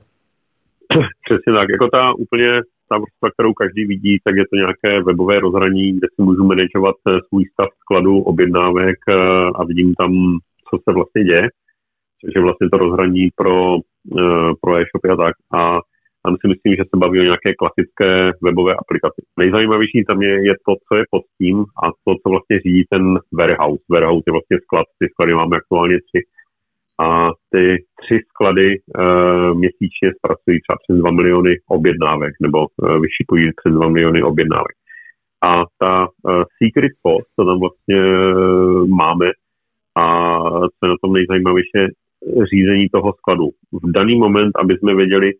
Přesně 1.25 1.53
tak. 1.59 1.69
Jako 1.69 1.89
ta 1.89 2.13
úplně 2.13 2.61
ta 2.89 2.99
vrstva, 2.99 3.31
kterou 3.31 3.53
každý 3.53 3.85
vidí, 3.85 4.19
tak 4.25 4.35
je 4.37 4.45
to 4.51 4.57
nějaké 4.57 5.03
webové 5.03 5.41
rozhraní, 5.41 5.93
kde 5.93 6.07
si 6.15 6.23
můžu 6.23 6.45
manažovat 6.45 6.97
eh, 7.09 7.19
svůj 7.29 7.45
stav 7.53 7.69
skladu, 7.81 8.19
objednávek 8.19 8.99
eh, 9.09 9.15
a 9.55 9.65
vidím 9.65 9.95
tam, 9.95 10.13
co 10.69 10.75
se 10.85 10.95
vlastně 10.95 11.25
děje. 11.25 11.49
Což 12.21 12.31
je 12.37 12.43
vlastně 12.43 12.69
to 12.71 12.79
rozhraní 12.79 13.29
pro, 13.37 13.77
eh, 14.19 14.53
pro 14.61 14.77
e-shopy 14.77 15.09
a 15.09 15.17
tak. 15.17 15.35
A 15.61 15.81
tam 16.25 16.35
si 16.41 16.47
myslím, 16.53 16.73
že 16.77 16.85
se 16.85 16.97
baví 17.03 17.21
o 17.21 17.29
nějaké 17.31 17.51
klasické 17.61 18.11
webové 18.43 18.73
aplikaci. 18.83 19.21
Nejzajímavější 19.39 20.05
tam 20.09 20.23
je, 20.23 20.35
je 20.49 20.55
to, 20.67 20.73
co 20.87 20.93
je 20.99 21.05
pod 21.11 21.23
tím 21.39 21.57
a 21.85 21.87
to, 22.05 22.11
co 22.21 22.27
vlastně 22.35 22.57
řídí 22.65 22.85
ten 22.91 23.05
warehouse. 23.39 23.85
Warehouse 23.91 24.27
je 24.27 24.33
vlastně 24.37 24.57
sklad, 24.65 24.87
ty 24.99 25.09
sklady 25.13 25.35
máme 25.35 25.57
aktuálně 25.57 25.99
tři. 26.07 26.21
A 27.07 27.31
ty 27.53 27.85
tři 28.01 28.17
sklady 28.31 28.69
e, 28.75 28.79
měsíčně 29.55 30.09
zpracují 30.19 30.57
třeba 30.61 30.77
přes 30.83 30.97
2 30.99 31.11
miliony 31.11 31.53
objednávek 31.69 32.35
nebo 32.43 32.59
e, 32.67 32.99
vyšipují 33.05 33.45
přes 33.59 33.73
2 33.73 33.89
miliony 33.89 34.23
objednávek. 34.23 34.77
A 35.51 35.65
ta 35.79 35.93
e, 36.05 36.09
secret 36.59 36.93
sauce, 37.03 37.29
co 37.35 37.45
tam 37.45 37.59
vlastně 37.61 38.01
e, 38.01 38.25
máme 39.03 39.27
a 39.97 40.05
co 40.77 40.81
je 40.83 40.89
na 40.89 40.97
tom 41.03 41.13
nejzajímavější, 41.13 41.79
řízení 42.53 42.89
toho 42.89 43.13
skladu. 43.13 43.47
V 43.73 43.93
daný 43.93 44.19
moment, 44.19 44.51
aby 44.57 44.77
jsme 44.77 44.95
věděli, 44.95 45.33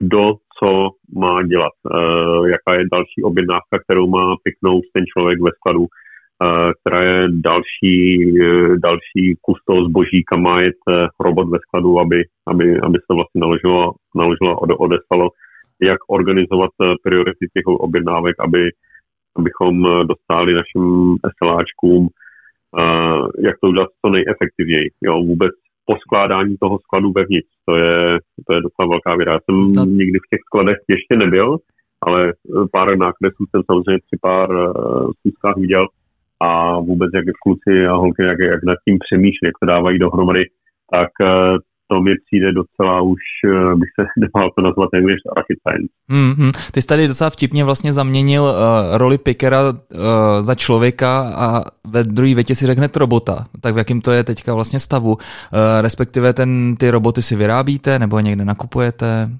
kdo 0.00 0.34
co 0.58 0.90
má 1.18 1.42
dělat, 1.42 1.72
uh, 1.84 2.48
jaká 2.48 2.74
je 2.74 2.88
další 2.92 3.22
objednávka, 3.22 3.78
kterou 3.84 4.08
má 4.08 4.36
piknout 4.42 4.82
ten 4.94 5.04
člověk 5.06 5.40
ve 5.40 5.50
skladu, 5.50 5.80
uh, 5.80 5.88
která 6.80 7.02
je 7.02 7.28
další, 7.30 7.98
uh, 8.40 8.76
další 8.76 9.38
kus 9.40 9.58
toho 9.66 9.84
zboží, 9.84 10.24
kam 10.24 10.42
má 10.42 10.60
jet 10.60 10.82
robot 11.20 11.48
ve 11.48 11.58
skladu, 11.58 11.98
aby, 11.98 12.24
aby, 12.46 12.80
aby 12.80 12.98
se 12.98 13.14
vlastně 13.14 13.40
naložilo, 13.40 13.94
naložilo 14.16 14.58
odestalo, 14.58 15.30
jak 15.82 15.98
organizovat 16.08 16.70
priority 17.02 17.46
těch 17.54 17.66
objednávek, 17.66 18.36
aby, 18.38 18.70
abychom 19.36 19.82
dostali 20.06 20.54
našim 20.54 21.16
SLAčkům, 21.38 22.08
jak 23.38 23.56
to 23.60 23.68
udělat 23.68 23.88
co 24.04 24.10
nejefektivněji. 24.10 24.90
Jo, 25.02 25.14
vůbec 25.22 25.52
poskládání 25.90 26.56
toho 26.60 26.78
skladu 26.78 27.12
vevnitř. 27.12 27.52
To 27.68 27.76
je, 27.76 28.18
to 28.46 28.50
je 28.54 28.60
docela 28.66 28.88
velká 28.88 29.16
věda. 29.16 29.32
Já 29.32 29.40
jsem 29.44 29.56
no. 29.76 29.84
nikdy 29.84 30.18
v 30.18 30.30
těch 30.30 30.42
skladech 30.46 30.78
ještě 30.88 31.16
nebyl, 31.16 31.56
ale 32.06 32.32
pár 32.72 32.98
nákresů 32.98 33.42
jsem 33.50 33.62
samozřejmě 33.70 34.00
při 34.06 34.16
pár 34.20 34.48
uh, 34.50 35.62
viděl 35.62 35.86
a 36.40 36.80
vůbec 36.80 37.10
jak 37.14 37.24
kluci 37.42 37.86
a 37.90 37.92
holky, 37.92 38.22
jak, 38.22 38.38
jak 38.38 38.62
nad 38.64 38.78
tím 38.88 38.98
přemýšlí, 39.06 39.44
jak 39.46 39.58
to 39.60 39.66
dávají 39.66 39.98
dohromady, 39.98 40.44
tak 40.92 41.10
uh, 41.20 41.58
to 41.90 42.00
mi 42.00 42.10
přijde 42.26 42.52
docela 42.52 43.00
už, 43.02 43.22
eh, 43.44 43.74
bych 43.74 43.88
se 43.96 44.02
nebál 44.20 44.50
to 44.50 44.62
nazvat 44.62 44.88
English 44.94 45.22
rocket 45.36 45.58
science. 45.64 45.92
Mm-hmm. 46.10 46.70
Ty 46.72 46.82
jsi 46.82 46.88
tady 46.88 47.08
docela 47.08 47.30
vtipně 47.30 47.64
vlastně 47.64 47.92
zaměnil 47.92 48.42
uh, 48.42 48.96
roli 48.96 49.18
Pickera 49.18 49.60
uh, 49.62 49.76
za 50.40 50.54
člověka 50.54 51.32
a 51.36 51.62
ve 51.86 52.04
druhé 52.04 52.34
větě 52.34 52.54
si 52.54 52.66
řekne 52.66 52.88
robota. 52.96 53.44
Tak 53.60 53.74
v 53.74 53.78
jakém 53.78 54.00
to 54.00 54.12
je 54.12 54.24
teďka 54.24 54.54
vlastně 54.54 54.80
stavu? 54.80 55.12
Uh, 55.12 55.18
respektive 55.80 56.32
ten, 56.32 56.76
ty 56.76 56.90
roboty 56.90 57.22
si 57.22 57.36
vyrábíte 57.36 57.98
nebo 57.98 58.20
někde 58.20 58.44
nakupujete? 58.44 59.30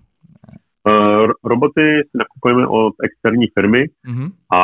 Roboty 1.49 1.85
si 2.03 2.15
nakupujeme 2.19 2.67
od 2.67 2.95
externí 3.05 3.47
firmy 3.55 3.85
mm-hmm. 4.09 4.29
a 4.53 4.63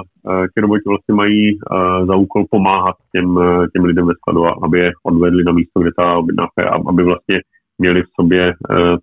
uh, 0.00 0.46
ti 0.54 0.60
roboti 0.60 0.82
vlastně 0.88 1.14
mají 1.14 1.54
uh, 1.54 2.06
za 2.06 2.16
úkol 2.16 2.44
pomáhat 2.50 2.96
těm, 3.12 3.38
těm 3.72 3.84
lidem 3.84 4.06
ve 4.06 4.14
skladu, 4.14 4.64
aby 4.64 4.78
je 4.78 4.90
odvedli 5.02 5.44
na 5.44 5.52
místo, 5.52 5.80
kde 5.80 5.90
ta 5.98 6.16
objednávka 6.16 6.62
je, 6.62 6.68
aby 6.88 7.02
vlastně 7.02 7.38
měli 7.78 8.02
v 8.02 8.10
sobě 8.20 8.54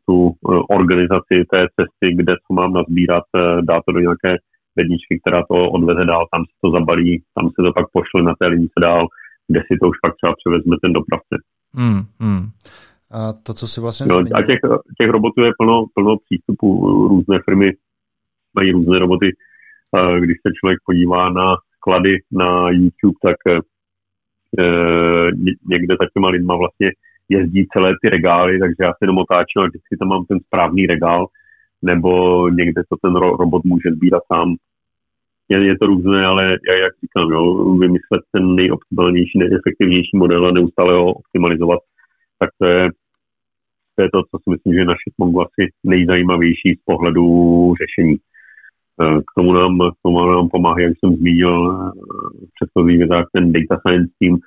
tu 0.07 0.33
organizaci 0.69 1.35
té 1.51 1.59
cesty, 1.75 2.15
kde 2.15 2.33
co 2.47 2.53
mám 2.53 2.73
nazbírat, 2.73 3.23
dát 3.61 3.81
to 3.85 3.91
do 3.91 3.99
nějaké 3.99 4.37
ledničky, 4.77 5.19
která 5.21 5.43
to 5.51 5.69
odveze 5.77 6.05
dál, 6.05 6.25
tam 6.31 6.41
se 6.45 6.55
to 6.63 6.71
zabalí, 6.71 7.23
tam 7.35 7.45
se 7.49 7.59
to 7.65 7.73
pak 7.73 7.85
pošle 7.93 8.23
na 8.23 8.33
té 8.39 8.47
lince 8.47 8.77
dál, 8.81 9.07
kde 9.47 9.59
si 9.67 9.73
to 9.81 9.87
už 9.89 9.97
pak 10.01 10.13
třeba 10.15 10.33
převezme 10.39 10.75
ten 10.81 10.93
dopravce. 10.93 11.35
Mm, 11.83 12.01
mm. 12.29 12.43
A 13.13 13.33
to, 13.33 13.53
co 13.53 13.67
si 13.67 13.81
vlastně 13.81 14.05
no, 14.05 14.17
A 14.33 14.41
těch, 14.41 14.59
těch 15.01 15.09
robotů 15.09 15.41
je 15.41 15.51
plno, 15.57 15.85
plno 15.93 16.17
přístupů. 16.25 16.87
Různé 17.07 17.39
firmy 17.45 17.71
mají 18.53 18.71
různé 18.71 18.99
roboty. 18.99 19.31
Když 20.19 20.37
se 20.47 20.53
člověk 20.59 20.79
podívá 20.85 21.29
na 21.29 21.55
sklady 21.77 22.17
na 22.31 22.69
YouTube, 22.69 23.17
tak 23.23 23.35
e, 23.47 23.59
někde 25.69 25.95
za 26.01 26.07
těma 26.13 26.29
lidma 26.29 26.55
vlastně 26.55 26.91
jezdí 27.29 27.67
celé 27.73 27.93
ty 28.01 28.09
regály, 28.09 28.59
takže 28.59 28.75
já 28.79 28.91
si 28.91 28.97
jenom 29.01 29.17
otáčím 29.17 29.61
a 29.61 29.65
vždycky 29.65 29.97
tam 29.97 30.07
mám 30.07 30.25
ten 30.25 30.39
správný 30.39 30.85
regál, 30.85 31.27
nebo 31.81 32.49
někde 32.49 32.81
to 32.89 32.95
ten 33.01 33.13
ro- 33.13 33.37
robot 33.39 33.63
může 33.63 33.91
sbírat 33.91 34.23
sám. 34.33 34.55
je, 35.49 35.65
je 35.65 35.77
to 35.77 35.85
různé, 35.85 36.25
ale 36.25 36.43
já, 36.43 36.75
jak 36.75 36.93
říkám, 37.03 37.31
jo, 37.31 37.75
vymyslet 37.75 38.21
ten 38.31 38.55
nejoptimálnější, 38.55 39.39
nejefektivnější 39.39 40.17
model 40.17 40.47
a 40.47 40.51
neustále 40.51 40.93
ho 40.93 41.13
optimalizovat, 41.13 41.79
tak 42.39 42.49
to 42.59 42.65
je, 42.65 42.89
to 43.95 44.03
je 44.03 44.09
to, 44.13 44.19
co 44.21 44.35
si 44.43 44.47
myslím, 44.49 44.73
že 44.73 44.79
je 44.79 44.85
naše 44.85 45.09
Mongo 45.17 45.41
asi 45.41 45.71
nejzajímavější 45.83 46.69
z 46.79 46.83
pohledu 46.85 47.23
řešení. 47.81 48.15
Eh, 49.01 49.19
k 49.19 49.29
tomu 49.37 49.53
nám, 49.53 49.77
k 49.77 49.97
tomu 50.03 50.31
nám 50.31 50.49
pomáhá, 50.49 50.79
jak 50.79 50.93
jsem 50.99 51.15
zmínil 51.15 51.53
eh, 51.71 51.91
v 52.45 52.49
předchozí 52.55 52.97
větách, 52.97 53.25
ten 53.33 53.51
data 53.51 53.81
science 53.81 54.13
team, 54.19 54.37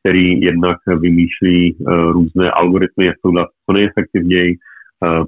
který 0.00 0.40
jednak 0.40 0.76
vymýšlí 1.00 1.76
eh, 1.76 2.12
různé 2.12 2.50
algoritmy, 2.50 3.06
jak 3.06 3.16
to 3.22 3.28
udělat 3.28 3.48
co 3.66 3.72
nejefektivněji, 3.72 4.56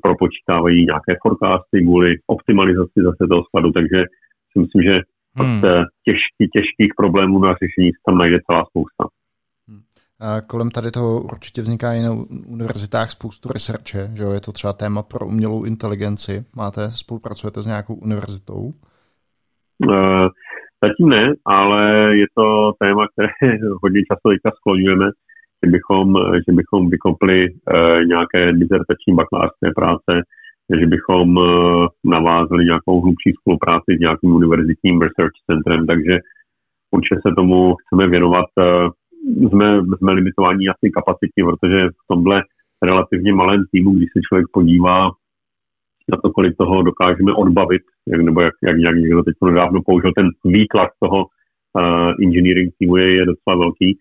propočítávají 0.03 0.87
nějaké 0.87 1.13
forecasty 1.23 1.83
kvůli 1.83 2.17
optimalizaci 2.27 2.97
zase 2.97 3.23
toho 3.29 3.45
skladu, 3.45 3.71
takže 3.73 4.05
si 4.53 4.59
myslím, 4.59 4.83
že 4.83 5.01
hmm. 5.37 5.61
těžký, 6.05 6.43
těžkých 6.57 6.93
problémů 6.97 7.39
na 7.39 7.55
řešení 7.63 7.91
tam 8.07 8.19
najde 8.19 8.39
celá 8.47 8.65
spousta. 8.65 9.05
Kolem 10.47 10.71
tady 10.71 10.91
toho 10.91 11.23
určitě 11.23 11.63
vzniká 11.63 11.93
i 11.93 12.03
na 12.03 12.13
univerzitách 12.47 13.11
spoustu 13.11 13.49
researche, 13.53 14.11
že 14.15 14.23
jo? 14.23 14.31
je 14.31 14.41
to 14.41 14.53
třeba 14.53 14.73
téma 14.73 15.03
pro 15.03 15.27
umělou 15.27 15.65
inteligenci. 15.65 16.45
Máte, 16.57 16.91
spolupracujete 16.91 17.63
s 17.63 17.67
nějakou 17.67 17.95
univerzitou? 17.95 18.73
Uh, 19.89 20.29
zatím 20.85 21.09
ne, 21.09 21.35
ale 21.45 21.81
je 22.17 22.27
to 22.37 22.73
téma, 22.79 23.07
které 23.13 23.29
hodně 23.83 24.01
často 24.13 24.29
teďka 24.29 24.51
skloňujeme, 24.57 25.07
že 25.65 25.71
bychom, 25.71 26.15
že 26.45 26.53
bychom 26.53 26.91
vykopli 26.91 27.39
uh, 27.51 28.05
nějaké 28.05 28.53
dizertační 28.53 29.15
bakalářské 29.15 29.69
práce, 29.75 30.13
že 30.81 30.87
bychom 30.87 31.37
uh, 31.37 31.87
navázali 32.05 32.65
nějakou 32.65 33.01
hlubší 33.01 33.33
spolupráci 33.41 33.91
s 33.97 34.01
nějakým 34.01 34.33
univerzitním 34.33 35.01
research 35.01 35.37
centrem, 35.51 35.87
takže 35.87 36.19
určitě 36.91 37.17
se 37.27 37.35
tomu 37.37 37.75
chceme 37.75 38.09
věnovat 38.09 38.47
jsme, 39.49 39.83
jsme 39.99 40.13
limitováni 40.13 40.69
asi 40.69 40.91
kapacitně, 40.91 41.45
protože 41.45 41.89
v 41.89 42.05
tomhle 42.09 42.43
relativně 42.83 43.33
malém 43.33 43.65
týmu, 43.73 43.91
když 43.91 44.09
se 44.13 44.21
člověk 44.29 44.47
podívá 44.53 45.11
na 46.13 46.19
to, 46.23 46.31
kolik 46.31 46.57
toho 46.57 46.83
dokážeme 46.83 47.33
odbavit, 47.33 47.83
jak, 48.07 48.21
nebo 48.21 48.41
jak, 48.41 48.55
jak, 48.63 48.77
jak 48.77 48.97
někdo 48.97 49.23
teď 49.23 49.35
nedávno 49.45 49.81
použil, 49.87 50.13
ten 50.17 50.29
výtlak 50.45 50.91
toho 51.03 51.19
uh, 51.25 52.11
engineering 52.23 52.75
týmu 52.79 52.97
je, 52.97 53.17
je 53.17 53.25
docela 53.25 53.57
velký, 53.57 53.99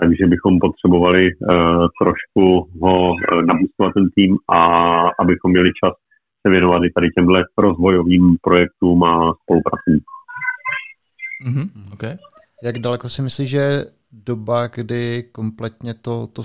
takže 0.00 0.26
bychom 0.26 0.58
potřebovali 0.58 1.30
uh, 1.34 1.86
trošku 2.02 2.70
ho 2.82 3.10
uh, 3.10 3.42
nabustovat 3.42 3.94
ten 3.94 4.06
tým 4.14 4.36
a 4.48 4.58
abychom 5.20 5.50
měli 5.50 5.70
čas 5.84 5.92
se 6.46 6.50
věnovat 6.50 6.82
i 6.84 6.90
tady 6.94 7.10
těmhle 7.10 7.44
rozvojovým 7.58 8.36
projektům 8.42 9.04
a 9.04 9.32
spolupracím. 9.42 10.00
Mm-hmm, 11.46 11.92
okay. 11.92 12.14
Jak 12.64 12.78
daleko 12.78 13.08
si 13.08 13.22
myslíš, 13.22 13.50
že 13.50 13.84
doba, 14.12 14.66
kdy 14.66 15.24
kompletně 15.32 15.94
to, 15.94 16.28
to 16.32 16.42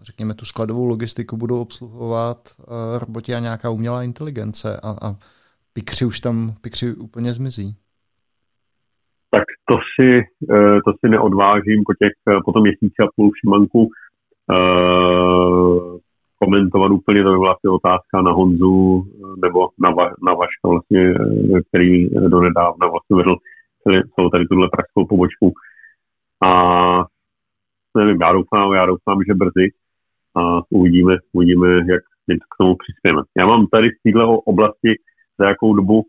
řekněme, 0.00 0.34
tu 0.34 0.44
skladovou 0.44 0.86
logistiku 0.86 1.36
budou 1.36 1.60
obsluhovat 1.60 2.38
uh, 2.58 2.64
roboti 2.98 3.34
a 3.34 3.38
nějaká 3.38 3.70
umělá 3.70 4.02
inteligence 4.02 4.80
a, 4.82 4.90
a 4.90 5.16
pikři 5.72 6.04
už 6.04 6.20
tam, 6.20 6.54
pikři 6.60 6.94
úplně 6.94 7.32
zmizí. 7.32 7.76
Tak 9.30 9.44
to 9.68 9.78
si, 9.94 10.22
uh, 10.50 10.78
to 10.84 10.92
si 11.00 11.10
neodvážím 11.10 11.82
po, 11.86 11.94
těch, 11.94 12.12
uh, 12.26 12.40
po 12.44 12.52
tom 12.52 12.62
měsíci 12.62 12.94
a 13.02 13.06
půl 13.16 13.30
šimanku 13.40 13.80
uh, 13.80 13.90
komentovat 16.38 16.90
úplně, 16.90 17.22
to 17.22 17.30
by 17.30 17.38
byla 17.38 17.52
asi 17.52 17.68
otázka 17.68 18.22
na 18.22 18.32
Honzu 18.32 19.06
nebo 19.42 19.68
na, 19.78 19.90
va, 19.90 20.10
na 20.26 20.34
Vaška 20.34 20.68
vlastně, 20.68 21.14
který 21.68 22.10
donedávna 22.10 22.86
vlastně 22.86 23.16
vedl 23.16 23.36
celou 24.14 24.30
tady 24.30 24.46
tuhle 24.46 24.68
pražskou 24.72 25.06
pobočku. 25.06 25.52
A 26.46 27.04
nevím, 27.96 28.18
já 28.20 28.32
doufám, 28.32 28.72
já 28.72 28.86
doufám, 28.86 29.18
že 29.28 29.34
brzy 29.34 29.66
a 30.36 30.60
uvidíme, 30.70 31.16
uvidíme, 31.32 31.68
jak 31.88 32.02
k 32.28 32.56
tomu 32.60 32.74
přispějeme. 32.76 33.22
Já 33.36 33.46
mám 33.46 33.66
tady 33.66 33.88
z 33.88 34.02
této 34.02 34.40
oblasti 34.40 34.90
za 35.38 35.48
jakou 35.48 35.74
dobu, 35.74 36.02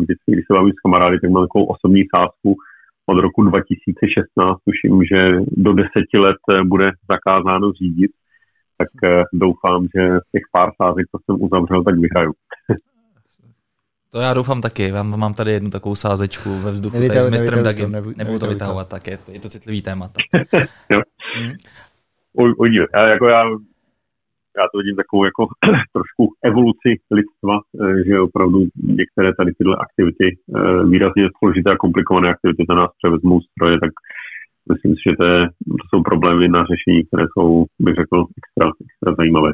vždycky, 0.00 0.32
když 0.32 0.44
se 0.46 0.54
bavím 0.54 0.72
s 0.72 0.82
kamarády, 0.84 1.20
tak 1.20 1.30
mám 1.30 1.44
takovou 1.44 1.64
osobní 1.64 2.02
sázku 2.16 2.56
od 3.06 3.18
roku 3.20 3.42
2016, 3.42 4.58
tuším, 4.64 5.04
že 5.04 5.38
do 5.56 5.72
deseti 5.72 6.18
let 6.18 6.36
eh, 6.50 6.64
bude 6.64 6.90
zakázáno 7.10 7.72
řídit, 7.72 8.10
tak 8.78 8.88
uh, 9.02 9.22
doufám, 9.32 9.86
že 9.96 10.08
těch 10.32 10.42
pár 10.52 10.70
sázek, 10.82 11.06
co 11.10 11.18
jsem 11.24 11.42
uzavřel, 11.42 11.84
tak 11.84 11.94
vyhraju. 11.98 12.32
To 14.16 14.22
já 14.22 14.34
doufám 14.34 14.60
taky. 14.60 14.88
Já 14.88 15.02
mám 15.02 15.34
tady 15.34 15.52
jednu 15.52 15.70
takovou 15.70 15.94
sázečku 15.94 16.50
ve 16.64 16.70
vzduchu 16.72 16.96
tady 16.96 17.20
s 17.20 17.30
mistrem 17.30 17.64
Dagem. 17.64 17.92
Nebudu 18.16 18.38
to 18.38 18.46
vytahovat, 18.46 18.88
tak 18.88 19.06
je 19.06 19.18
to, 19.18 19.32
je 19.32 19.40
to 19.40 19.48
citlivý 19.48 19.82
téma. 19.82 20.10
jo. 20.90 21.00
Hmm. 21.36 21.52
Uvidíme. 22.58 22.86
Já, 22.94 23.10
jako 23.10 23.28
já, 23.28 23.42
já 24.58 24.64
to 24.72 24.78
vidím 24.78 24.96
takovou 24.96 25.24
jako 25.24 25.42
trošku 25.96 26.22
evoluci 26.44 26.90
lidstva, 27.18 27.54
eh, 27.60 28.04
že 28.06 28.20
opravdu 28.20 28.58
některé 29.00 29.34
tady 29.34 29.50
tyhle 29.58 29.76
aktivity, 29.86 30.26
eh, 30.30 30.84
výrazně 30.92 31.24
složité 31.38 31.70
a 31.72 31.82
komplikované 31.84 32.28
aktivity, 32.30 32.64
to 32.66 32.74
nás 32.74 32.90
převezmou 32.98 33.40
stroje, 33.40 33.80
tak 33.80 33.92
myslím 34.72 34.92
si, 34.94 35.02
že 35.06 35.16
to, 35.20 35.24
je, 35.24 35.40
to 35.80 35.84
jsou 35.88 36.02
problémy 36.02 36.48
na 36.48 36.60
řešení, 36.70 37.00
které 37.06 37.24
jsou, 37.32 37.64
bych 37.78 37.94
řekl, 37.94 38.18
extra, 38.40 38.66
extra 38.86 39.14
zajímavé. 39.18 39.50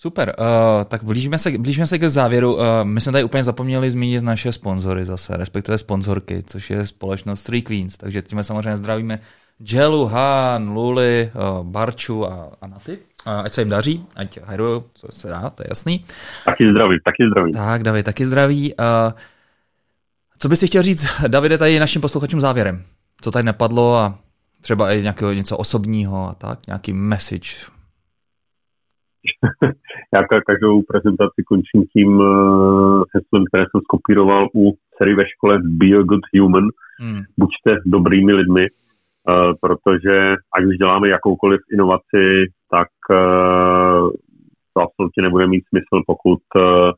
Super, 0.00 0.34
uh, 0.38 0.84
tak 0.84 1.04
blížíme 1.04 1.38
se, 1.38 1.58
blížíme 1.58 1.86
se 1.86 1.98
k 1.98 2.10
závěru. 2.10 2.54
Uh, 2.54 2.62
my 2.82 3.00
jsme 3.00 3.12
tady 3.12 3.24
úplně 3.24 3.44
zapomněli 3.44 3.90
zmínit 3.90 4.24
naše 4.24 4.52
sponzory 4.52 5.04
zase, 5.04 5.36
respektive 5.36 5.78
sponzorky, 5.78 6.42
což 6.46 6.70
je 6.70 6.86
společnost 6.86 7.42
Three 7.42 7.62
Queens, 7.62 7.96
takže 7.96 8.22
tím 8.22 8.42
samozřejmě 8.42 8.76
zdravíme 8.76 9.18
Jelu, 9.60 10.06
Han, 10.06 10.68
Luli, 10.68 11.30
uh, 11.34 11.66
Barču 11.66 12.26
a, 12.26 12.50
a 12.60 12.66
Naty. 12.66 12.98
Uh, 13.26 13.32
ať 13.32 13.52
se 13.52 13.60
jim 13.60 13.68
daří, 13.68 14.06
ať 14.16 14.38
hajrujou, 14.44 14.84
co 14.94 15.12
se 15.12 15.28
dá, 15.28 15.50
to 15.50 15.62
je 15.62 15.66
jasný. 15.68 16.04
Taky 16.44 16.70
zdraví, 16.70 16.98
taky 17.04 17.28
zdraví. 17.30 17.52
Tak, 17.52 17.82
David, 17.82 18.06
taky 18.06 18.26
zdraví. 18.26 18.74
Uh, 18.74 19.12
co 20.38 20.48
bys 20.48 20.60
si 20.60 20.66
chtěl 20.66 20.82
říct, 20.82 21.06
Davide, 21.28 21.58
tady 21.58 21.78
našim 21.78 22.02
posluchačům 22.02 22.40
závěrem? 22.40 22.82
Co 23.20 23.30
tady 23.30 23.42
nepadlo 23.42 23.96
a 23.96 24.18
třeba 24.60 24.92
i 24.92 25.02
nějakého 25.02 25.32
něco 25.32 25.56
osobního 25.56 26.28
a 26.28 26.34
tak, 26.34 26.66
nějaký 26.66 26.92
message, 26.92 27.48
já 30.14 30.22
každou 30.46 30.82
prezentaci 30.82 31.42
končím 31.46 31.84
tím 31.92 32.08
uh, 32.18 33.02
heslem, 33.14 33.44
které 33.44 33.64
jsem 33.70 33.80
skopíroval 33.80 34.48
u 34.54 34.74
série 34.96 35.16
ve 35.16 35.24
škole 35.28 35.58
Be 35.64 35.86
a 35.86 36.02
Good 36.02 36.24
Human. 36.34 36.68
Hmm. 37.00 37.20
Buďte 37.38 37.80
dobrými 37.86 38.32
lidmi, 38.32 38.66
uh, 38.70 39.52
protože 39.60 40.36
ať 40.56 40.64
už 40.64 40.76
děláme 40.76 41.08
jakoukoliv 41.08 41.60
inovaci, 41.72 42.24
tak 42.70 42.88
uh, 43.10 44.10
to 44.74 44.82
absolutně 44.82 45.22
nebude 45.22 45.46
mít 45.46 45.64
smysl, 45.68 46.02
pokud 46.06 46.38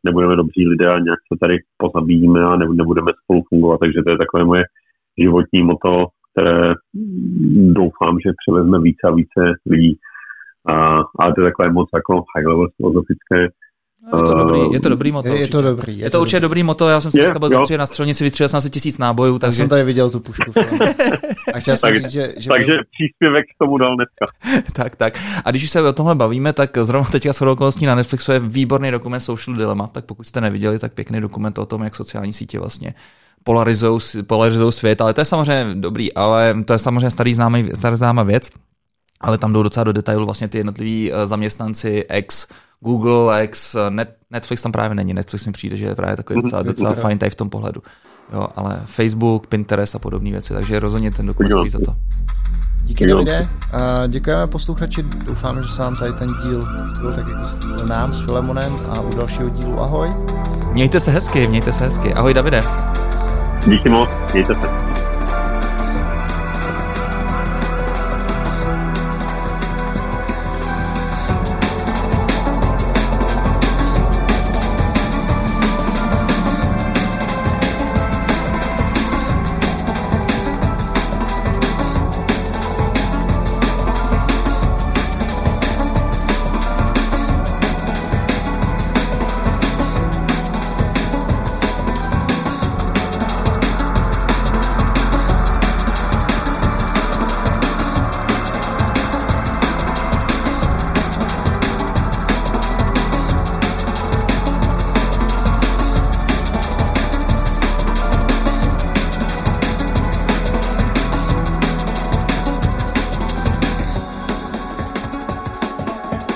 nebudeme 0.04 0.36
dobří 0.36 0.68
lidé 0.68 0.86
a 0.88 0.98
nějak 0.98 1.18
se 1.32 1.38
tady 1.40 1.56
pozabíjíme 1.76 2.44
a 2.44 2.56
nebudeme 2.56 3.12
spolu 3.24 3.42
fungovat. 3.48 3.78
Takže 3.80 4.02
to 4.02 4.10
je 4.10 4.18
takové 4.18 4.44
moje 4.44 4.62
životní 5.18 5.62
moto, 5.62 6.06
které 6.32 6.74
doufám, 7.80 8.18
že 8.24 8.30
převezme 8.40 8.80
více 8.80 9.04
a 9.04 9.14
více 9.14 9.40
lidí. 9.66 9.98
A, 10.68 10.74
ale 11.18 11.34
to 11.34 11.40
je 11.40 11.50
takové 11.50 11.72
moc 11.72 11.88
jako 11.94 12.24
high 12.36 12.46
level 12.46 12.68
filozofické. 12.76 13.48
No, 14.12 14.18
je 14.18 14.24
to 14.24 14.34
dobrý, 14.34 14.72
je 14.72 14.80
to 14.80 14.88
dobrý 14.88 15.12
moto. 15.12 15.28
Je, 15.28 15.40
je 15.40 15.48
to 15.48 15.62
dobrý. 15.62 15.98
Je, 15.98 16.04
je 16.04 16.10
to, 16.10 16.16
to 16.16 16.20
určitě 16.20 16.40
dobrý 16.40 16.62
moto, 16.62 16.88
já 16.88 17.00
jsem 17.00 17.10
si 17.10 17.18
dneska 17.18 17.38
byl 17.38 17.48
zastřelit 17.48 17.78
na 17.78 17.86
střelnici, 17.86 18.24
vystřelil 18.24 18.48
jsem 18.48 18.58
asi 18.58 18.70
tisíc 18.70 18.98
nábojů. 18.98 19.38
Takže... 19.38 19.62
Já 19.62 19.64
jsem 19.64 19.68
tady 19.68 19.84
viděl 19.84 20.10
tu 20.10 20.20
pušku. 20.20 20.52
a 21.54 21.58
chtěl 21.58 21.76
jsem 21.76 21.96
říct, 21.96 22.10
že, 22.10 22.34
že 22.38 22.48
takže 22.48 22.66
byl... 22.66 22.82
příspěvek 22.92 23.44
k 23.44 23.58
tomu 23.58 23.78
dal 23.78 23.96
dneska. 23.96 24.26
tak, 24.82 24.96
tak. 24.96 25.14
A 25.44 25.50
když 25.50 25.70
se 25.70 25.82
o 25.82 25.92
tomhle 25.92 26.14
bavíme, 26.14 26.52
tak 26.52 26.78
zrovna 26.78 27.10
teďka 27.10 27.32
shodou 27.32 27.52
okolností 27.52 27.86
na 27.86 27.94
Netflixu 27.94 28.32
je 28.32 28.40
výborný 28.40 28.90
dokument 28.90 29.20
Social 29.20 29.56
Dilemma, 29.56 29.86
tak 29.86 30.04
pokud 30.04 30.26
jste 30.26 30.40
neviděli, 30.40 30.78
tak 30.78 30.92
pěkný 30.92 31.20
dokument 31.20 31.58
o 31.58 31.66
tom, 31.66 31.82
jak 31.82 31.94
sociální 31.94 32.32
sítě 32.32 32.58
vlastně 32.58 32.94
polarizují, 33.44 34.00
polarizují 34.26 34.72
svět, 34.72 35.00
ale 35.00 35.14
to 35.14 35.20
je 35.20 35.24
samozřejmě 35.24 35.74
dobrý, 35.74 36.12
ale 36.14 36.54
to 36.64 36.72
je 36.72 36.78
samozřejmě 36.78 37.10
starý 37.10 37.34
známý, 37.34 37.68
starý 37.74 37.96
známá 37.96 38.22
věc 38.22 38.50
ale 39.20 39.38
tam 39.38 39.52
jdou 39.52 39.62
docela 39.62 39.84
do 39.84 39.92
detailu 39.92 40.24
vlastně 40.24 40.48
ty 40.48 40.58
jednotliví 40.58 41.12
eh, 41.12 41.26
zaměstnanci 41.26 42.04
ex 42.08 42.46
Google, 42.80 43.40
ex 43.40 43.74
eh, 43.74 43.90
Net, 43.90 44.16
Netflix 44.30 44.62
tam 44.62 44.72
právě 44.72 44.94
není. 44.94 45.14
Netflix 45.14 45.46
mi 45.46 45.52
přijde, 45.52 45.76
že 45.76 45.86
je 45.86 45.94
právě 45.94 46.16
takový 46.16 46.42
docela, 46.42 46.62
docela 46.62 46.94
fajn 46.94 47.18
tady 47.18 47.30
v 47.30 47.34
tom 47.34 47.50
pohledu. 47.50 47.82
Jo, 48.32 48.48
ale 48.56 48.80
Facebook, 48.84 49.46
Pinterest 49.46 49.94
a 49.94 49.98
podobné 49.98 50.30
věci, 50.30 50.54
takže 50.54 50.80
rozhodně 50.80 51.10
ten 51.10 51.26
dokument 51.26 51.52
stojí 51.52 51.70
za 51.70 51.78
to. 51.78 51.96
Díky 52.82 53.06
Davide. 53.06 53.48
A 53.72 54.06
děkujeme 54.06 54.46
posluchači. 54.46 55.02
Doufám, 55.02 55.62
že 55.62 55.68
se 55.68 55.82
vám 55.82 55.94
tady 55.94 56.12
ten 56.12 56.28
díl 56.44 56.64
byl 57.00 57.12
tak 57.12 57.26
jako 57.28 57.86
nám 57.86 58.12
s 58.12 58.20
Filemonem 58.20 58.76
a 58.88 59.00
u 59.00 59.16
dalšího 59.16 59.48
dílu 59.48 59.80
ahoj. 59.80 60.08
Mějte 60.72 61.00
se 61.00 61.10
hezky, 61.10 61.46
mějte 61.46 61.72
se 61.72 61.84
hezky. 61.84 62.14
Ahoj 62.14 62.34
Davide. 62.34 62.62
Díky 63.66 63.88
moc, 63.88 64.10
mějte 64.32 64.54
se. 64.54 64.89